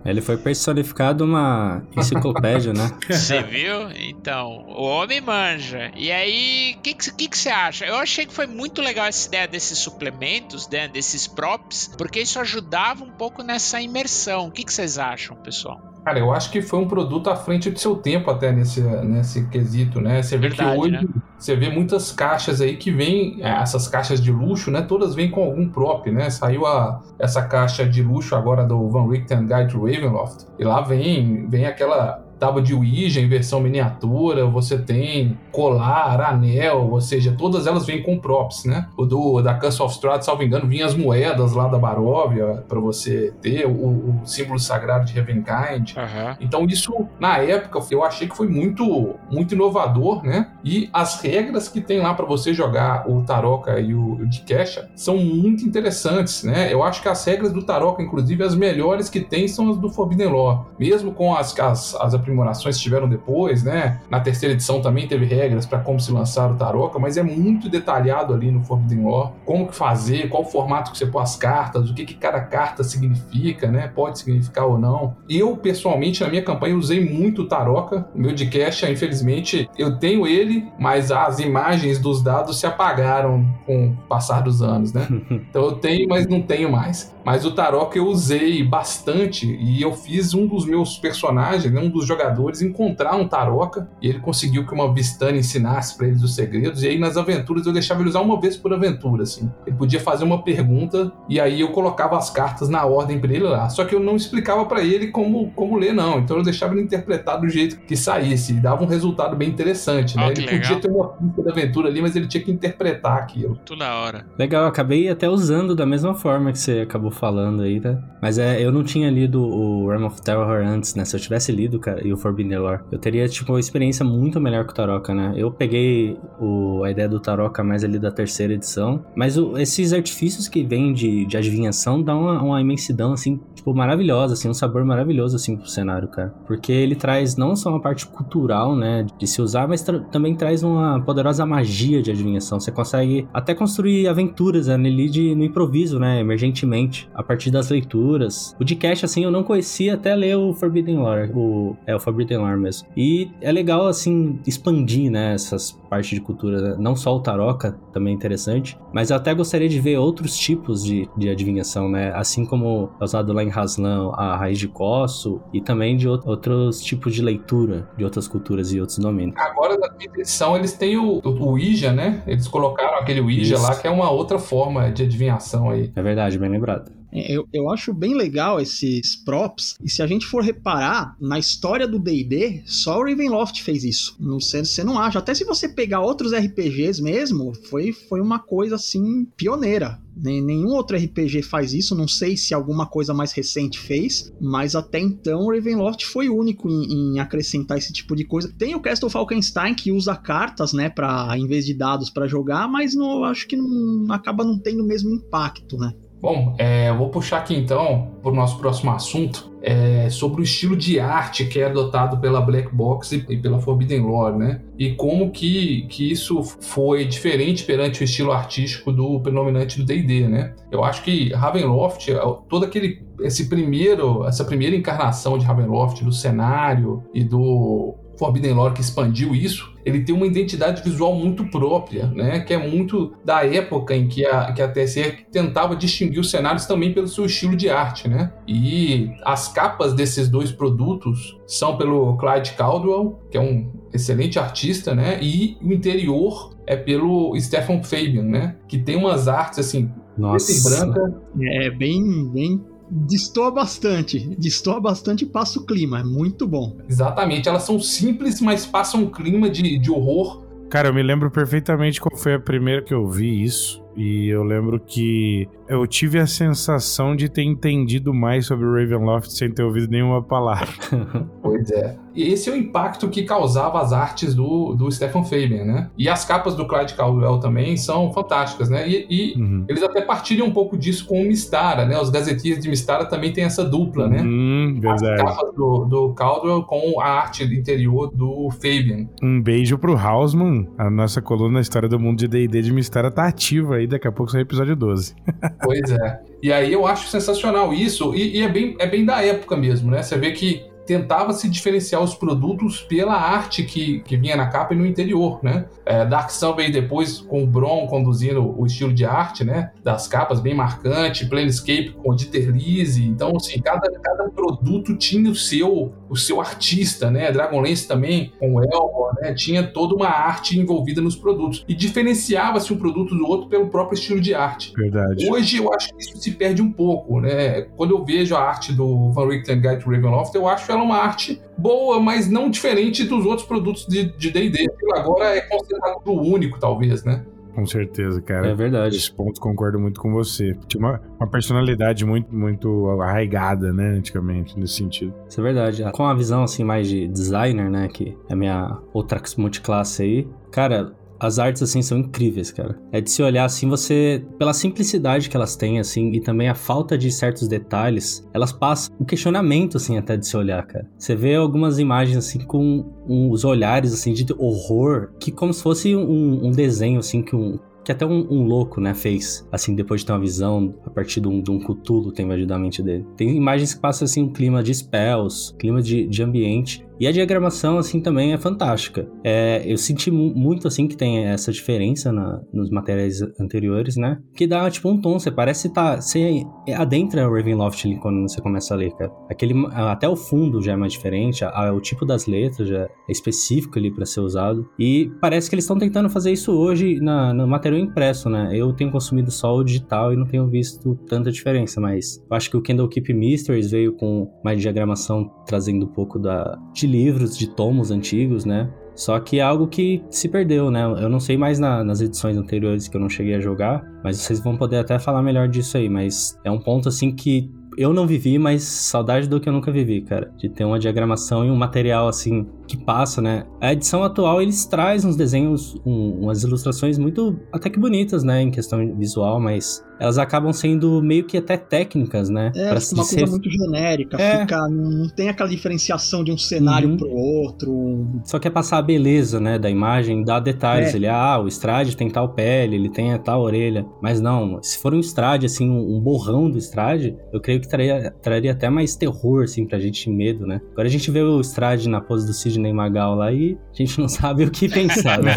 Ele 0.04 0.20
foi 0.20 0.38
personificado 0.38 1.24
uma 1.24 1.82
enciclopédia, 1.96 2.72
né? 2.72 2.90
Você 3.10 3.42
viu? 3.42 3.90
Então, 3.90 4.64
o 4.68 4.82
homem 4.84 5.20
manja. 5.20 5.92
E 5.94 6.10
aí, 6.10 6.76
o 6.78 6.82
que, 6.82 6.94
que, 6.94 7.28
que, 7.28 7.36
você 7.36 7.50
acha? 7.50 7.84
Eu 7.84 7.96
achei 7.96 8.24
que 8.24 8.32
foi 8.32 8.46
muito 8.46 8.80
legal 8.80 9.06
essa 9.06 9.26
ideia 9.28 9.46
desses 9.46 9.78
suplementos, 9.78 10.68
né, 10.68 10.88
desses 10.88 11.26
props, 11.26 11.90
porque 11.98 12.20
isso 12.20 12.38
ajudava 12.40 13.04
um 13.04 13.10
pouco 13.10 13.42
nessa 13.42 13.80
imersão. 13.82 14.46
O 14.46 14.50
que, 14.50 14.64
que 14.64 14.72
vocês 14.72 14.98
acham, 14.98 15.36
pessoal? 15.36 15.87
Cara, 16.08 16.20
eu 16.20 16.32
acho 16.32 16.50
que 16.50 16.62
foi 16.62 16.78
um 16.78 16.88
produto 16.88 17.28
à 17.28 17.36
frente 17.36 17.68
do 17.68 17.78
seu 17.78 17.94
tempo 17.94 18.30
até 18.30 18.50
nesse, 18.50 18.80
nesse 18.80 19.46
quesito, 19.48 20.00
né? 20.00 20.22
Você 20.22 20.38
vê 20.38 20.48
Verdade, 20.48 20.72
que 20.72 20.78
hoje 20.78 20.92
né? 20.92 21.04
você 21.38 21.54
vê 21.54 21.68
muitas 21.68 22.10
caixas 22.10 22.62
aí 22.62 22.78
que 22.78 22.90
vêm, 22.90 23.42
é, 23.42 23.50
essas 23.60 23.86
caixas 23.88 24.18
de 24.18 24.32
luxo, 24.32 24.70
né? 24.70 24.80
Todas 24.80 25.14
vêm 25.14 25.30
com 25.30 25.44
algum 25.44 25.68
prop, 25.68 26.10
né? 26.10 26.30
Saiu 26.30 26.64
a, 26.64 27.02
essa 27.18 27.42
caixa 27.42 27.86
de 27.86 28.02
luxo 28.02 28.34
agora 28.34 28.64
do 28.64 28.88
Van 28.88 29.06
Richten 29.06 29.46
Guide 29.46 29.70
to 29.70 29.84
Ravenloft. 29.84 30.46
E 30.58 30.64
lá 30.64 30.80
vem, 30.80 31.46
vem 31.46 31.66
aquela 31.66 32.24
tábua 32.38 32.62
de 32.62 32.74
Ouija 32.74 33.20
em 33.20 33.28
versão 33.28 33.60
miniatura, 33.60 34.46
você 34.46 34.78
tem 34.78 35.38
colar, 35.50 36.20
anel, 36.20 36.88
ou 36.90 37.00
seja, 37.00 37.34
todas 37.36 37.66
elas 37.66 37.84
vêm 37.84 38.02
com 38.02 38.18
props, 38.18 38.64
né? 38.64 38.88
O 38.96 39.04
do 39.04 39.42
da 39.42 39.54
Curse 39.54 39.82
of 39.82 39.94
Strahd, 39.94 40.24
salvo 40.24 40.42
engano, 40.42 40.66
vinha 40.66 40.86
as 40.86 40.94
moedas 40.94 41.52
lá 41.52 41.68
da 41.68 41.78
Baróvia 41.78 42.64
para 42.68 42.80
você 42.80 43.32
ter 43.42 43.66
o, 43.66 43.70
o, 43.70 44.20
símbolo 44.24 44.58
sagrado 44.58 45.04
de 45.04 45.18
Heavenkind. 45.18 45.96
Uhum. 45.96 46.36
Então 46.40 46.64
isso 46.66 46.92
na 47.18 47.38
época 47.38 47.80
eu 47.90 48.04
achei 48.04 48.28
que 48.28 48.36
foi 48.36 48.48
muito 48.48 49.16
muito 49.30 49.54
inovador, 49.54 50.22
né? 50.22 50.50
E 50.64 50.88
as 50.92 51.20
regras 51.20 51.68
que 51.68 51.80
tem 51.80 52.00
lá 52.00 52.14
para 52.14 52.26
você 52.26 52.52
jogar 52.54 53.08
o 53.08 53.22
Taroka 53.22 53.80
e 53.80 53.94
o, 53.94 54.12
o 54.12 54.26
de 54.26 54.40
Kesha 54.40 54.90
são 54.94 55.16
muito 55.16 55.64
interessantes, 55.64 56.42
né? 56.44 56.72
Eu 56.72 56.82
acho 56.82 57.02
que 57.02 57.08
as 57.08 57.24
regras 57.24 57.52
do 57.52 57.62
Taroka, 57.62 58.02
inclusive 58.02 58.42
as 58.42 58.54
melhores 58.54 59.08
que 59.08 59.20
tem 59.20 59.48
são 59.48 59.70
as 59.70 59.76
do 59.76 59.90
Forbidden 59.90 60.28
Law, 60.28 60.70
mesmo 60.78 61.12
com 61.12 61.34
as 61.34 61.58
as, 61.58 61.94
as 61.96 62.14
aprimorações 62.28 62.76
que 62.76 62.82
tiveram 62.82 63.08
depois, 63.08 63.62
né? 63.62 64.00
Na 64.10 64.20
terceira 64.20 64.54
edição 64.54 64.80
também 64.80 65.08
teve 65.08 65.24
regras 65.24 65.64
para 65.64 65.78
como 65.78 65.98
se 65.98 66.12
lançar 66.12 66.50
o 66.50 66.56
Taroka, 66.56 66.98
mas 66.98 67.16
é 67.16 67.22
muito 67.22 67.68
detalhado 67.68 68.34
ali 68.34 68.50
no 68.50 68.62
Forbidden 68.62 69.04
Lore, 69.04 69.32
como 69.44 69.66
que 69.66 69.74
fazer, 69.74 70.28
qual 70.28 70.44
formato 70.44 70.92
que 70.92 70.98
você 70.98 71.06
põe 71.06 71.22
as 71.22 71.36
cartas, 71.36 71.90
o 71.90 71.94
que, 71.94 72.04
que 72.04 72.14
cada 72.14 72.40
carta 72.40 72.84
significa, 72.84 73.70
né? 73.70 73.88
Pode 73.88 74.18
significar 74.18 74.66
ou 74.66 74.78
não. 74.78 75.16
Eu, 75.28 75.56
pessoalmente, 75.56 76.22
na 76.22 76.28
minha 76.28 76.42
campanha, 76.42 76.76
usei 76.76 77.04
muito 77.04 77.42
o 77.42 77.48
Taroka. 77.48 78.06
O 78.14 78.18
meu 78.20 78.32
de 78.32 78.46
cache, 78.46 78.90
infelizmente, 78.90 79.68
eu 79.76 79.98
tenho 79.98 80.26
ele, 80.26 80.68
mas 80.78 81.10
as 81.10 81.38
imagens 81.38 81.98
dos 81.98 82.22
dados 82.22 82.60
se 82.60 82.66
apagaram 82.66 83.46
com 83.64 83.88
o 83.88 83.96
passar 84.08 84.42
dos 84.42 84.62
anos, 84.62 84.92
né? 84.92 85.08
Então 85.48 85.64
eu 85.64 85.72
tenho, 85.72 86.08
mas 86.08 86.26
não 86.26 86.42
tenho 86.42 86.70
mais. 86.70 87.14
Mas 87.24 87.44
o 87.44 87.50
Taroka 87.50 87.98
eu 87.98 88.06
usei 88.06 88.62
bastante 88.62 89.46
e 89.46 89.80
eu 89.82 89.92
fiz 89.92 90.34
um 90.34 90.46
dos 90.46 90.64
meus 90.64 90.96
personagens, 90.96 91.70
né, 91.70 91.78
um 91.78 91.90
dos 91.90 92.06
jogadores, 92.06 92.17
encontrar 92.62 93.16
um 93.16 93.26
Taroka 93.26 93.88
e 94.00 94.08
ele 94.08 94.20
conseguiu 94.20 94.66
que 94.66 94.74
uma 94.74 94.92
Vistani 94.92 95.38
ensinasse 95.38 95.96
para 95.96 96.06
eles 96.06 96.22
os 96.22 96.34
segredos. 96.34 96.82
E 96.82 96.88
aí 96.88 96.98
nas 96.98 97.16
aventuras 97.16 97.66
eu 97.66 97.72
deixava 97.72 98.00
ele 98.00 98.08
usar 98.08 98.20
uma 98.20 98.40
vez 98.40 98.56
por 98.56 98.72
aventura, 98.72 99.22
assim. 99.22 99.50
Ele 99.66 99.76
podia 99.76 100.00
fazer 100.00 100.24
uma 100.24 100.42
pergunta 100.42 101.12
e 101.28 101.40
aí 101.40 101.60
eu 101.60 101.70
colocava 101.70 102.16
as 102.16 102.30
cartas 102.30 102.68
na 102.68 102.84
ordem 102.84 103.18
para 103.18 103.32
ele 103.32 103.44
lá. 103.44 103.68
Só 103.68 103.84
que 103.84 103.94
eu 103.94 104.00
não 104.00 104.16
explicava 104.16 104.64
para 104.66 104.82
ele 104.82 105.08
como, 105.08 105.50
como 105.52 105.76
ler, 105.76 105.92
não. 105.92 106.18
Então 106.18 106.38
eu 106.38 106.42
deixava 106.42 106.74
ele 106.74 106.82
interpretar 106.82 107.40
do 107.40 107.48
jeito 107.48 107.78
que 107.80 107.96
saísse 107.96 108.54
e 108.54 108.60
dava 108.60 108.82
um 108.82 108.86
resultado 108.86 109.36
bem 109.36 109.48
interessante, 109.48 110.16
né? 110.16 110.26
Oh, 110.26 110.30
ele 110.30 110.40
legal. 110.40 110.60
podia 110.60 110.80
ter 110.80 110.90
uma 110.90 111.08
pista 111.08 111.42
da 111.42 111.50
aventura 111.50 111.88
ali, 111.88 112.00
mas 112.00 112.16
ele 112.16 112.26
tinha 112.26 112.42
que 112.42 112.50
interpretar 112.50 113.18
aquilo. 113.18 113.58
Tudo 113.64 113.78
na 113.78 113.94
hora. 113.96 114.26
Legal, 114.38 114.62
eu 114.62 114.68
acabei 114.68 115.08
até 115.08 115.28
usando 115.28 115.74
da 115.74 115.86
mesma 115.86 116.14
forma 116.14 116.52
que 116.52 116.58
você 116.58 116.80
acabou 116.80 117.10
falando 117.10 117.62
aí, 117.62 117.80
né? 117.80 117.98
Mas 118.20 118.38
é, 118.38 118.60
eu 118.60 118.72
não 118.72 118.82
tinha 118.82 119.10
lido 119.10 119.42
o 119.42 119.88
Realm 119.88 120.04
of 120.04 120.20
Terror 120.22 120.62
antes, 120.64 120.94
né? 120.94 121.04
Se 121.04 121.14
eu 121.16 121.20
tivesse 121.20 121.52
lido, 121.52 121.78
cara, 121.78 122.06
e 122.08 122.12
o 122.12 122.16
Forbidden 122.16 122.58
Lore, 122.58 122.80
eu 122.90 122.98
teria, 122.98 123.28
tipo, 123.28 123.52
uma 123.52 123.60
experiência 123.60 124.04
muito 124.04 124.40
melhor 124.40 124.64
com 124.64 124.72
o 124.72 124.74
Taroka, 124.74 125.14
né? 125.14 125.34
Eu 125.36 125.50
peguei 125.50 126.16
o, 126.40 126.82
a 126.84 126.90
ideia 126.90 127.08
do 127.08 127.20
Taroka 127.20 127.62
mais 127.62 127.84
ali 127.84 127.98
da 127.98 128.10
terceira 128.10 128.54
edição, 128.54 129.04
mas 129.14 129.36
o, 129.36 129.56
esses 129.58 129.92
artifícios 129.92 130.48
que 130.48 130.64
vêm 130.64 130.92
de, 130.92 131.26
de 131.26 131.36
adivinhação 131.36 132.02
dão 132.02 132.22
uma, 132.22 132.42
uma 132.42 132.60
imensidão, 132.60 133.12
assim, 133.12 133.40
tipo, 133.54 133.74
maravilhosa, 133.74 134.34
assim, 134.34 134.48
um 134.48 134.54
sabor 134.54 134.84
maravilhoso, 134.84 135.36
assim, 135.36 135.56
pro 135.56 135.68
cenário, 135.68 136.08
cara. 136.08 136.34
Porque 136.46 136.72
ele 136.72 136.94
traz 136.94 137.36
não 137.36 137.54
só 137.54 137.70
uma 137.70 137.80
parte 137.80 138.06
cultural, 138.06 138.74
né, 138.74 139.06
de 139.18 139.26
se 139.26 139.42
usar, 139.42 139.68
mas 139.68 139.82
tra 139.82 139.98
também 140.00 140.34
traz 140.34 140.62
uma 140.62 141.00
poderosa 141.00 141.44
magia 141.44 142.00
de 142.00 142.10
adivinhação. 142.10 142.58
Você 142.58 142.72
consegue 142.72 143.28
até 143.32 143.54
construir 143.54 144.08
aventuras 144.08 144.68
né, 144.68 144.76
no 144.76 145.44
improviso, 145.44 145.98
né, 145.98 146.20
emergentemente, 146.20 147.08
a 147.14 147.22
partir 147.22 147.50
das 147.50 147.68
leituras. 147.68 148.54
O 148.58 148.64
de 148.64 148.76
Cash, 148.76 149.04
assim, 149.04 149.24
eu 149.24 149.30
não 149.30 149.42
conhecia 149.42 149.94
até 149.94 150.14
ler 150.14 150.36
o 150.36 150.52
Forbidden 150.54 150.98
Lore, 150.98 151.30
o, 151.34 151.76
é, 151.86 151.97
o 151.98 152.00
Forbidden 152.00 152.38
Lore 152.38 152.58
mesmo. 152.58 152.88
E 152.96 153.30
é 153.40 153.52
legal, 153.52 153.86
assim, 153.86 154.40
expandir, 154.46 155.10
né, 155.10 155.34
essas 155.34 155.72
partes 155.90 156.10
de 156.10 156.20
cultura, 156.20 156.60
né? 156.60 156.76
não 156.78 156.96
só 156.96 157.14
o 157.16 157.20
Taroka, 157.20 157.78
também 157.92 158.12
é 158.12 158.16
interessante, 158.16 158.78
mas 158.92 159.10
eu 159.10 159.16
até 159.16 159.34
gostaria 159.34 159.68
de 159.68 159.80
ver 159.80 159.98
outros 159.98 160.36
tipos 160.36 160.84
de, 160.84 161.08
de 161.16 161.28
adivinhação, 161.28 161.88
né, 161.88 162.12
assim 162.14 162.44
como 162.44 162.90
é 163.00 163.04
usado 163.04 163.32
lá 163.32 163.42
em 163.42 163.48
Haslan 163.48 164.10
a 164.14 164.36
raiz 164.36 164.58
de 164.58 164.68
Cosso 164.68 165.40
e 165.52 165.60
também 165.60 165.96
de 165.96 166.08
outros 166.08 166.80
tipos 166.80 167.14
de 167.14 167.22
leitura 167.22 167.88
de 167.96 168.04
outras 168.04 168.28
culturas 168.28 168.72
e 168.72 168.80
outros 168.80 168.98
domínios. 168.98 169.36
Agora, 169.36 169.76
na 169.76 169.88
edição, 170.00 170.56
eles 170.56 170.72
têm 170.72 170.96
o, 170.96 171.20
o 171.24 171.48
Ouija, 171.48 171.92
né? 171.92 172.22
Eles 172.26 172.46
colocaram 172.48 172.98
aquele 172.98 173.20
Ouija 173.20 173.54
Isso. 173.54 173.62
lá, 173.62 173.74
que 173.74 173.86
é 173.86 173.90
uma 173.90 174.10
outra 174.10 174.38
forma 174.38 174.90
de 174.90 175.02
adivinhação 175.02 175.70
aí. 175.70 175.92
É 175.94 176.02
verdade, 176.02 176.38
bem 176.38 176.50
lembrado. 176.50 176.97
Eu, 177.12 177.48
eu 177.52 177.70
acho 177.70 177.92
bem 177.92 178.14
legal 178.14 178.60
esses 178.60 179.16
props, 179.16 179.76
e 179.82 179.88
se 179.88 180.02
a 180.02 180.06
gente 180.06 180.26
for 180.26 180.42
reparar, 180.42 181.16
na 181.20 181.38
história 181.38 181.88
do 181.88 181.98
D&D, 181.98 182.62
só 182.66 182.98
o 182.98 183.04
Ravenloft 183.04 183.62
fez 183.62 183.84
isso. 183.84 184.16
Não 184.20 184.40
sei, 184.40 184.64
você 184.64 184.84
não 184.84 184.98
acha. 184.98 185.18
Até 185.18 185.34
se 185.34 185.44
você 185.44 185.68
pegar 185.68 186.00
outros 186.00 186.32
RPGs 186.32 187.02
mesmo, 187.02 187.54
foi, 187.68 187.92
foi 187.92 188.20
uma 188.20 188.38
coisa 188.38 188.74
assim 188.76 189.26
pioneira. 189.36 190.00
Nenhum 190.20 190.70
outro 190.70 190.96
RPG 190.96 191.42
faz 191.42 191.72
isso, 191.72 191.94
não 191.94 192.08
sei 192.08 192.36
se 192.36 192.52
alguma 192.52 192.86
coisa 192.86 193.14
mais 193.14 193.30
recente 193.30 193.78
fez, 193.78 194.32
mas 194.40 194.74
até 194.74 194.98
então 194.98 195.42
o 195.42 195.52
Ravenloft 195.52 196.04
foi 196.04 196.28
único 196.28 196.68
em, 196.68 197.14
em 197.14 197.20
acrescentar 197.20 197.78
esse 197.78 197.92
tipo 197.92 198.16
de 198.16 198.24
coisa. 198.24 198.52
Tem 198.58 198.74
o 198.74 198.80
Castle 198.80 199.08
Falkenstein 199.08 199.74
que 199.74 199.92
usa 199.92 200.16
cartas, 200.16 200.72
né, 200.72 200.90
para 200.90 201.38
em 201.38 201.46
vez 201.46 201.64
de 201.64 201.72
dados 201.72 202.10
para 202.10 202.26
jogar, 202.26 202.66
mas 202.68 202.94
não, 202.94 203.22
acho 203.22 203.46
que 203.46 203.56
não 203.56 204.12
acaba 204.12 204.44
não 204.44 204.58
tendo 204.58 204.82
o 204.82 204.86
mesmo 204.86 205.10
impacto, 205.10 205.78
né? 205.78 205.94
Bom, 206.20 206.54
é, 206.58 206.92
vou 206.92 207.10
puxar 207.10 207.38
aqui 207.38 207.54
então 207.54 208.10
para 208.22 208.32
o 208.32 208.34
nosso 208.34 208.58
próximo 208.58 208.90
assunto 208.90 209.52
é, 209.62 210.08
sobre 210.10 210.40
o 210.40 210.44
estilo 210.44 210.76
de 210.76 210.98
arte 210.98 211.44
que 211.46 211.60
é 211.60 211.66
adotado 211.66 212.18
pela 212.18 212.40
Black 212.40 212.74
Box 212.74 213.12
e, 213.12 213.36
pela 213.36 213.60
Forbidden 213.60 214.00
Lore, 214.00 214.36
né? 214.36 214.60
E 214.76 214.94
como 214.94 215.30
que, 215.30 215.86
que 215.88 216.10
isso 216.10 216.42
foi 216.42 217.04
diferente 217.04 217.64
perante 217.64 218.02
o 218.02 218.04
estilo 218.04 218.32
artístico 218.32 218.92
do 218.92 219.20
predominante 219.20 219.78
do 219.78 219.84
D&D, 219.84 220.26
né? 220.28 220.54
Eu 220.70 220.84
acho 220.84 221.02
que 221.02 221.32
Ravenloft, 221.32 222.10
é, 222.10 222.18
todo 222.48 222.64
aquele 222.64 223.06
esse 223.20 223.48
primeiro, 223.48 224.24
essa 224.26 224.44
primeira 224.44 224.76
encarnação 224.76 225.38
de 225.38 225.44
Ravenloft 225.44 226.04
do 226.04 226.12
cenário 226.12 227.02
e 227.12 227.24
do 227.24 227.96
Forbidden 228.18 228.52
Lore 228.52 228.74
que 228.74 228.80
expandiu 228.80 229.34
isso, 229.34 229.72
ele 229.84 230.00
tem 230.00 230.14
uma 230.14 230.26
identidade 230.26 230.82
visual 230.82 231.14
muito 231.14 231.44
própria, 231.46 232.06
né? 232.08 232.40
Que 232.40 232.52
é 232.52 232.58
muito 232.58 233.12
da 233.24 233.44
época 233.46 233.94
em 233.94 234.08
que 234.08 234.26
a, 234.26 234.52
que 234.52 234.60
a 234.60 234.68
TSR 234.68 235.24
tentava 235.30 235.74
distinguir 235.76 236.18
os 236.18 236.30
cenários 236.30 236.66
também 236.66 236.92
pelo 236.92 237.08
seu 237.08 237.24
estilo 237.24 237.56
de 237.56 237.70
arte, 237.70 238.08
né? 238.08 238.32
E 238.46 239.10
as 239.24 239.48
capas 239.48 239.94
desses 239.94 240.28
dois 240.28 240.52
produtos 240.52 241.38
são 241.46 241.76
pelo 241.76 242.16
Clyde 242.16 242.52
Caldwell, 242.52 243.18
que 243.30 243.38
é 243.38 243.40
um 243.40 243.72
excelente 243.92 244.38
artista, 244.38 244.94
né? 244.94 245.18
E 245.22 245.56
o 245.62 245.72
interior 245.72 246.54
é 246.66 246.76
pelo 246.76 247.38
Stefan 247.40 247.82
Fabian, 247.82 248.24
né? 248.24 248.56
Que 248.68 248.78
tem 248.78 248.96
umas 248.96 249.28
artes 249.28 249.60
assim, 249.60 249.90
Nossa. 250.16 250.68
branca. 250.68 251.22
É 251.40 251.70
bem, 251.70 252.28
bem 252.30 252.60
destoa 252.90 253.50
bastante. 253.50 254.34
Destoa 254.38 254.80
bastante 254.80 255.24
e 255.24 255.26
passa 255.26 255.58
o 255.58 255.66
clima. 255.66 256.00
É 256.00 256.04
muito 256.04 256.46
bom. 256.46 256.76
Exatamente. 256.88 257.48
Elas 257.48 257.62
são 257.62 257.78
simples, 257.78 258.40
mas 258.40 258.66
passam 258.66 259.02
um 259.02 259.10
clima 259.10 259.48
de, 259.50 259.78
de 259.78 259.90
horror. 259.90 260.46
Cara, 260.70 260.88
eu 260.88 260.94
me 260.94 261.02
lembro 261.02 261.30
perfeitamente 261.30 261.98
qual 261.98 262.14
foi 262.14 262.34
a 262.34 262.40
primeira 262.40 262.82
que 262.82 262.92
eu 262.92 263.08
vi 263.08 263.42
isso. 263.42 263.82
E 263.96 264.28
eu 264.28 264.44
lembro 264.44 264.78
que 264.78 265.48
eu 265.66 265.86
tive 265.86 266.18
a 266.18 266.26
sensação 266.26 267.16
de 267.16 267.28
ter 267.28 267.42
entendido 267.42 268.12
mais 268.12 268.46
sobre 268.46 268.66
o 268.66 268.74
Ravenloft 268.74 269.30
sem 269.32 269.50
ter 269.50 269.62
ouvido 269.62 269.90
nenhuma 269.90 270.22
palavra. 270.22 270.68
pois 271.42 271.70
é. 271.70 271.96
E 272.14 272.32
esse 272.32 272.48
é 272.48 272.52
o 272.52 272.56
impacto 272.56 273.08
que 273.08 273.22
causava 273.22 273.80
as 273.80 273.92
artes 273.92 274.34
do, 274.34 274.74
do 274.74 274.90
Stephen 274.90 275.24
Fabian, 275.24 275.64
né? 275.64 275.90
E 275.96 276.08
as 276.08 276.24
capas 276.24 276.54
do 276.54 276.66
Clyde 276.66 276.94
Caldwell 276.94 277.38
também 277.38 277.76
são 277.76 278.12
fantásticas, 278.12 278.68
né? 278.68 278.88
E, 278.88 279.06
e 279.08 279.40
uhum. 279.40 279.64
eles 279.68 279.82
até 279.82 280.00
partilham 280.00 280.46
um 280.46 280.52
pouco 280.52 280.76
disso 280.76 281.06
com 281.06 281.22
o 281.22 281.24
Mistara, 281.24 281.86
né? 281.86 281.98
Os 282.00 282.10
gazetinhos 282.10 282.60
de 282.60 282.68
Mistara 282.68 283.04
também 283.04 283.32
tem 283.32 283.44
essa 283.44 283.64
dupla, 283.64 284.08
né? 284.08 284.22
Hum, 284.22 284.78
verdade. 284.80 285.22
As 285.22 285.36
capas 285.36 285.54
do, 285.54 285.84
do 285.84 286.14
Caldwell 286.14 286.62
com 286.62 287.00
a 287.00 287.06
arte 287.06 287.44
interior 287.44 288.10
do 288.12 288.50
Fabian. 288.50 289.06
Um 289.22 289.40
beijo 289.40 289.78
pro 289.78 289.96
Hausman. 289.96 290.68
A 290.76 290.90
nossa 290.90 291.20
coluna 291.20 291.60
História 291.60 291.88
do 291.88 291.98
Mundo 291.98 292.18
de 292.18 292.28
D&D 292.28 292.62
de 292.62 292.72
Mistara 292.72 293.10
tá 293.10 293.26
ativa 293.26 293.76
aí, 293.76 293.86
daqui 293.86 294.08
a 294.08 294.12
pouco 294.12 294.32
sai 294.32 294.40
o 294.40 294.42
episódio 294.42 294.74
12. 294.74 295.14
pois 295.62 295.90
é. 295.90 296.20
E 296.42 296.52
aí 296.52 296.72
eu 296.72 296.86
acho 296.86 297.08
sensacional 297.08 297.72
isso, 297.72 298.14
e, 298.14 298.38
e, 298.38 298.42
é, 298.42 298.48
bem, 298.48 298.76
é 298.78 298.86
bem 298.86 299.04
da 299.04 299.22
época 299.22 299.56
mesmo, 299.56 299.90
né? 299.90 300.02
Você 300.02 300.16
vê 300.16 300.30
que 300.30 300.62
tentava 300.88 301.34
se 301.34 301.50
diferenciar 301.50 302.02
os 302.02 302.14
produtos 302.14 302.80
pela 302.80 303.14
arte 303.14 303.62
que, 303.62 304.00
que 304.00 304.16
vinha 304.16 304.34
na 304.34 304.46
capa 304.46 304.72
e 304.72 304.76
no 304.76 304.86
interior, 304.86 305.38
né? 305.42 305.66
É, 305.84 306.06
Dark 306.06 306.30
Sun 306.30 306.54
veio 306.54 306.72
depois 306.72 307.18
com 307.20 307.44
o 307.44 307.46
Bron 307.46 307.86
conduzindo 307.86 308.58
o 308.58 308.64
estilo 308.64 308.94
de 308.94 309.04
arte, 309.04 309.44
né? 309.44 309.70
Das 309.84 310.08
capas 310.08 310.40
bem 310.40 310.54
marcante, 310.54 311.26
Planescape 311.26 311.90
com 312.02 312.14
Dieter 312.14 312.50
Lise, 312.50 313.04
então 313.04 313.36
assim, 313.36 313.60
cada, 313.60 313.90
cada 314.00 314.30
produto 314.30 314.96
tinha 314.96 315.30
o 315.30 315.34
seu 315.34 315.92
o 316.08 316.16
seu 316.16 316.40
artista, 316.40 317.10
né? 317.10 317.30
Dragonlance 317.30 317.86
também 317.86 318.32
com 318.38 318.54
o 318.54 318.64
Elmore, 318.64 319.14
né? 319.20 319.34
Tinha 319.34 319.62
toda 319.62 319.94
uma 319.94 320.08
arte 320.08 320.58
envolvida 320.58 321.02
nos 321.02 321.14
produtos 321.14 321.64
e 321.68 321.74
diferenciava-se 321.74 322.72
um 322.72 322.78
produto 322.78 323.14
do 323.14 323.26
outro 323.26 323.48
pelo 323.48 323.68
próprio 323.68 323.98
estilo 323.98 324.20
de 324.20 324.34
arte. 324.34 324.72
Verdade. 324.74 325.30
Hoje 325.30 325.58
eu 325.58 325.72
acho 325.74 325.94
que 325.94 326.02
isso 326.02 326.16
se 326.16 326.30
perde 326.30 326.62
um 326.62 326.72
pouco, 326.72 327.20
né? 327.20 327.62
Quando 327.76 327.94
eu 327.94 328.02
vejo 328.02 328.34
a 328.34 328.40
arte 328.40 328.72
do 328.72 329.12
Van 329.12 329.28
Richten 329.28 329.60
Guide 329.60 329.84
to 329.84 329.90
Ravenloft, 329.90 330.34
eu 330.34 330.48
acho 330.48 330.72
ela 330.72 330.77
ela 330.78 330.84
é 330.84 330.86
uma 330.86 330.98
arte 330.98 331.40
boa, 331.56 332.00
mas 332.00 332.30
não 332.30 332.50
diferente 332.50 333.04
dos 333.04 333.26
outros 333.26 333.46
produtos 333.46 333.86
de 333.86 334.30
D&D. 334.30 334.66
Agora 334.94 335.36
é 335.36 335.40
considerado 335.42 336.06
o 336.06 336.20
único, 336.20 336.58
talvez, 336.58 337.04
né? 337.04 337.24
Com 337.58 337.66
certeza, 337.66 338.22
cara. 338.22 338.46
É 338.46 338.54
verdade. 338.54 338.96
Esse 338.96 339.12
ponto 339.12 339.40
concordo 339.40 339.80
muito 339.80 340.00
com 340.00 340.12
você. 340.12 340.56
Tinha 340.68 340.80
uma, 340.80 341.00
uma 341.18 341.26
personalidade 341.26 342.06
muito, 342.06 342.32
muito 342.32 342.88
arraigada, 343.00 343.72
né, 343.72 343.96
antigamente, 343.96 344.56
nesse 344.56 344.74
sentido. 344.74 345.12
Isso 345.28 345.40
é 345.40 345.42
verdade. 345.42 345.90
Com 345.90 346.06
a 346.06 346.14
visão, 346.14 346.44
assim, 346.44 346.62
mais 346.62 346.86
de 346.86 347.08
designer, 347.08 347.68
né, 347.68 347.88
que 347.88 348.16
é 348.28 348.32
a 348.32 348.36
minha 348.36 348.78
outra 348.92 349.20
multiclasse 349.36 350.04
aí, 350.04 350.28
cara, 350.52 350.92
as 351.20 351.38
artes, 351.38 351.62
assim, 351.62 351.82
são 351.82 351.98
incríveis, 351.98 352.50
cara. 352.50 352.78
É 352.92 353.00
de 353.00 353.10
se 353.10 353.22
olhar, 353.22 353.44
assim, 353.44 353.68
você... 353.68 354.24
Pela 354.38 354.52
simplicidade 354.52 355.28
que 355.28 355.36
elas 355.36 355.56
têm, 355.56 355.78
assim, 355.78 356.12
e 356.12 356.20
também 356.20 356.48
a 356.48 356.54
falta 356.54 356.96
de 356.96 357.10
certos 357.10 357.48
detalhes, 357.48 358.26
elas 358.32 358.52
passam 358.52 358.94
um 359.00 359.04
questionamento, 359.04 359.76
assim, 359.76 359.98
até 359.98 360.16
de 360.16 360.26
se 360.26 360.36
olhar, 360.36 360.66
cara. 360.66 360.88
Você 360.98 361.14
vê 361.14 361.34
algumas 361.34 361.78
imagens, 361.78 362.16
assim, 362.16 362.38
com 362.40 362.84
uns 363.08 363.44
olhares, 363.44 363.92
assim, 363.92 364.12
de 364.12 364.26
horror, 364.38 365.10
que 365.18 365.30
como 365.30 365.52
se 365.52 365.62
fosse 365.62 365.94
um, 365.96 366.46
um 366.46 366.50
desenho, 366.50 367.00
assim, 367.00 367.22
que 367.22 367.34
um, 367.34 367.58
que 367.84 367.92
até 367.92 368.04
um, 368.04 368.26
um, 368.30 368.44
louco, 368.44 368.80
né, 368.80 368.92
fez, 368.92 369.48
assim, 369.50 369.74
depois 369.74 370.02
de 370.02 370.06
ter 370.06 370.12
uma 370.12 370.20
visão 370.20 370.74
a 370.84 370.90
partir 370.90 371.20
de 371.20 371.28
um, 371.28 371.40
de 371.40 371.50
um 371.50 371.58
Cthulhu 371.58 372.12
ter 372.12 372.22
invadido 372.22 372.52
a 372.52 372.58
mente 372.58 372.82
dele. 372.82 373.06
Tem 373.16 373.34
imagens 373.34 373.72
que 373.72 373.80
passam, 373.80 374.04
assim, 374.04 374.22
um 374.22 374.32
clima 374.32 374.62
de 374.62 374.74
spells, 374.74 375.54
clima 375.58 375.80
de, 375.80 376.06
de 376.06 376.22
ambiente, 376.22 376.86
e 377.00 377.06
a 377.06 377.12
diagramação, 377.12 377.78
assim, 377.78 378.00
também 378.00 378.32
é 378.32 378.38
fantástica. 378.38 379.08
É, 379.24 379.62
eu 379.66 379.76
senti 379.76 380.10
muito, 380.10 380.66
assim, 380.66 380.86
que 380.88 380.96
tem 380.96 381.24
essa 381.26 381.52
diferença 381.52 382.12
na, 382.12 382.40
nos 382.52 382.70
materiais 382.70 383.20
anteriores, 383.40 383.96
né? 383.96 384.18
Que 384.34 384.46
dá, 384.46 384.70
tipo, 384.70 384.88
um 384.88 385.00
tom. 385.00 385.18
Você 385.18 385.30
parece. 385.30 385.72
Tá, 385.72 386.00
você 386.00 386.44
adentra 386.76 387.28
o 387.28 387.34
Ravenloft 387.34 387.86
ali 387.86 387.98
quando 387.98 388.22
você 388.22 388.40
começa 388.40 388.74
a 388.74 388.76
ler, 388.76 388.92
cara. 388.92 389.12
Aquele, 389.30 389.54
até 389.72 390.08
o 390.08 390.16
fundo 390.16 390.62
já 390.62 390.72
é 390.72 390.76
mais 390.76 390.92
diferente. 390.92 391.44
A, 391.44 391.72
o 391.72 391.80
tipo 391.80 392.04
das 392.04 392.26
letras 392.26 392.68
já 392.68 392.82
é 392.82 392.88
específico 393.08 393.78
ali 393.78 393.90
para 393.92 394.06
ser 394.06 394.20
usado. 394.20 394.68
E 394.78 395.10
parece 395.20 395.48
que 395.48 395.54
eles 395.54 395.64
estão 395.64 395.78
tentando 395.78 396.08
fazer 396.08 396.32
isso 396.32 396.52
hoje 396.52 397.00
na, 397.00 397.32
no 397.32 397.46
material 397.46 397.80
impresso, 397.80 398.28
né? 398.28 398.50
Eu 398.52 398.72
tenho 398.72 398.90
consumido 398.90 399.30
só 399.30 399.54
o 399.54 399.64
digital 399.64 400.12
e 400.12 400.16
não 400.16 400.26
tenho 400.26 400.48
visto 400.48 400.94
tanta 401.08 401.30
diferença, 401.30 401.80
mas 401.80 402.24
eu 402.30 402.36
acho 402.36 402.50
que 402.50 402.56
o 402.56 402.62
Kendall 402.62 402.88
Keep 402.88 403.12
Mysteries 403.12 403.70
veio 403.70 403.92
com 403.92 404.30
mais 404.44 404.60
diagramação 404.60 405.30
trazendo 405.46 405.86
um 405.86 405.88
pouco 405.88 406.18
da... 406.18 406.58
De 406.72 406.86
livros, 406.88 407.36
de 407.36 407.48
tomos 407.48 407.90
antigos, 407.90 408.44
né? 408.44 408.68
Só 408.94 409.20
que 409.20 409.38
é 409.38 409.42
algo 409.42 409.68
que 409.68 410.02
se 410.10 410.28
perdeu, 410.28 410.72
né? 410.72 410.82
Eu 410.82 411.08
não 411.08 411.20
sei 411.20 411.36
mais 411.36 411.60
na, 411.60 411.84
nas 411.84 412.00
edições 412.00 412.36
anteriores 412.36 412.88
que 412.88 412.96
eu 412.96 413.00
não 413.00 413.08
cheguei 413.08 413.36
a 413.36 413.40
jogar, 413.40 413.84
mas 414.02 414.16
vocês 414.16 414.40
vão 414.40 414.56
poder 414.56 414.78
até 414.78 414.98
falar 414.98 415.22
melhor 415.22 415.46
disso 415.46 415.76
aí. 415.76 415.88
Mas 415.88 416.36
é 416.42 416.50
um 416.50 416.58
ponto 416.58 416.88
assim 416.88 417.14
que 417.14 417.48
eu 417.76 417.94
não 417.94 418.08
vivi, 418.08 418.40
mas 418.40 418.64
saudade 418.64 419.28
do 419.28 419.38
que 419.38 419.48
eu 419.48 419.52
nunca 419.52 419.70
vivi, 419.70 420.00
cara. 420.00 420.32
De 420.36 420.48
ter 420.48 420.64
uma 420.64 420.80
diagramação 420.80 421.44
e 421.44 421.50
um 421.50 421.54
material 421.54 422.08
assim 422.08 422.44
que 422.68 422.76
passa, 422.76 423.20
né? 423.20 423.44
A 423.60 423.72
edição 423.72 424.04
atual 424.04 424.40
eles 424.40 424.64
traz 424.66 425.04
uns 425.04 425.16
desenhos, 425.16 425.74
um, 425.84 426.20
umas 426.22 426.42
ilustrações 426.42 426.98
muito 426.98 427.38
até 427.52 427.70
que 427.70 427.78
bonitas, 427.78 428.22
né, 428.22 428.42
em 428.42 428.50
questão 428.50 428.96
visual, 428.96 429.40
mas 429.40 429.82
elas 430.00 430.18
acabam 430.18 430.52
sendo 430.52 431.02
meio 431.02 431.24
que 431.24 431.36
até 431.36 431.56
técnicas, 431.56 432.28
né? 432.28 432.52
É, 432.54 432.68
pra 432.68 432.78
uma 432.92 433.06
coisa 433.06 433.26
muito 433.26 433.50
genérica, 433.50 434.16
é. 434.20 434.40
fica, 434.40 434.68
não 434.68 435.08
tem 435.08 435.28
aquela 435.28 435.48
diferenciação 435.48 436.22
de 436.22 436.30
um 436.30 436.38
cenário 436.38 436.90
uhum. 436.90 436.96
pro 436.96 437.10
outro. 437.10 438.06
Só 438.24 438.38
quer 438.38 438.50
passar 438.50 438.78
a 438.78 438.82
beleza, 438.82 439.40
né, 439.40 439.58
da 439.58 439.68
imagem, 439.68 440.22
dar 440.22 440.40
detalhes. 440.40 440.94
É. 440.94 440.96
Ele, 440.96 441.08
ah, 441.08 441.40
o 441.40 441.48
Strade 441.48 441.96
tem 441.96 442.08
tal 442.08 442.28
pele, 442.28 442.76
ele 442.76 442.90
tem 442.90 443.12
a 443.12 443.18
tal 443.18 443.42
orelha. 443.42 443.84
Mas 444.00 444.20
não, 444.20 444.62
se 444.62 444.78
for 444.78 444.94
um 444.94 445.00
Strade, 445.00 445.46
assim, 445.46 445.68
um 445.68 446.00
borrão 446.00 446.48
do 446.50 446.58
Strade, 446.58 447.16
eu 447.32 447.40
creio 447.40 447.60
que 447.60 447.68
traria, 447.68 448.14
traria 448.22 448.52
até 448.52 448.70
mais 448.70 448.94
terror, 448.94 449.44
assim, 449.44 449.66
pra 449.66 449.78
gente, 449.78 450.08
medo, 450.08 450.46
né? 450.46 450.60
Agora 450.72 450.86
a 450.86 450.90
gente 450.90 451.10
vê 451.10 451.22
o 451.22 451.40
Strade 451.40 451.88
na 451.88 452.00
pose 452.00 452.26
do 452.26 452.32
Sidney 452.58 452.72
Magal 452.72 453.14
lá 453.14 453.32
e 453.32 453.56
a 453.72 453.76
gente 453.76 454.00
não 454.00 454.08
sabe 454.10 454.44
o 454.44 454.50
que 454.50 454.68
pensar, 454.68 455.18
né? 455.22 455.34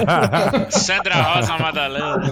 Sandra 0.70 1.14
Rosa 1.22 1.58
Madalena. 1.58 2.22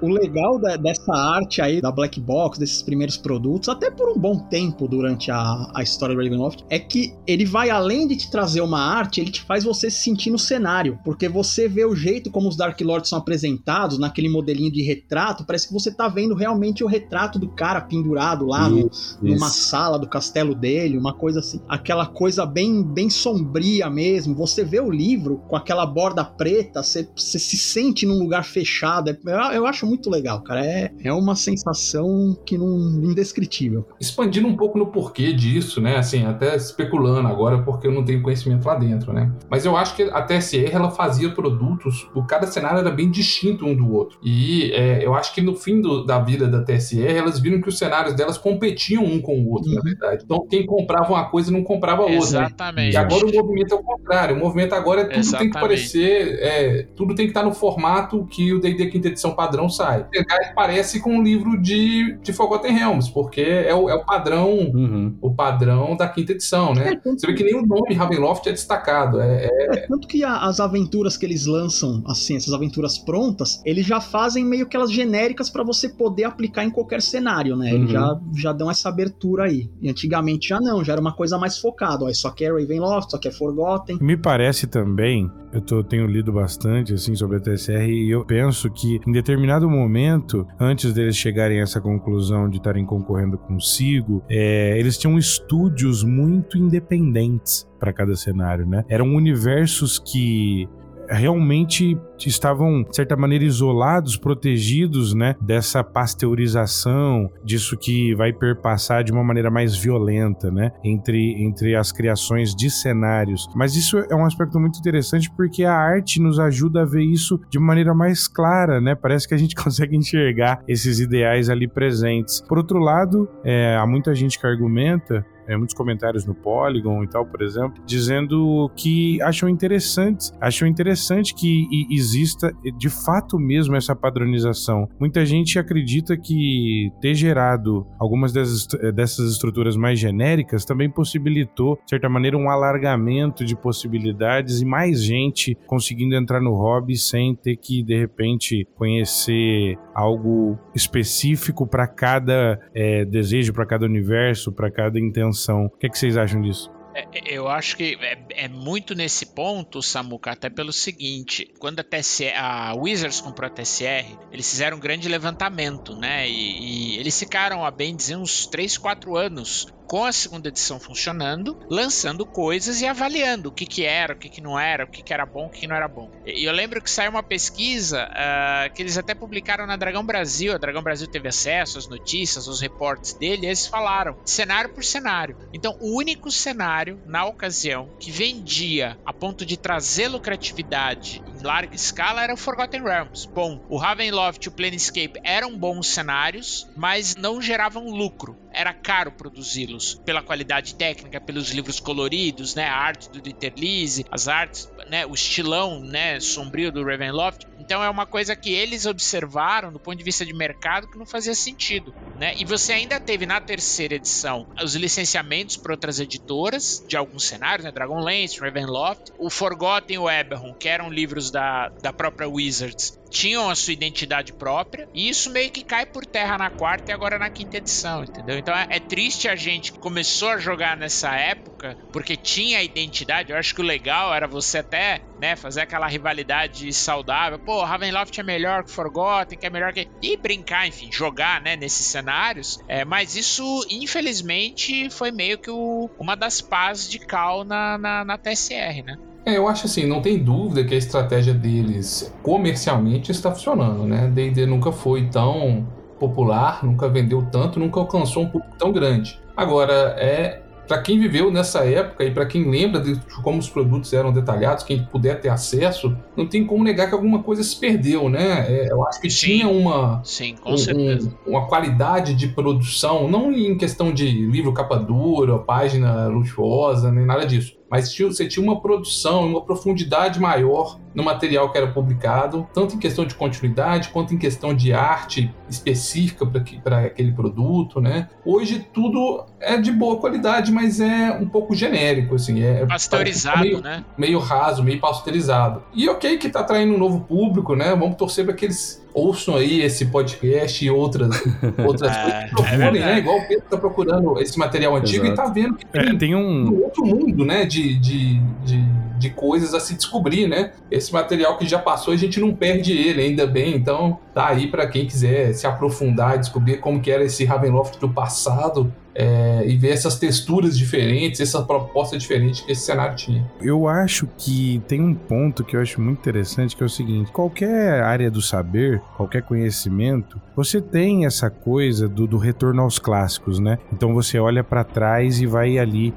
O 0.00 0.08
legal 0.08 0.58
da, 0.58 0.76
dessa 0.76 1.14
arte 1.14 1.60
aí, 1.60 1.80
da 1.80 1.90
Black 1.90 2.20
Box, 2.20 2.58
desses 2.58 2.82
primeiros 2.82 3.16
produtos, 3.16 3.68
até 3.68 3.90
por 3.90 4.08
um 4.08 4.18
bom 4.18 4.38
tempo 4.38 4.88
durante 4.88 5.30
a, 5.30 5.70
a 5.74 5.82
história 5.82 6.14
do 6.14 6.22
Ravenloft, 6.22 6.64
é 6.68 6.78
que 6.78 7.14
ele 7.26 7.44
vai 7.44 7.70
além 7.70 8.06
de 8.06 8.16
te 8.16 8.30
trazer 8.30 8.60
uma 8.60 8.80
arte, 8.80 9.20
ele 9.20 9.30
te 9.30 9.42
faz 9.42 9.64
você 9.64 9.90
se 9.90 10.02
sentir 10.02 10.30
no 10.30 10.38
cenário. 10.38 10.98
Porque 11.04 11.28
você 11.28 11.68
vê 11.68 11.84
o 11.84 11.94
jeito 11.94 12.30
como 12.30 12.48
os 12.48 12.56
Dark 12.56 12.80
Lords 12.80 13.08
são 13.08 13.18
apresentados, 13.18 13.98
naquele 13.98 14.28
modelinho 14.28 14.72
de 14.72 14.82
retrato, 14.82 15.44
parece 15.44 15.68
que 15.68 15.74
você 15.74 15.90
tá 15.90 16.08
vendo 16.08 16.34
realmente 16.34 16.82
o 16.82 16.86
retrato 16.86 17.38
do 17.38 17.48
cara 17.48 17.80
pendurado 17.80 18.46
lá 18.46 18.68
isso, 18.70 19.18
no, 19.20 19.30
numa 19.30 19.48
sala 19.48 19.98
do 19.98 20.08
castelo 20.08 20.54
dele, 20.54 20.98
uma 20.98 21.12
coisa 21.12 21.40
assim. 21.40 21.60
Aquela 21.68 22.06
coisa 22.06 22.46
bem, 22.46 22.82
bem 22.82 23.10
sombria 23.10 23.90
mesmo. 23.90 24.34
Você 24.34 24.64
vê 24.64 24.80
o 24.80 24.90
livro 24.90 25.42
com 25.48 25.56
aquela 25.56 25.84
borda 25.84 26.24
preta, 26.24 26.82
você, 26.82 27.08
você 27.14 27.38
se 27.38 27.56
sente 27.56 28.06
num 28.06 28.18
lugar 28.18 28.44
fechado. 28.44 29.10
Eu, 29.10 29.38
eu 29.52 29.65
acho 29.66 29.86
muito 29.86 30.10
legal, 30.10 30.40
cara. 30.42 30.64
É, 30.64 30.92
é 31.04 31.12
uma 31.12 31.34
sensação 31.34 32.36
que 32.44 32.56
não 32.56 32.76
indescritível. 33.02 33.86
Expandindo 34.00 34.46
um 34.46 34.56
pouco 34.56 34.78
no 34.78 34.86
porquê 34.86 35.32
disso, 35.32 35.80
né? 35.80 35.96
Assim, 35.96 36.24
até 36.24 36.56
especulando 36.56 37.28
agora, 37.28 37.62
porque 37.62 37.86
eu 37.86 37.92
não 37.92 38.04
tenho 38.04 38.22
conhecimento 38.22 38.66
lá 38.66 38.74
dentro, 38.74 39.12
né? 39.12 39.32
Mas 39.50 39.64
eu 39.64 39.76
acho 39.76 39.94
que 39.94 40.02
a 40.02 40.22
TSR 40.22 40.72
ela 40.72 40.90
fazia 40.90 41.30
produtos, 41.30 42.08
o 42.14 42.22
cada 42.24 42.46
cenário 42.46 42.78
era 42.78 42.90
bem 42.90 43.10
distinto 43.10 43.66
um 43.66 43.74
do 43.74 43.92
outro. 43.92 44.18
E 44.22 44.70
é, 44.72 45.04
eu 45.04 45.14
acho 45.14 45.34
que 45.34 45.40
no 45.40 45.54
fim 45.54 45.80
do, 45.80 46.04
da 46.04 46.18
vida 46.18 46.46
da 46.46 46.62
TSR, 46.62 47.16
elas 47.16 47.38
viram 47.38 47.60
que 47.60 47.68
os 47.68 47.78
cenários 47.78 48.14
delas 48.14 48.38
competiam 48.38 49.04
um 49.04 49.20
com 49.20 49.38
o 49.38 49.50
outro, 49.50 49.70
uhum. 49.70 49.76
na 49.76 49.82
verdade. 49.82 50.22
Então, 50.24 50.46
quem 50.48 50.64
comprava 50.66 51.12
uma 51.12 51.24
coisa 51.28 51.50
não 51.50 51.62
comprava 51.62 52.02
outra. 52.02 52.16
Exatamente. 52.16 52.76
Né? 52.76 52.90
E 52.92 52.96
agora 52.96 53.26
o 53.26 53.32
movimento 53.32 53.74
é 53.74 53.76
o 53.76 53.82
contrário. 53.82 54.36
O 54.36 54.38
movimento 54.38 54.74
agora 54.74 55.02
é 55.02 55.04
tudo 55.04 55.18
Exatamente. 55.18 55.38
tem 55.38 55.50
que 55.50 55.60
parecer, 55.60 56.38
é, 56.40 56.82
tudo 56.94 57.14
tem 57.14 57.26
que 57.26 57.30
estar 57.30 57.42
no 57.42 57.52
formato 57.52 58.26
que 58.26 58.52
o 58.52 58.60
D&D 58.60 58.86
quinta 58.86 59.08
edição 59.08 59.34
padrão 59.34 59.55
sai. 59.68 60.06
Parece 60.54 61.00
com 61.00 61.16
um 61.16 61.22
livro 61.22 61.60
de, 61.60 62.18
de 62.22 62.32
Forgotten 62.32 62.72
Realms, 62.72 63.10
porque 63.12 63.40
é 63.40 63.74
o, 63.74 63.88
é 63.88 63.94
o 63.94 64.04
padrão, 64.04 64.50
uhum. 64.50 65.16
o 65.20 65.34
padrão 65.34 65.96
da 65.96 66.08
quinta 66.08 66.32
edição, 66.32 66.74
né? 66.74 66.92
É, 66.92 67.10
Você 67.10 67.26
vê 67.26 67.34
que 67.34 67.44
nem 67.44 67.54
o 67.54 67.66
nome 67.66 67.94
Ravenloft 67.94 68.46
é 68.46 68.52
destacado. 68.52 69.20
É, 69.20 69.46
é... 69.46 69.78
é 69.78 69.86
tanto 69.86 70.06
que 70.06 70.24
a, 70.24 70.44
as 70.46 70.60
aventuras 70.60 71.16
que 71.16 71.24
eles 71.24 71.46
lançam, 71.46 72.02
assim, 72.06 72.36
essas 72.36 72.52
aventuras 72.52 72.98
prontas, 72.98 73.62
eles 73.64 73.86
já 73.86 74.00
fazem 74.00 74.44
meio 74.44 74.66
que 74.66 74.76
elas 74.76 74.90
genéricas 74.92 75.50
para 75.50 75.64
você 75.64 75.88
poder 75.88 76.24
aplicar 76.24 76.64
em 76.64 76.70
qualquer 76.70 77.02
cenário, 77.02 77.56
né? 77.56 77.72
Uhum. 77.72 77.76
Eles 77.76 77.90
já, 77.90 78.20
já 78.34 78.52
dão 78.52 78.70
essa 78.70 78.88
abertura 78.88 79.44
aí. 79.44 79.70
E 79.80 79.88
antigamente 79.88 80.48
já 80.48 80.60
não, 80.60 80.84
já 80.84 80.92
era 80.92 81.00
uma 81.00 81.14
coisa 81.14 81.38
mais 81.38 81.58
focada. 81.58 82.04
Ó, 82.04 82.12
só 82.12 82.30
quer 82.30 82.52
Ravenloft, 82.52 83.10
só 83.10 83.18
quer 83.18 83.32
Forgotten. 83.32 83.98
Me 84.00 84.16
parece 84.16 84.66
também, 84.66 85.30
eu 85.52 85.60
tô, 85.60 85.82
tenho 85.82 86.06
lido 86.06 86.32
bastante 86.32 86.94
assim 86.94 87.14
sobre 87.14 87.36
a 87.38 87.40
TSR 87.40 87.88
e 87.88 88.10
eu 88.10 88.24
penso 88.24 88.70
que 88.70 89.00
em 89.06 89.12
determinado 89.12 89.45
momento, 89.70 90.46
antes 90.58 90.92
deles 90.92 91.16
chegarem 91.16 91.60
a 91.60 91.62
essa 91.62 91.80
conclusão 91.80 92.48
de 92.48 92.58
estarem 92.58 92.84
concorrendo 92.84 93.38
consigo, 93.38 94.22
é, 94.28 94.78
eles 94.78 94.98
tinham 94.98 95.18
estúdios 95.18 96.04
muito 96.04 96.58
independentes 96.58 97.66
para 97.78 97.92
cada 97.92 98.16
cenário, 98.16 98.66
né? 98.66 98.84
Eram 98.88 99.14
universos 99.14 99.98
que 99.98 100.68
realmente 101.08 101.98
estavam, 102.24 102.82
de 102.82 102.96
certa 102.96 103.16
maneira, 103.16 103.44
isolados, 103.44 104.16
protegidos, 104.16 105.14
né, 105.14 105.34
dessa 105.40 105.84
pasteurização, 105.84 107.30
disso 107.44 107.76
que 107.76 108.14
vai 108.14 108.32
perpassar 108.32 109.04
de 109.04 109.12
uma 109.12 109.22
maneira 109.22 109.50
mais 109.50 109.76
violenta, 109.76 110.50
né, 110.50 110.72
entre, 110.82 111.42
entre 111.42 111.76
as 111.76 111.92
criações 111.92 112.54
de 112.54 112.70
cenários. 112.70 113.48
Mas 113.54 113.76
isso 113.76 113.98
é 113.98 114.14
um 114.14 114.24
aspecto 114.24 114.58
muito 114.58 114.78
interessante 114.78 115.30
porque 115.36 115.64
a 115.64 115.74
arte 115.74 116.20
nos 116.20 116.38
ajuda 116.38 116.82
a 116.82 116.84
ver 116.84 117.02
isso 117.02 117.40
de 117.50 117.58
maneira 117.58 117.94
mais 117.94 118.26
clara, 118.26 118.80
né, 118.80 118.94
parece 118.94 119.28
que 119.28 119.34
a 119.34 119.38
gente 119.38 119.54
consegue 119.56 119.96
enxergar 119.96 120.62
esses 120.66 121.00
ideais 121.00 121.50
ali 121.50 121.68
presentes. 121.68 122.40
Por 122.40 122.58
outro 122.58 122.78
lado, 122.78 123.28
é, 123.44 123.76
há 123.76 123.86
muita 123.86 124.14
gente 124.14 124.38
que 124.38 124.46
argumenta 124.46 125.24
é, 125.46 125.56
muitos 125.56 125.74
comentários 125.74 126.24
no 126.24 126.34
Polygon 126.34 127.02
e 127.04 127.08
tal, 127.08 127.26
por 127.26 127.42
exemplo, 127.42 127.82
dizendo 127.86 128.70
que 128.76 129.20
acham 129.22 129.48
interessante, 129.48 130.30
acham 130.40 130.66
interessante 130.68 131.34
que 131.34 131.66
exista 131.90 132.52
de 132.76 132.88
fato 132.88 133.38
mesmo 133.38 133.76
essa 133.76 133.94
padronização. 133.94 134.88
Muita 134.98 135.24
gente 135.24 135.58
acredita 135.58 136.16
que 136.16 136.90
ter 137.00 137.14
gerado 137.14 137.86
algumas 137.98 138.32
dessas, 138.32 138.66
dessas 138.94 139.32
estruturas 139.32 139.76
mais 139.76 139.98
genéricas 139.98 140.64
também 140.64 140.90
possibilitou, 140.90 141.76
de 141.84 141.90
certa 141.90 142.08
maneira, 142.08 142.36
um 142.36 142.50
alargamento 142.50 143.44
de 143.44 143.56
possibilidades 143.56 144.60
e 144.60 144.64
mais 144.64 145.02
gente 145.02 145.56
conseguindo 145.66 146.14
entrar 146.14 146.40
no 146.40 146.54
hobby 146.54 146.96
sem 146.96 147.34
ter 147.34 147.56
que, 147.56 147.82
de 147.82 147.98
repente, 147.98 148.66
conhecer 148.76 149.78
algo 149.96 150.58
específico 150.74 151.66
para 151.66 151.86
cada 151.86 152.60
é, 152.74 153.06
desejo, 153.06 153.54
para 153.54 153.64
cada 153.64 153.86
universo, 153.86 154.52
para 154.52 154.70
cada 154.70 155.00
intenção 155.00 155.66
o 155.66 155.70
que, 155.70 155.86
é 155.86 155.88
que 155.88 155.98
vocês 155.98 156.18
acham 156.18 156.42
disso? 156.42 156.70
É, 156.96 157.02
é, 157.12 157.20
eu 157.26 157.46
acho 157.46 157.76
que 157.76 157.98
é, 158.00 158.44
é, 158.44 158.48
muito 158.48 158.94
nesse 158.94 159.26
ponto, 159.26 159.82
Samuka, 159.82 160.30
até 160.30 160.48
pelo 160.48 160.72
seguinte: 160.72 161.52
quando 161.58 161.80
a, 161.80 161.84
TSR, 161.84 162.32
a 162.34 162.74
Wizards 162.74 163.20
comprou 163.20 163.46
a 163.46 163.50
TSR, 163.50 164.18
eles 164.32 164.48
fizeram 164.48 164.78
um 164.78 164.80
grande 164.80 165.06
levantamento, 165.06 165.94
né? 165.94 166.26
E, 166.26 166.94
e 166.94 166.98
eles 166.98 167.18
ficaram, 167.18 167.66
a 167.66 167.70
bem 167.70 167.94
dizer, 167.94 168.16
uns 168.16 168.46
3, 168.46 168.78
4 168.78 169.14
anos 169.14 169.66
com 169.86 170.04
a 170.04 170.12
segunda 170.12 170.48
edição 170.48 170.80
funcionando, 170.80 171.56
lançando 171.70 172.26
coisas 172.26 172.80
e 172.80 172.86
avaliando 172.86 173.48
o 173.48 173.52
que, 173.52 173.64
que 173.64 173.84
era, 173.84 174.14
o 174.14 174.16
que, 174.16 174.28
que 174.28 174.40
não 174.40 174.58
era, 174.58 174.84
o 174.84 174.88
que, 174.88 175.02
que 175.02 175.14
era 175.14 175.24
bom, 175.24 175.46
o 175.46 175.50
que, 175.50 175.60
que 175.60 175.66
não 175.66 175.76
era 175.76 175.88
bom. 175.88 176.10
E 176.26 176.44
eu 176.44 176.52
lembro 176.52 176.82
que 176.82 176.90
saiu 176.90 177.10
uma 177.10 177.22
pesquisa 177.22 178.08
uh, 178.08 178.74
que 178.74 178.82
eles 178.82 178.98
até 178.98 179.14
publicaram 179.14 179.66
na 179.66 179.76
Dragão 179.76 180.04
Brasil. 180.04 180.52
A 180.52 180.58
Dragão 180.58 180.82
Brasil 180.82 181.06
teve 181.06 181.28
acesso 181.28 181.78
às 181.78 181.88
notícias, 181.88 182.48
aos 182.48 182.60
reportes 182.60 183.14
dele, 183.14 183.46
e 183.46 183.46
eles 183.46 183.66
falaram 183.66 184.16
cenário 184.24 184.70
por 184.70 184.84
cenário. 184.84 185.36
Então, 185.52 185.76
o 185.80 185.96
único 185.96 186.30
cenário 186.30 186.85
na 187.04 187.24
ocasião 187.24 187.90
que 188.00 188.10
vendia 188.10 188.98
a 189.04 189.12
ponto 189.12 189.44
de 189.44 189.56
trazer 189.56 190.08
lucratividade 190.08 191.22
em 191.26 191.42
larga 191.42 191.74
escala 191.74 192.22
era 192.22 192.34
o 192.34 192.36
Forgotten 192.36 192.82
Realms. 192.82 193.26
Bom, 193.26 193.64
o 193.68 193.76
Ravenloft 193.76 194.44
e 194.44 194.48
o 194.48 194.52
Planescape 194.52 195.20
eram 195.24 195.56
bons 195.56 195.88
cenários, 195.88 196.68
mas 196.76 197.16
não 197.16 197.40
geravam 197.40 197.86
lucro. 197.86 198.36
Era 198.52 198.72
caro 198.72 199.12
produzi-los 199.12 200.00
pela 200.04 200.22
qualidade 200.22 200.74
técnica, 200.74 201.20
pelos 201.20 201.50
livros 201.50 201.78
coloridos, 201.78 202.54
né, 202.54 202.66
a 202.66 202.76
arte 202.76 203.10
do 203.10 203.20
Dieter 203.20 203.52
Lise, 203.56 204.06
as 204.10 204.28
artes, 204.28 204.70
né, 204.88 205.04
o 205.04 205.14
estilão, 205.14 205.80
né, 205.80 206.18
sombrio 206.20 206.72
do 206.72 206.84
Ravenloft. 206.84 207.46
Então 207.66 207.82
é 207.82 207.90
uma 207.90 208.06
coisa 208.06 208.36
que 208.36 208.52
eles 208.52 208.86
observaram 208.86 209.72
do 209.72 209.80
ponto 209.80 209.98
de 209.98 210.04
vista 210.04 210.24
de 210.24 210.32
mercado 210.32 210.86
que 210.88 210.96
não 210.96 211.04
fazia 211.04 211.34
sentido, 211.34 211.92
né? 212.14 212.32
E 212.38 212.44
você 212.44 212.72
ainda 212.72 213.00
teve 213.00 213.26
na 213.26 213.40
terceira 213.40 213.96
edição 213.96 214.46
os 214.62 214.76
licenciamentos 214.76 215.56
para 215.56 215.72
outras 215.72 215.98
editoras 215.98 216.84
de 216.88 216.96
alguns 216.96 217.24
cenários, 217.24 217.64
né, 217.64 217.72
Dragonlance, 217.72 218.38
Ravenloft, 218.38 219.10
o 219.18 219.28
Forgotten 219.28 219.98
o 219.98 220.08
Eberron, 220.08 220.54
que 220.54 220.68
eram 220.68 220.88
livros 220.88 221.32
da, 221.32 221.68
da 221.82 221.92
própria 221.92 222.28
Wizards, 222.28 222.92
tinham 223.10 223.48
a 223.48 223.54
sua 223.54 223.72
identidade 223.72 224.32
própria, 224.32 224.88
e 224.94 225.08
isso 225.08 225.30
meio 225.30 225.50
que 225.50 225.62
cai 225.62 225.86
por 225.86 226.04
terra 226.04 226.38
na 226.38 226.50
quarta 226.50 226.90
e 226.90 226.94
agora 226.94 227.18
na 227.18 227.30
quinta 227.30 227.56
edição, 227.56 228.04
entendeu? 228.04 228.38
Então 228.38 228.54
é, 228.54 228.66
é 228.70 228.80
triste 228.80 229.28
a 229.28 229.36
gente 229.36 229.72
que 229.72 229.78
começou 229.78 230.28
a 230.30 230.38
jogar 230.38 230.76
nessa 230.76 231.14
época, 231.14 231.76
porque 231.92 232.16
tinha 232.16 232.58
a 232.58 232.62
identidade, 232.62 233.32
eu 233.32 233.38
acho 233.38 233.54
que 233.54 233.60
o 233.60 233.64
legal 233.64 234.14
era 234.14 234.26
você 234.26 234.58
até, 234.58 235.02
né, 235.18 235.36
fazer 235.36 235.62
aquela 235.62 235.86
rivalidade 235.86 236.72
saudável, 236.72 237.38
pô, 237.38 237.62
Ravenloft 237.62 238.18
é 238.18 238.22
melhor 238.22 238.64
que 238.64 238.70
Forgotten, 238.72 239.38
que 239.38 239.46
é 239.46 239.50
melhor 239.50 239.72
que... 239.72 239.88
e 240.02 240.16
brincar, 240.16 240.66
enfim, 240.66 240.90
jogar, 240.92 241.40
né, 241.40 241.56
nesses 241.56 241.86
cenários, 241.86 242.58
é, 242.68 242.84
mas 242.84 243.16
isso, 243.16 243.66
infelizmente, 243.70 244.90
foi 244.90 245.10
meio 245.10 245.38
que 245.38 245.50
o, 245.50 245.90
uma 245.98 246.16
das 246.16 246.40
pás 246.40 246.88
de 246.88 246.98
cal 246.98 247.44
na, 247.44 247.78
na, 247.78 248.04
na 248.04 248.18
TSR, 248.18 248.82
né? 248.82 248.96
É, 249.26 249.36
eu 249.36 249.48
acho 249.48 249.66
assim, 249.66 249.84
não 249.84 250.00
tem 250.00 250.16
dúvida 250.16 250.62
que 250.62 250.72
a 250.72 250.78
estratégia 250.78 251.34
deles 251.34 252.14
comercialmente 252.22 253.10
está 253.10 253.32
funcionando, 253.32 253.82
né? 253.82 254.06
D&D 254.06 254.46
nunca 254.46 254.70
foi 254.70 255.08
tão 255.08 255.66
popular, 255.98 256.64
nunca 256.64 256.88
vendeu 256.88 257.26
tanto, 257.32 257.58
nunca 257.58 257.80
alcançou 257.80 258.22
um 258.22 258.28
público 258.28 258.54
tão 258.56 258.70
grande. 258.70 259.18
Agora, 259.36 259.96
é 259.98 260.42
para 260.68 260.80
quem 260.80 260.98
viveu 260.98 261.30
nessa 261.30 261.64
época 261.64 262.04
e 262.04 262.10
para 262.10 262.26
quem 262.26 262.48
lembra 262.48 262.80
de 262.80 263.00
como 263.22 263.38
os 263.38 263.48
produtos 263.48 263.92
eram 263.92 264.12
detalhados, 264.12 264.64
quem 264.64 264.84
puder 264.84 265.20
ter 265.20 265.28
acesso, 265.28 265.96
não 266.16 266.26
tem 266.26 266.44
como 266.44 266.62
negar 266.62 266.88
que 266.88 266.94
alguma 266.94 267.22
coisa 267.22 267.42
se 267.42 267.56
perdeu, 267.56 268.08
né? 268.08 268.46
É, 268.48 268.70
eu 268.70 268.86
acho 268.86 269.00
que 269.00 269.08
tinha 269.08 269.48
uma, 269.48 270.00
sim, 270.04 270.34
com 270.36 270.52
um, 270.52 270.58
certeza. 270.58 271.12
uma 271.26 271.46
qualidade 271.46 272.14
de 272.14 272.28
produção, 272.28 273.08
não 273.08 273.32
em 273.32 273.56
questão 273.56 273.92
de 273.92 274.06
livro 274.08 274.52
capa 274.52 274.76
dura, 274.76 275.38
página 275.38 276.06
luxuosa, 276.06 276.92
nem 276.92 277.04
nada 277.04 277.24
disso 277.26 277.56
mas 277.70 277.96
você 277.96 278.26
tinha 278.26 278.44
uma 278.44 278.60
produção, 278.60 279.26
uma 279.26 279.42
profundidade 279.42 280.20
maior 280.20 280.78
no 280.94 281.02
material 281.02 281.50
que 281.52 281.58
era 281.58 281.66
publicado, 281.66 282.46
tanto 282.54 282.74
em 282.74 282.78
questão 282.78 283.04
de 283.04 283.14
continuidade 283.14 283.90
quanto 283.90 284.14
em 284.14 284.18
questão 284.18 284.54
de 284.54 284.72
arte 284.72 285.30
específica 285.48 286.24
para 286.62 286.86
aquele 286.86 287.12
produto, 287.12 287.80
né? 287.80 288.08
Hoje 288.24 288.66
tudo 288.72 289.26
é 289.38 289.58
de 289.58 289.70
boa 289.70 289.98
qualidade, 289.98 290.50
mas 290.50 290.80
é 290.80 291.12
um 291.12 291.28
pouco 291.28 291.54
genérico, 291.54 292.14
assim, 292.14 292.42
é 292.42 292.64
pasteurizado, 292.64 293.40
meio, 293.40 293.60
né? 293.60 293.84
Meio 293.98 294.18
raso, 294.18 294.62
meio 294.62 294.80
pasteurizado. 294.80 295.62
E 295.74 295.88
ok 295.88 296.16
que 296.16 296.28
está 296.28 296.40
atraindo 296.40 296.74
um 296.74 296.78
novo 296.78 297.00
público, 297.00 297.54
né? 297.54 297.74
Vamos 297.74 297.96
torcer 297.96 298.24
para 298.24 298.34
que 298.34 298.46
eles 298.46 298.85
ouçam 298.96 299.36
aí 299.36 299.60
esse 299.60 299.86
podcast 299.86 300.64
e 300.64 300.70
outras, 300.70 301.10
outras 301.66 301.94
É, 301.94 302.00
coisas. 302.02 302.22
é 302.22 302.28
Procurem, 302.30 302.58
verdade. 302.58 302.78
né? 302.78 302.98
Igual 302.98 303.18
o 303.18 303.28
Pedro 303.28 303.44
tá 303.50 303.56
procurando 303.58 304.18
esse 304.20 304.38
material 304.38 304.74
antigo 304.74 305.04
Exato. 305.04 305.20
e 305.20 305.24
tá 305.24 305.30
vendo 305.32 305.54
que 305.56 305.66
É, 305.74 305.84
tem, 305.84 305.98
tem 305.98 306.14
um. 306.14 306.48
um 306.48 306.62
outro 306.64 306.84
mundo, 306.86 307.24
né? 307.24 307.44
De, 307.44 307.78
de, 307.78 308.18
de, 308.44 308.58
de 308.98 309.10
coisas 309.10 309.54
a 309.54 309.60
se 309.60 309.74
descobrir, 309.74 310.26
né? 310.26 310.52
Esse 310.70 310.92
material 310.92 311.36
que 311.36 311.46
já 311.46 311.58
passou, 311.58 311.92
a 311.92 311.96
gente 311.96 312.20
não 312.20 312.34
perde 312.34 312.72
ele, 312.72 313.02
ainda 313.02 313.26
bem. 313.26 313.54
Então, 313.54 313.98
tá 314.14 314.28
aí 314.28 314.48
pra 314.48 314.66
quem 314.66 314.86
quiser 314.86 315.32
se 315.32 315.46
aprofundar, 315.46 316.18
descobrir 316.18 316.58
como 316.58 316.80
que 316.80 316.90
era 316.90 317.04
esse 317.04 317.24
Ravenloft 317.24 317.78
do 317.78 317.88
passado. 317.88 318.72
é, 318.98 319.42
e 319.46 319.56
ver 319.58 319.70
essas 319.70 319.98
texturas 319.98 320.56
diferentes, 320.56 321.20
essa 321.20 321.42
proposta 321.42 321.98
diferente 321.98 322.42
que 322.44 322.52
esse 322.52 322.62
cenário 322.62 322.96
tinha. 322.96 323.30
Eu 323.42 323.68
acho 323.68 324.08
que 324.16 324.62
tem 324.66 324.80
um 324.80 324.94
ponto 324.94 325.44
que 325.44 325.54
eu 325.54 325.60
acho 325.60 325.80
muito 325.80 325.98
interessante, 325.98 326.56
que 326.56 326.62
é 326.62 326.66
o 326.66 326.70
seguinte: 326.70 327.12
qualquer 327.12 327.82
área 327.82 328.10
do 328.10 328.22
saber, 328.22 328.80
qualquer 328.96 329.22
conhecimento, 329.22 330.20
você 330.34 330.60
tem 330.60 331.04
essa 331.04 331.28
coisa 331.28 331.88
do, 331.88 332.06
do 332.06 332.16
retorno 332.16 332.62
aos 332.62 332.78
clássicos, 332.78 333.38
né? 333.38 333.58
Então 333.70 333.92
você 333.92 334.18
olha 334.18 334.42
pra 334.42 334.64
trás 334.64 335.20
e 335.20 335.26
vai 335.26 335.58
ali 335.58 335.92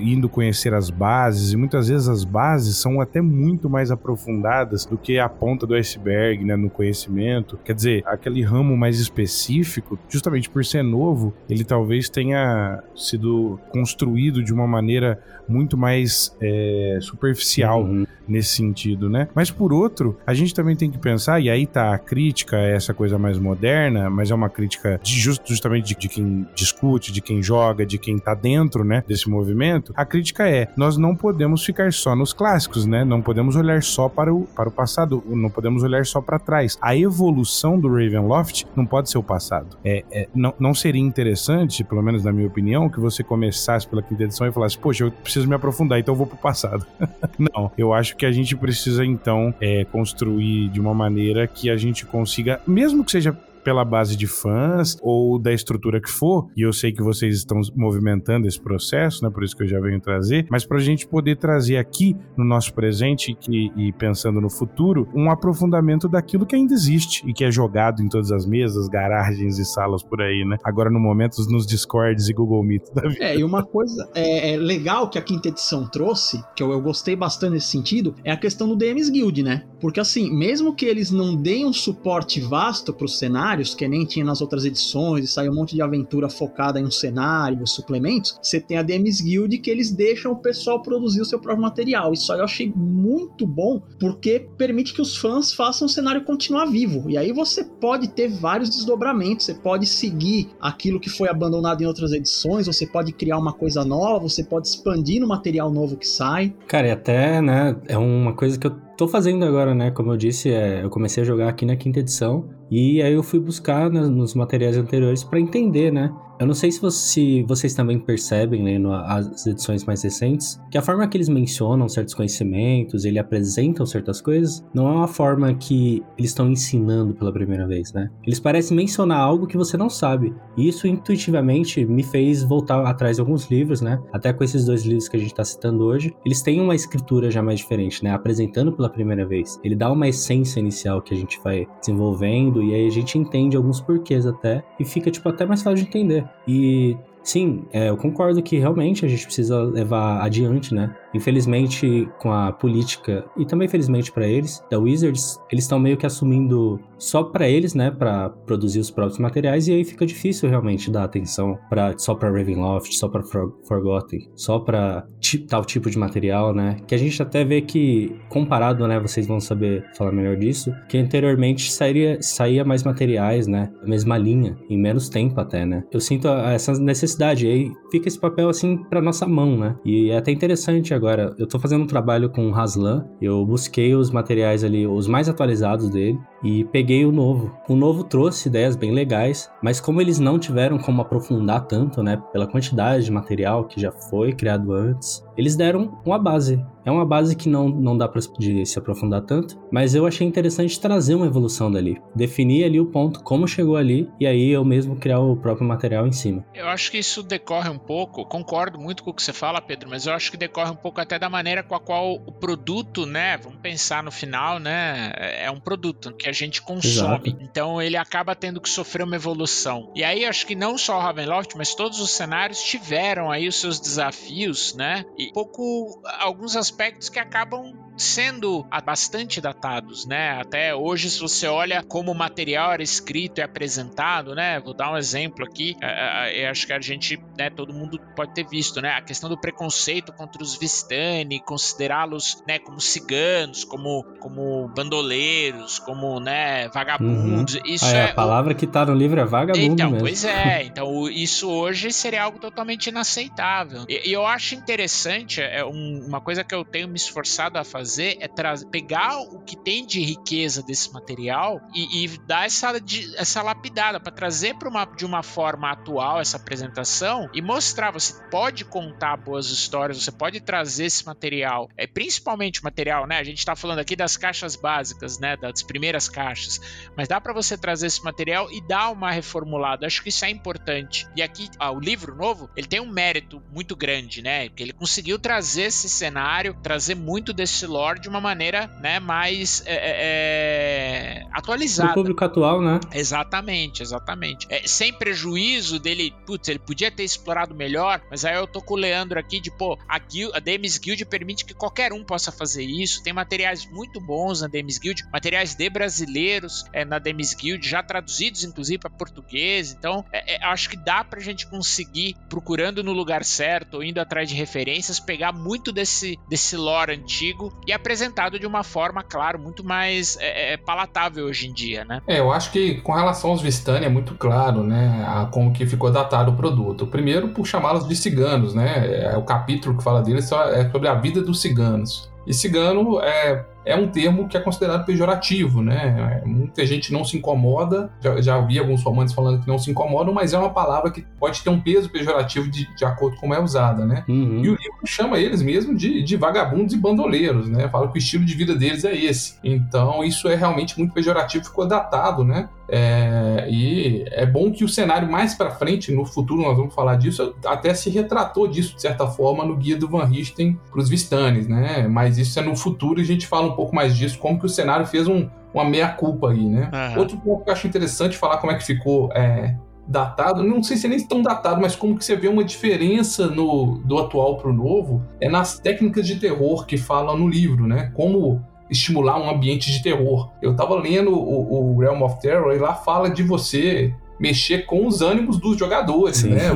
indo 0.00 0.28
conhecer 0.28 0.72
as 0.74 0.90
bases, 0.90 1.52
e 1.52 1.56
muitas 1.56 1.88
vezes 1.88 1.95
as 2.08 2.24
bases 2.24 2.76
são 2.76 3.00
até 3.00 3.20
muito 3.20 3.68
mais 3.70 3.90
aprofundadas 3.90 4.84
do 4.84 4.98
que 4.98 5.18
a 5.18 5.28
ponta 5.28 5.66
do 5.66 5.74
iceberg, 5.74 6.44
né? 6.44 6.54
No 6.56 6.68
conhecimento. 6.70 7.58
Quer 7.64 7.74
dizer, 7.74 8.02
aquele 8.06 8.42
ramo 8.42 8.76
mais 8.76 9.00
específico, 9.00 9.98
justamente 10.08 10.48
por 10.50 10.64
ser 10.64 10.82
novo, 10.82 11.32
ele 11.48 11.64
talvez 11.64 12.08
tenha 12.08 12.82
sido 12.94 13.58
construído 13.70 14.42
de 14.42 14.52
uma 14.52 14.66
maneira 14.66 15.18
muito 15.48 15.76
mais 15.76 16.36
é, 16.40 16.98
superficial 17.00 17.82
Uhum. 17.84 18.04
nesse 18.26 18.56
sentido, 18.56 19.08
né? 19.08 19.28
Mas 19.34 19.48
por 19.50 19.72
outro, 19.72 20.18
a 20.26 20.34
gente 20.34 20.52
também 20.52 20.74
tem 20.74 20.90
que 20.90 20.98
pensar, 20.98 21.38
e 21.40 21.48
aí 21.48 21.66
tá 21.66 21.94
a 21.94 21.98
crítica, 21.98 22.56
essa 22.56 22.92
coisa 22.92 23.16
mais 23.16 23.38
moderna, 23.38 24.10
mas 24.10 24.30
é 24.30 24.34
uma 24.34 24.48
crítica 24.50 24.98
de 25.02 25.20
just- 25.20 25.42
justamente 25.46 25.94
de, 25.94 25.94
de 26.00 26.08
quem 26.08 26.46
discute, 26.54 27.12
de 27.12 27.20
quem 27.20 27.40
joga, 27.42 27.86
de 27.86 27.96
quem 27.98 28.18
tá 28.18 28.34
dentro, 28.34 28.82
né, 28.82 29.04
desse 29.06 29.30
movimento. 29.30 29.92
A 29.96 30.04
crítica 30.04 30.48
é, 30.48 30.66
nós 30.76 30.96
não 30.96 31.14
podemos 31.14 31.64
ficar 31.64 31.85
só 31.92 32.14
nos 32.14 32.32
clássicos, 32.32 32.86
né? 32.86 33.04
Não 33.04 33.20
podemos 33.20 33.56
olhar 33.56 33.82
só 33.82 34.08
para 34.08 34.32
o, 34.32 34.42
para 34.54 34.68
o 34.68 34.72
passado, 34.72 35.22
não 35.26 35.50
podemos 35.50 35.82
olhar 35.82 36.04
só 36.06 36.20
para 36.20 36.38
trás. 36.38 36.78
A 36.80 36.96
evolução 36.96 37.78
do 37.78 37.88
Ravenloft 37.88 38.64
não 38.74 38.86
pode 38.86 39.10
ser 39.10 39.18
o 39.18 39.22
passado. 39.22 39.76
É, 39.84 40.04
é- 40.10 40.28
não, 40.34 40.54
não 40.58 40.74
seria 40.74 41.02
interessante, 41.02 41.84
pelo 41.84 42.02
menos 42.02 42.24
na 42.24 42.32
minha 42.32 42.46
opinião, 42.46 42.88
que 42.88 43.00
você 43.00 43.22
começasse 43.22 43.86
pela 43.86 44.02
quinta 44.02 44.24
edição 44.24 44.46
e 44.46 44.52
falasse, 44.52 44.78
poxa, 44.78 45.04
eu 45.04 45.10
preciso 45.10 45.48
me 45.48 45.54
aprofundar, 45.54 45.98
então 45.98 46.12
eu 46.12 46.18
vou 46.18 46.26
pro 46.26 46.36
passado. 46.36 46.86
Não, 47.38 47.70
eu 47.76 47.92
acho 47.92 48.16
que 48.16 48.24
a 48.24 48.32
gente 48.32 48.56
precisa 48.56 49.04
então 49.04 49.54
é, 49.60 49.84
construir 49.84 50.68
de 50.68 50.80
uma 50.80 50.94
maneira 50.94 51.46
que 51.46 51.68
a 51.68 51.76
gente 51.76 52.06
consiga, 52.06 52.60
mesmo 52.66 53.04
que 53.04 53.10
seja 53.12 53.36
pela 53.66 53.84
base 53.84 54.16
de 54.16 54.28
fãs 54.28 54.96
ou 55.02 55.40
da 55.40 55.52
estrutura 55.52 56.00
que 56.00 56.08
for, 56.08 56.46
e 56.56 56.62
eu 56.62 56.72
sei 56.72 56.92
que 56.92 57.02
vocês 57.02 57.34
estão 57.34 57.60
movimentando 57.74 58.46
esse 58.46 58.60
processo, 58.60 59.24
né? 59.24 59.28
Por 59.28 59.42
isso 59.42 59.56
que 59.56 59.64
eu 59.64 59.66
já 59.66 59.80
venho 59.80 60.00
trazer, 60.00 60.46
mas 60.48 60.64
para 60.64 60.76
a 60.76 60.80
gente 60.80 61.04
poder 61.04 61.34
trazer 61.34 61.76
aqui 61.76 62.16
no 62.36 62.44
nosso 62.44 62.72
presente 62.72 63.36
e, 63.50 63.72
e 63.76 63.92
pensando 63.94 64.40
no 64.40 64.48
futuro, 64.48 65.08
um 65.12 65.32
aprofundamento 65.32 66.08
daquilo 66.08 66.46
que 66.46 66.54
ainda 66.54 66.74
existe 66.74 67.28
e 67.28 67.32
que 67.32 67.44
é 67.44 67.50
jogado 67.50 68.00
em 68.00 68.08
todas 68.08 68.30
as 68.30 68.46
mesas, 68.46 68.86
garagens 68.86 69.58
e 69.58 69.64
salas 69.64 70.00
por 70.00 70.22
aí, 70.22 70.44
né? 70.44 70.58
Agora 70.62 70.88
no 70.88 71.00
momento 71.00 71.38
nos 71.50 71.66
Discords 71.66 72.28
e 72.28 72.32
Google 72.32 72.62
Meet 72.62 72.84
da 72.94 73.08
vida. 73.08 73.24
É, 73.24 73.36
e 73.36 73.42
uma 73.42 73.64
coisa 73.64 74.08
é, 74.14 74.52
é 74.52 74.56
legal 74.56 75.10
que 75.10 75.18
a 75.18 75.22
quinta 75.22 75.48
edição 75.48 75.88
trouxe, 75.88 76.40
que 76.54 76.62
eu, 76.62 76.70
eu 76.70 76.80
gostei 76.80 77.16
bastante 77.16 77.54
nesse 77.54 77.66
sentido, 77.66 78.14
é 78.22 78.30
a 78.30 78.36
questão 78.36 78.68
do 78.68 78.76
DMs 78.76 79.10
Guild, 79.10 79.42
né? 79.42 79.64
Porque 79.80 79.98
assim, 79.98 80.32
mesmo 80.32 80.72
que 80.72 80.86
eles 80.86 81.10
não 81.10 81.34
deem 81.34 81.66
um 81.66 81.72
suporte 81.72 82.40
vasto 82.40 82.92
para 82.92 83.06
os 83.06 83.18
cenários, 83.56 83.74
que 83.74 83.88
nem 83.88 84.04
tinha 84.04 84.24
nas 84.24 84.40
outras 84.40 84.64
edições, 84.64 85.24
e 85.24 85.26
saiu 85.26 85.52
um 85.52 85.54
monte 85.54 85.74
de 85.74 85.82
aventura 85.82 86.28
focada 86.28 86.78
em 86.80 86.84
um 86.84 86.90
cenário, 86.90 87.62
os 87.62 87.72
suplementos, 87.72 88.38
você 88.42 88.60
tem 88.60 88.76
a 88.76 88.82
DMs 88.82 89.22
Guild 89.22 89.58
que 89.58 89.70
eles 89.70 89.90
deixam 89.90 90.32
o 90.32 90.36
pessoal 90.36 90.82
produzir 90.82 91.20
o 91.20 91.24
seu 91.24 91.38
próprio 91.38 91.62
material. 91.62 92.12
Isso 92.12 92.32
aí 92.32 92.38
eu 92.38 92.44
achei 92.44 92.72
muito 92.74 93.46
bom, 93.46 93.80
porque 93.98 94.46
permite 94.56 94.92
que 94.92 95.00
os 95.00 95.16
fãs 95.16 95.52
façam 95.52 95.86
o 95.86 95.90
cenário 95.90 96.24
continuar 96.24 96.66
vivo. 96.66 97.08
E 97.08 97.16
aí 97.16 97.32
você 97.32 97.64
pode 97.64 98.08
ter 98.08 98.28
vários 98.28 98.68
desdobramentos, 98.68 99.46
você 99.46 99.54
pode 99.54 99.86
seguir 99.86 100.48
aquilo 100.60 101.00
que 101.00 101.10
foi 101.10 101.28
abandonado 101.28 101.82
em 101.82 101.86
outras 101.86 102.12
edições, 102.12 102.66
você 102.66 102.86
pode 102.86 103.12
criar 103.12 103.38
uma 103.38 103.52
coisa 103.52 103.84
nova, 103.84 104.28
você 104.28 104.44
pode 104.44 104.68
expandir 104.68 105.20
no 105.20 105.28
material 105.28 105.70
novo 105.70 105.96
que 105.96 106.06
sai. 106.06 106.54
Cara, 106.66 106.88
e 106.88 106.90
até, 106.90 107.40
né, 107.40 107.76
é 107.86 107.96
uma 107.96 108.34
coisa 108.34 108.58
que 108.58 108.66
eu 108.66 108.76
tô 108.96 109.06
fazendo 109.06 109.44
agora, 109.44 109.74
né? 109.74 109.90
Como 109.90 110.12
eu 110.12 110.16
disse, 110.16 110.50
é, 110.50 110.82
eu 110.82 110.90
comecei 110.90 111.22
a 111.22 111.26
jogar 111.26 111.48
aqui 111.48 111.64
na 111.64 111.76
quinta 111.76 112.00
edição 112.00 112.55
e 112.70 113.02
aí 113.02 113.12
eu 113.12 113.22
fui 113.22 113.38
buscar 113.38 113.90
nos 113.90 114.34
materiais 114.34 114.76
anteriores 114.76 115.22
pra 115.22 115.40
entender, 115.40 115.92
né? 115.92 116.12
Eu 116.38 116.46
não 116.46 116.54
sei 116.54 116.70
se, 116.70 116.80
você- 116.80 116.96
se 116.98 117.42
vocês 117.48 117.72
também 117.74 117.98
percebem, 117.98 118.84
a- 118.86 119.16
as 119.16 119.46
edições 119.46 119.84
mais 119.84 120.02
recentes, 120.02 120.60
que 120.70 120.76
a 120.76 120.82
forma 120.82 121.06
que 121.08 121.16
eles 121.16 121.28
mencionam 121.28 121.88
certos 121.88 122.14
conhecimentos, 122.14 123.04
ele 123.04 123.18
apresentam 123.18 123.86
certas 123.86 124.20
coisas, 124.20 124.62
não 124.74 124.86
é 124.88 124.92
uma 124.92 125.08
forma 125.08 125.54
que 125.54 126.02
eles 126.18 126.30
estão 126.30 126.50
ensinando 126.50 127.14
pela 127.14 127.32
primeira 127.32 127.66
vez, 127.66 127.92
né? 127.92 128.10
Eles 128.26 128.38
parecem 128.38 128.76
mencionar 128.76 129.18
algo 129.18 129.46
que 129.46 129.56
você 129.56 129.76
não 129.76 129.88
sabe. 129.88 130.34
E 130.56 130.68
isso 130.68 130.86
intuitivamente 130.86 131.84
me 131.84 132.02
fez 132.02 132.42
voltar 132.42 132.84
atrás 132.86 133.16
de 133.16 133.20
alguns 133.20 133.50
livros, 133.50 133.80
né? 133.80 133.98
Até 134.12 134.32
com 134.32 134.44
esses 134.44 134.64
dois 134.66 134.84
livros 134.84 135.08
que 135.08 135.16
a 135.16 135.20
gente 135.20 135.34
tá 135.34 135.44
citando 135.44 135.84
hoje, 135.84 136.12
eles 136.24 136.42
têm 136.42 136.60
uma 136.60 136.74
escritura 136.74 137.30
já 137.30 137.42
mais 137.42 137.60
diferente, 137.60 138.04
né? 138.04 138.10
Apresentando 138.10 138.72
pela 138.72 138.90
primeira 138.90 139.26
vez. 139.26 139.58
Ele 139.64 139.74
dá 139.74 139.90
uma 139.90 140.08
essência 140.08 140.60
inicial 140.60 141.00
que 141.00 141.14
a 141.14 141.16
gente 141.16 141.40
vai 141.42 141.66
desenvolvendo 141.80 142.62
e 142.62 142.74
aí 142.74 142.86
a 142.86 142.90
gente 142.90 143.18
entende 143.18 143.56
alguns 143.56 143.80
porquês 143.80 144.26
até 144.26 144.62
e 144.78 144.84
fica 144.84 145.10
tipo 145.10 145.28
até 145.28 145.46
mais 145.46 145.62
fácil 145.62 145.82
de 145.82 145.88
entender. 145.88 146.25
E 146.46 146.96
sim, 147.22 147.64
é, 147.72 147.88
eu 147.88 147.96
concordo 147.96 148.42
que 148.42 148.58
realmente 148.58 149.04
a 149.04 149.08
gente 149.08 149.24
precisa 149.24 149.62
levar 149.62 150.22
adiante, 150.22 150.74
né? 150.74 150.94
Infelizmente, 151.16 152.08
com 152.18 152.32
a 152.32 152.52
política 152.52 153.24
e 153.36 153.44
também 153.44 153.68
felizmente 153.68 154.12
pra 154.12 154.26
eles, 154.26 154.62
da 154.70 154.78
Wizards, 154.78 155.38
eles 155.50 155.64
estão 155.64 155.78
meio 155.78 155.96
que 155.96 156.06
assumindo 156.06 156.80
só 156.98 157.22
pra 157.24 157.48
eles, 157.48 157.74
né, 157.74 157.90
Pra 157.90 158.28
produzir 158.28 158.78
os 158.80 158.90
próprios 158.90 159.18
materiais 159.18 159.68
e 159.68 159.72
aí 159.72 159.84
fica 159.84 160.04
difícil 160.06 160.48
realmente 160.48 160.90
dar 160.90 161.04
atenção 161.04 161.58
para 161.70 161.96
só 161.98 162.14
pra 162.14 162.30
Ravenloft, 162.30 162.92
só 162.94 163.08
pra 163.08 163.22
For- 163.22 163.52
Forgotten, 163.66 164.28
só 164.34 164.58
pra 164.58 165.06
ti- 165.20 165.38
tal 165.38 165.64
tipo 165.64 165.88
de 165.90 165.98
material, 165.98 166.54
né? 166.54 166.76
Que 166.86 166.94
a 166.94 166.98
gente 166.98 167.20
até 167.22 167.44
vê 167.44 167.60
que 167.60 168.14
comparado, 168.28 168.86
né, 168.86 168.98
vocês 169.00 169.26
vão 169.26 169.40
saber 169.40 169.84
falar 169.96 170.12
melhor 170.12 170.36
disso, 170.36 170.72
que 170.88 170.98
anteriormente 170.98 171.72
sairia 171.72 172.18
saía 172.20 172.64
mais 172.64 172.82
materiais, 172.82 173.46
né, 173.46 173.70
a 173.82 173.86
mesma 173.86 174.16
linha 174.18 174.56
em 174.68 174.76
menos 174.78 175.08
tempo 175.08 175.40
até, 175.40 175.64
né? 175.64 175.84
Eu 175.92 176.00
sinto 176.00 176.28
essa 176.28 176.72
necessidade 176.78 177.46
e 177.46 177.50
aí 177.50 177.72
fica 177.90 178.08
esse 178.08 178.18
papel 178.18 178.48
assim 178.48 178.76
pra 178.90 179.00
nossa 179.00 179.26
mão, 179.26 179.56
né? 179.56 179.76
E 179.84 180.10
é 180.10 180.16
até 180.18 180.30
interessante 180.32 180.92
agora, 180.92 181.05
eu 181.38 181.46
tô 181.46 181.58
fazendo 181.58 181.84
um 181.84 181.86
trabalho 181.86 182.30
com 182.30 182.48
o 182.48 182.54
Haslan, 182.54 183.06
eu 183.20 183.44
busquei 183.44 183.94
os 183.94 184.10
materiais 184.10 184.62
ali, 184.64 184.86
os 184.86 185.06
mais 185.06 185.28
atualizados 185.28 185.90
dele, 185.90 186.18
e 186.42 186.64
peguei 186.64 187.04
o 187.04 187.12
novo. 187.12 187.54
O 187.68 187.74
novo 187.74 188.04
trouxe 188.04 188.48
ideias 188.48 188.76
bem 188.76 188.92
legais, 188.92 189.50
mas 189.62 189.80
como 189.80 190.00
eles 190.00 190.18
não 190.18 190.38
tiveram 190.38 190.78
como 190.78 191.02
aprofundar 191.02 191.66
tanto, 191.66 192.02
né, 192.02 192.22
pela 192.32 192.46
quantidade 192.46 193.04
de 193.04 193.10
material 193.10 193.64
que 193.64 193.80
já 193.80 193.90
foi 193.90 194.32
criado 194.32 194.72
antes, 194.72 195.25
eles 195.36 195.56
deram 195.56 196.00
uma 196.04 196.18
base. 196.18 196.64
É 196.84 196.90
uma 196.90 197.04
base 197.04 197.34
que 197.34 197.48
não, 197.48 197.68
não 197.68 197.98
dá 197.98 198.06
pra 198.06 198.20
de 198.38 198.64
se 198.64 198.78
aprofundar 198.78 199.22
tanto, 199.22 199.58
mas 199.72 199.94
eu 199.94 200.06
achei 200.06 200.24
interessante 200.24 200.78
trazer 200.78 201.16
uma 201.16 201.26
evolução 201.26 201.70
dali. 201.70 202.00
Definir 202.14 202.64
ali 202.64 202.78
o 202.78 202.86
ponto, 202.86 203.24
como 203.24 203.48
chegou 203.48 203.76
ali, 203.76 204.08
e 204.20 204.26
aí 204.26 204.50
eu 204.50 204.64
mesmo 204.64 204.94
criar 204.94 205.18
o 205.18 205.36
próprio 205.36 205.66
material 205.66 206.06
em 206.06 206.12
cima. 206.12 206.44
Eu 206.54 206.68
acho 206.68 206.92
que 206.92 206.98
isso 206.98 207.24
decorre 207.24 207.68
um 207.68 207.78
pouco, 207.78 208.24
concordo 208.24 208.78
muito 208.78 209.02
com 209.02 209.10
o 209.10 209.14
que 209.14 209.22
você 209.22 209.32
fala, 209.32 209.60
Pedro, 209.60 209.90
mas 209.90 210.06
eu 210.06 210.12
acho 210.12 210.30
que 210.30 210.36
decorre 210.36 210.70
um 210.70 210.76
pouco 210.76 211.00
até 211.00 211.18
da 211.18 211.28
maneira 211.28 211.64
com 211.64 211.74
a 211.74 211.80
qual 211.80 212.14
o 212.14 212.30
produto, 212.30 213.04
né, 213.04 213.36
vamos 213.36 213.58
pensar 213.58 214.02
no 214.04 214.12
final, 214.12 214.60
né, 214.60 215.12
é 215.16 215.50
um 215.50 215.58
produto 215.58 216.14
que 216.14 216.28
a 216.28 216.32
gente 216.32 216.62
consome. 216.62 217.30
Exato. 217.30 217.38
Então 217.42 217.82
ele 217.82 217.96
acaba 217.96 218.36
tendo 218.36 218.60
que 218.60 218.68
sofrer 218.68 219.02
uma 219.02 219.16
evolução. 219.16 219.90
E 219.94 220.04
aí 220.04 220.24
acho 220.24 220.46
que 220.46 220.54
não 220.54 220.78
só 220.78 220.98
o 220.98 221.00
Ravenloft, 221.00 221.56
mas 221.56 221.74
todos 221.74 221.98
os 222.00 222.12
cenários 222.12 222.62
tiveram 222.62 223.28
aí 223.28 223.48
os 223.48 223.56
seus 223.56 223.80
desafios, 223.80 224.72
né, 224.76 225.04
e 225.18 225.25
pouco 225.32 226.00
alguns 226.04 226.56
aspectos 226.56 227.08
que 227.08 227.18
acabam 227.18 227.85
sendo 227.96 228.64
bastante 228.84 229.40
datados, 229.40 230.06
né? 230.06 230.38
Até 230.40 230.74
hoje, 230.74 231.10
se 231.10 231.20
você 231.20 231.46
olha 231.46 231.82
como 231.82 232.12
o 232.12 232.14
material 232.14 232.72
era 232.72 232.82
escrito 232.82 233.38
e 233.38 233.42
apresentado, 233.42 234.34
né? 234.34 234.60
Vou 234.60 234.74
dar 234.74 234.92
um 234.92 234.96
exemplo 234.96 235.44
aqui. 235.44 235.74
é, 235.82 236.30
é, 236.40 236.46
eu 236.46 236.50
acho 236.50 236.66
que 236.66 236.72
a 236.72 236.80
gente, 236.80 237.18
né? 237.38 237.48
Todo 237.50 237.72
mundo 237.72 237.98
pode 238.14 238.32
ter 238.34 238.46
visto, 238.46 238.80
né? 238.80 238.90
A 238.90 239.02
questão 239.02 239.28
do 239.28 239.38
preconceito 239.40 240.12
contra 240.12 240.42
os 240.42 240.56
Vistani, 240.58 241.40
considerá-los, 241.44 242.36
né? 242.46 242.58
Como 242.58 242.80
ciganos, 242.80 243.64
como, 243.64 244.04
como 244.20 244.68
bandoleiros, 244.74 245.78
como, 245.78 246.20
né? 246.20 246.68
Vagabundos. 246.68 247.58
Isso 247.64 247.84
Ah, 247.86 247.90
é, 247.92 247.98
é 248.00 248.04
a 248.04 248.14
palavra 248.14 248.54
que 248.54 248.66
tá 248.66 248.84
no 248.84 248.94
livro 248.94 249.20
é 249.20 249.24
vagabundo 249.24 249.72
então, 249.72 249.90
mesmo. 249.90 250.00
pois 250.06 250.24
é. 250.24 250.64
Então, 250.76 250.86
o- 250.88 251.08
isso 251.08 251.48
hoje 251.50 251.90
seria 251.92 252.22
algo 252.24 252.38
totalmente 252.38 252.88
inaceitável. 252.88 253.84
E, 253.88 254.10
eu 254.12 254.26
acho 254.26 254.54
interessante, 254.54 255.40
é 255.40 255.64
um- 255.64 256.04
uma 256.06 256.20
coisa 256.20 256.44
que 256.44 256.54
eu 256.54 256.64
tenho 256.64 256.88
me 256.88 256.96
esforçado 256.96 257.58
a 257.58 257.64
fazer 257.64 257.85
fazer 257.86 258.18
é 258.20 258.28
pegar 258.70 259.20
o 259.20 259.40
que 259.40 259.56
tem 259.56 259.86
de 259.86 260.00
riqueza 260.00 260.60
desse 260.60 260.92
material 260.92 261.60
e, 261.72 262.04
e 262.04 262.18
dar 262.26 262.44
essa, 262.44 262.78
de, 262.80 263.14
essa 263.16 263.42
lapidada 263.42 264.00
para 264.00 264.12
trazer 264.12 264.56
para 264.56 264.68
uma, 264.68 264.84
de 264.84 265.06
uma 265.06 265.22
forma 265.22 265.70
atual 265.70 266.20
essa 266.20 266.36
apresentação 266.36 267.30
e 267.32 267.40
mostrar. 267.40 267.92
Você 267.92 268.20
pode 268.28 268.64
contar 268.64 269.16
boas 269.16 269.46
histórias, 269.46 270.02
você 270.02 270.10
pode 270.10 270.40
trazer 270.40 270.86
esse 270.86 271.06
material, 271.06 271.68
é 271.76 271.86
principalmente 271.86 272.62
material, 272.64 273.06
né? 273.06 273.18
A 273.18 273.24
gente 273.24 273.38
está 273.38 273.54
falando 273.54 273.78
aqui 273.78 273.94
das 273.94 274.16
caixas 274.16 274.56
básicas, 274.56 275.18
né? 275.20 275.36
Das 275.36 275.62
primeiras 275.62 276.08
caixas, 276.08 276.60
mas 276.96 277.06
dá 277.06 277.20
para 277.20 277.32
você 277.32 277.56
trazer 277.56 277.86
esse 277.86 278.02
material 278.02 278.50
e 278.50 278.60
dar 278.66 278.90
uma 278.90 279.12
reformulada. 279.12 279.86
Acho 279.86 280.02
que 280.02 280.08
isso 280.08 280.24
é 280.24 280.30
importante. 280.30 281.06
E 281.14 281.22
aqui, 281.22 281.48
ó, 281.60 281.72
o 281.72 281.78
livro 281.78 282.16
novo, 282.16 282.50
ele 282.56 282.66
tem 282.66 282.80
um 282.80 282.90
mérito 282.90 283.40
muito 283.52 283.76
grande, 283.76 284.22
né? 284.22 284.48
Que 284.48 284.62
ele 284.64 284.72
conseguiu 284.72 285.18
trazer 285.18 285.62
esse 285.62 285.88
cenário, 285.88 286.54
trazer 286.62 286.96
muito 286.96 287.32
desse 287.32 287.66
lore 287.76 288.00
de 288.00 288.08
uma 288.08 288.20
maneira, 288.20 288.70
né? 288.80 288.98
Mais 288.98 289.62
é, 289.66 289.74
é, 289.74 291.22
é 291.22 291.26
atualizada. 291.32 291.90
O 291.90 291.94
público 291.94 292.24
atual, 292.24 292.62
né? 292.62 292.80
Exatamente, 292.92 293.82
exatamente. 293.82 294.46
É, 294.48 294.66
sem 294.66 294.92
prejuízo 294.92 295.78
dele, 295.78 296.14
putz, 296.26 296.48
ele 296.48 296.58
podia 296.58 296.90
ter 296.90 297.04
explorado 297.04 297.54
melhor, 297.54 298.00
mas 298.10 298.24
aí 298.24 298.34
eu 298.34 298.46
tô 298.46 298.62
com 298.62 298.74
o 298.74 298.76
Leandro 298.76 299.18
aqui 299.18 299.40
de, 299.40 299.50
pô, 299.50 299.78
a, 299.88 299.98
Guild, 299.98 300.34
a 300.34 300.40
Demis 300.40 300.78
Guild 300.78 301.04
permite 301.06 301.44
que 301.44 301.54
qualquer 301.54 301.92
um 301.92 302.02
possa 302.02 302.32
fazer 302.32 302.64
isso. 302.64 303.02
Tem 303.02 303.12
materiais 303.12 303.66
muito 303.66 304.00
bons 304.00 304.40
na 304.40 304.48
Demis 304.48 304.78
Guild, 304.78 305.04
materiais 305.12 305.54
de 305.54 305.68
brasileiros 305.68 306.64
é, 306.72 306.84
na 306.84 306.98
Demis 306.98 307.34
Guild, 307.34 307.68
já 307.68 307.82
traduzidos 307.82 308.44
inclusive 308.44 308.78
para 308.78 308.90
português. 308.90 309.72
Então, 309.72 310.04
é, 310.12 310.36
é, 310.36 310.44
acho 310.46 310.70
que 310.70 310.76
dá 310.76 311.04
pra 311.04 311.20
gente 311.20 311.46
conseguir, 311.46 312.16
procurando 312.28 312.82
no 312.82 312.92
lugar 312.92 313.24
certo, 313.24 313.74
ou 313.74 313.84
indo 313.84 314.00
atrás 314.00 314.28
de 314.28 314.34
referências, 314.34 314.98
pegar 314.98 315.32
muito 315.32 315.72
desse, 315.72 316.18
desse 316.28 316.56
lore 316.56 316.92
antigo 316.92 317.52
e 317.66 317.72
apresentado 317.72 318.38
de 318.38 318.46
uma 318.46 318.62
forma, 318.62 319.02
claro, 319.02 319.38
muito 319.38 319.64
mais 319.64 320.16
é, 320.20 320.52
é 320.52 320.56
palatável 320.56 321.26
hoje 321.26 321.48
em 321.48 321.52
dia, 321.52 321.84
né? 321.84 322.00
É, 322.06 322.20
eu 322.20 322.32
acho 322.32 322.50
que 322.50 322.80
com 322.82 322.92
relação 322.92 323.30
aos 323.30 323.42
Vistani 323.42 323.86
é 323.86 323.88
muito 323.88 324.14
claro, 324.14 324.62
né, 324.62 325.04
a, 325.06 325.26
como 325.26 325.52
que 325.52 325.66
ficou 325.66 325.90
datado 325.90 326.30
o 326.32 326.36
produto. 326.36 326.86
Primeiro, 326.86 327.28
por 327.28 327.46
chamá-los 327.46 327.86
de 327.88 327.96
ciganos, 327.96 328.54
né? 328.54 329.04
É, 329.04 329.16
o 329.16 329.22
capítulo 329.22 329.76
que 329.76 329.82
fala 329.82 330.02
deles 330.02 330.30
é 330.30 330.70
sobre 330.70 330.88
a 330.88 330.94
vida 330.94 331.20
dos 331.20 331.40
ciganos. 331.40 332.10
E 332.26 332.34
cigano 332.34 333.00
é 333.00 333.44
é 333.66 333.76
um 333.76 333.88
termo 333.88 334.28
que 334.28 334.36
é 334.36 334.40
considerado 334.40 334.86
pejorativo, 334.86 335.60
né? 335.60 336.22
Muita 336.24 336.64
gente 336.64 336.90
não 336.90 337.04
se 337.04 337.18
incomoda, 337.18 337.90
já, 338.00 338.20
já 338.22 338.38
ouvi 338.38 338.58
alguns 338.58 338.82
romances 338.82 339.14
falando 339.14 339.42
que 339.42 339.48
não 339.48 339.58
se 339.58 339.70
incomodam, 339.70 340.14
mas 340.14 340.32
é 340.32 340.38
uma 340.38 340.50
palavra 340.50 340.90
que 340.90 341.04
pode 341.18 341.42
ter 341.42 341.50
um 341.50 341.60
peso 341.60 341.90
pejorativo 341.90 342.50
de, 342.50 342.74
de 342.74 342.84
acordo 342.84 343.16
com 343.16 343.26
como 343.26 343.34
é 343.34 343.42
usada, 343.42 343.84
né? 343.84 344.04
Uhum. 344.08 344.44
E 344.44 344.48
o 344.48 344.54
livro 344.54 344.86
chama 344.86 345.18
eles 345.18 345.42
mesmo 345.42 345.74
de, 345.74 346.00
de 346.00 346.16
vagabundos 346.16 346.72
e 346.72 346.78
bandoleiros, 346.78 347.48
né? 347.48 347.68
Fala 347.68 347.88
que 347.88 347.94
o 347.94 347.98
estilo 347.98 348.24
de 348.24 348.34
vida 348.34 348.54
deles 348.54 348.84
é 348.84 348.94
esse. 348.94 349.36
Então 349.42 350.04
isso 350.04 350.28
é 350.28 350.36
realmente 350.36 350.78
muito 350.78 350.94
pejorativo, 350.94 351.44
ficou 351.44 351.66
datado, 351.66 352.22
né? 352.22 352.48
É, 352.68 353.46
e 353.48 354.04
é 354.10 354.26
bom 354.26 354.50
que 354.50 354.64
o 354.64 354.68
cenário 354.68 355.10
mais 355.10 355.34
para 355.34 355.50
frente, 355.50 355.92
no 355.92 356.04
futuro 356.04 356.42
nós 356.42 356.56
vamos 356.56 356.74
falar 356.74 356.96
disso, 356.96 357.34
até 357.44 357.72
se 357.74 357.90
retratou 357.90 358.46
disso 358.48 358.74
de 358.74 358.82
certa 358.82 359.06
forma 359.06 359.44
no 359.44 359.56
guia 359.56 359.76
do 359.76 359.88
Van 359.88 360.04
Richten 360.04 360.58
para 360.70 360.80
os 360.80 360.88
Vistanes, 360.88 361.46
né? 361.48 361.86
Mas 361.88 362.18
isso 362.18 362.38
é 362.38 362.42
no 362.42 362.56
futuro 362.56 363.00
e 363.00 363.02
a 363.02 363.06
gente 363.06 363.26
fala 363.26 363.48
um 363.48 363.55
pouco 363.56 363.74
mais 363.74 363.96
disso, 363.96 364.18
como 364.18 364.38
que 364.38 364.46
o 364.46 364.48
cenário 364.48 364.86
fez 364.86 365.08
um, 365.08 365.28
uma 365.52 365.64
meia-culpa 365.64 366.30
aí, 366.30 366.46
né? 366.46 366.70
Uhum. 366.72 367.00
Outro 367.00 367.16
ponto 367.18 367.44
que 367.44 367.50
eu 367.50 367.52
acho 367.52 367.66
interessante 367.66 368.16
falar 368.16 368.38
como 368.38 368.52
é 368.52 368.56
que 368.56 368.64
ficou 368.64 369.10
é, 369.12 369.56
datado, 369.88 370.42
não 370.42 370.62
sei 370.62 370.76
se 370.76 370.86
é 370.86 370.90
nem 370.90 371.06
tão 371.06 371.22
datado, 371.22 371.60
mas 371.60 371.74
como 371.74 371.96
que 371.96 372.04
você 372.04 372.16
vê 372.16 372.28
uma 372.28 372.44
diferença 372.44 373.26
no, 373.26 373.78
do 373.84 373.98
atual 373.98 374.36
para 374.36 374.50
o 374.50 374.52
novo, 374.52 375.02
é 375.20 375.28
nas 375.28 375.58
técnicas 375.58 376.06
de 376.06 376.16
terror 376.16 376.66
que 376.66 376.76
fala 376.76 377.16
no 377.16 377.28
livro, 377.28 377.66
né? 377.66 377.90
Como 377.94 378.44
estimular 378.68 379.18
um 379.18 379.30
ambiente 379.30 379.70
de 379.70 379.82
terror. 379.82 380.30
Eu 380.42 380.54
tava 380.56 380.74
lendo 380.74 381.12
o, 381.12 381.72
o 381.72 381.78
Realm 381.78 382.02
of 382.02 382.20
Terror 382.20 382.52
e 382.52 382.58
lá 382.58 382.74
fala 382.74 383.08
de 383.08 383.22
você 383.22 383.94
mexer 384.18 384.66
com 384.66 384.86
os 384.86 385.02
ânimos 385.02 385.38
dos 385.38 385.58
jogadores, 385.58 386.18
Sim. 386.18 386.30
né? 386.30 386.50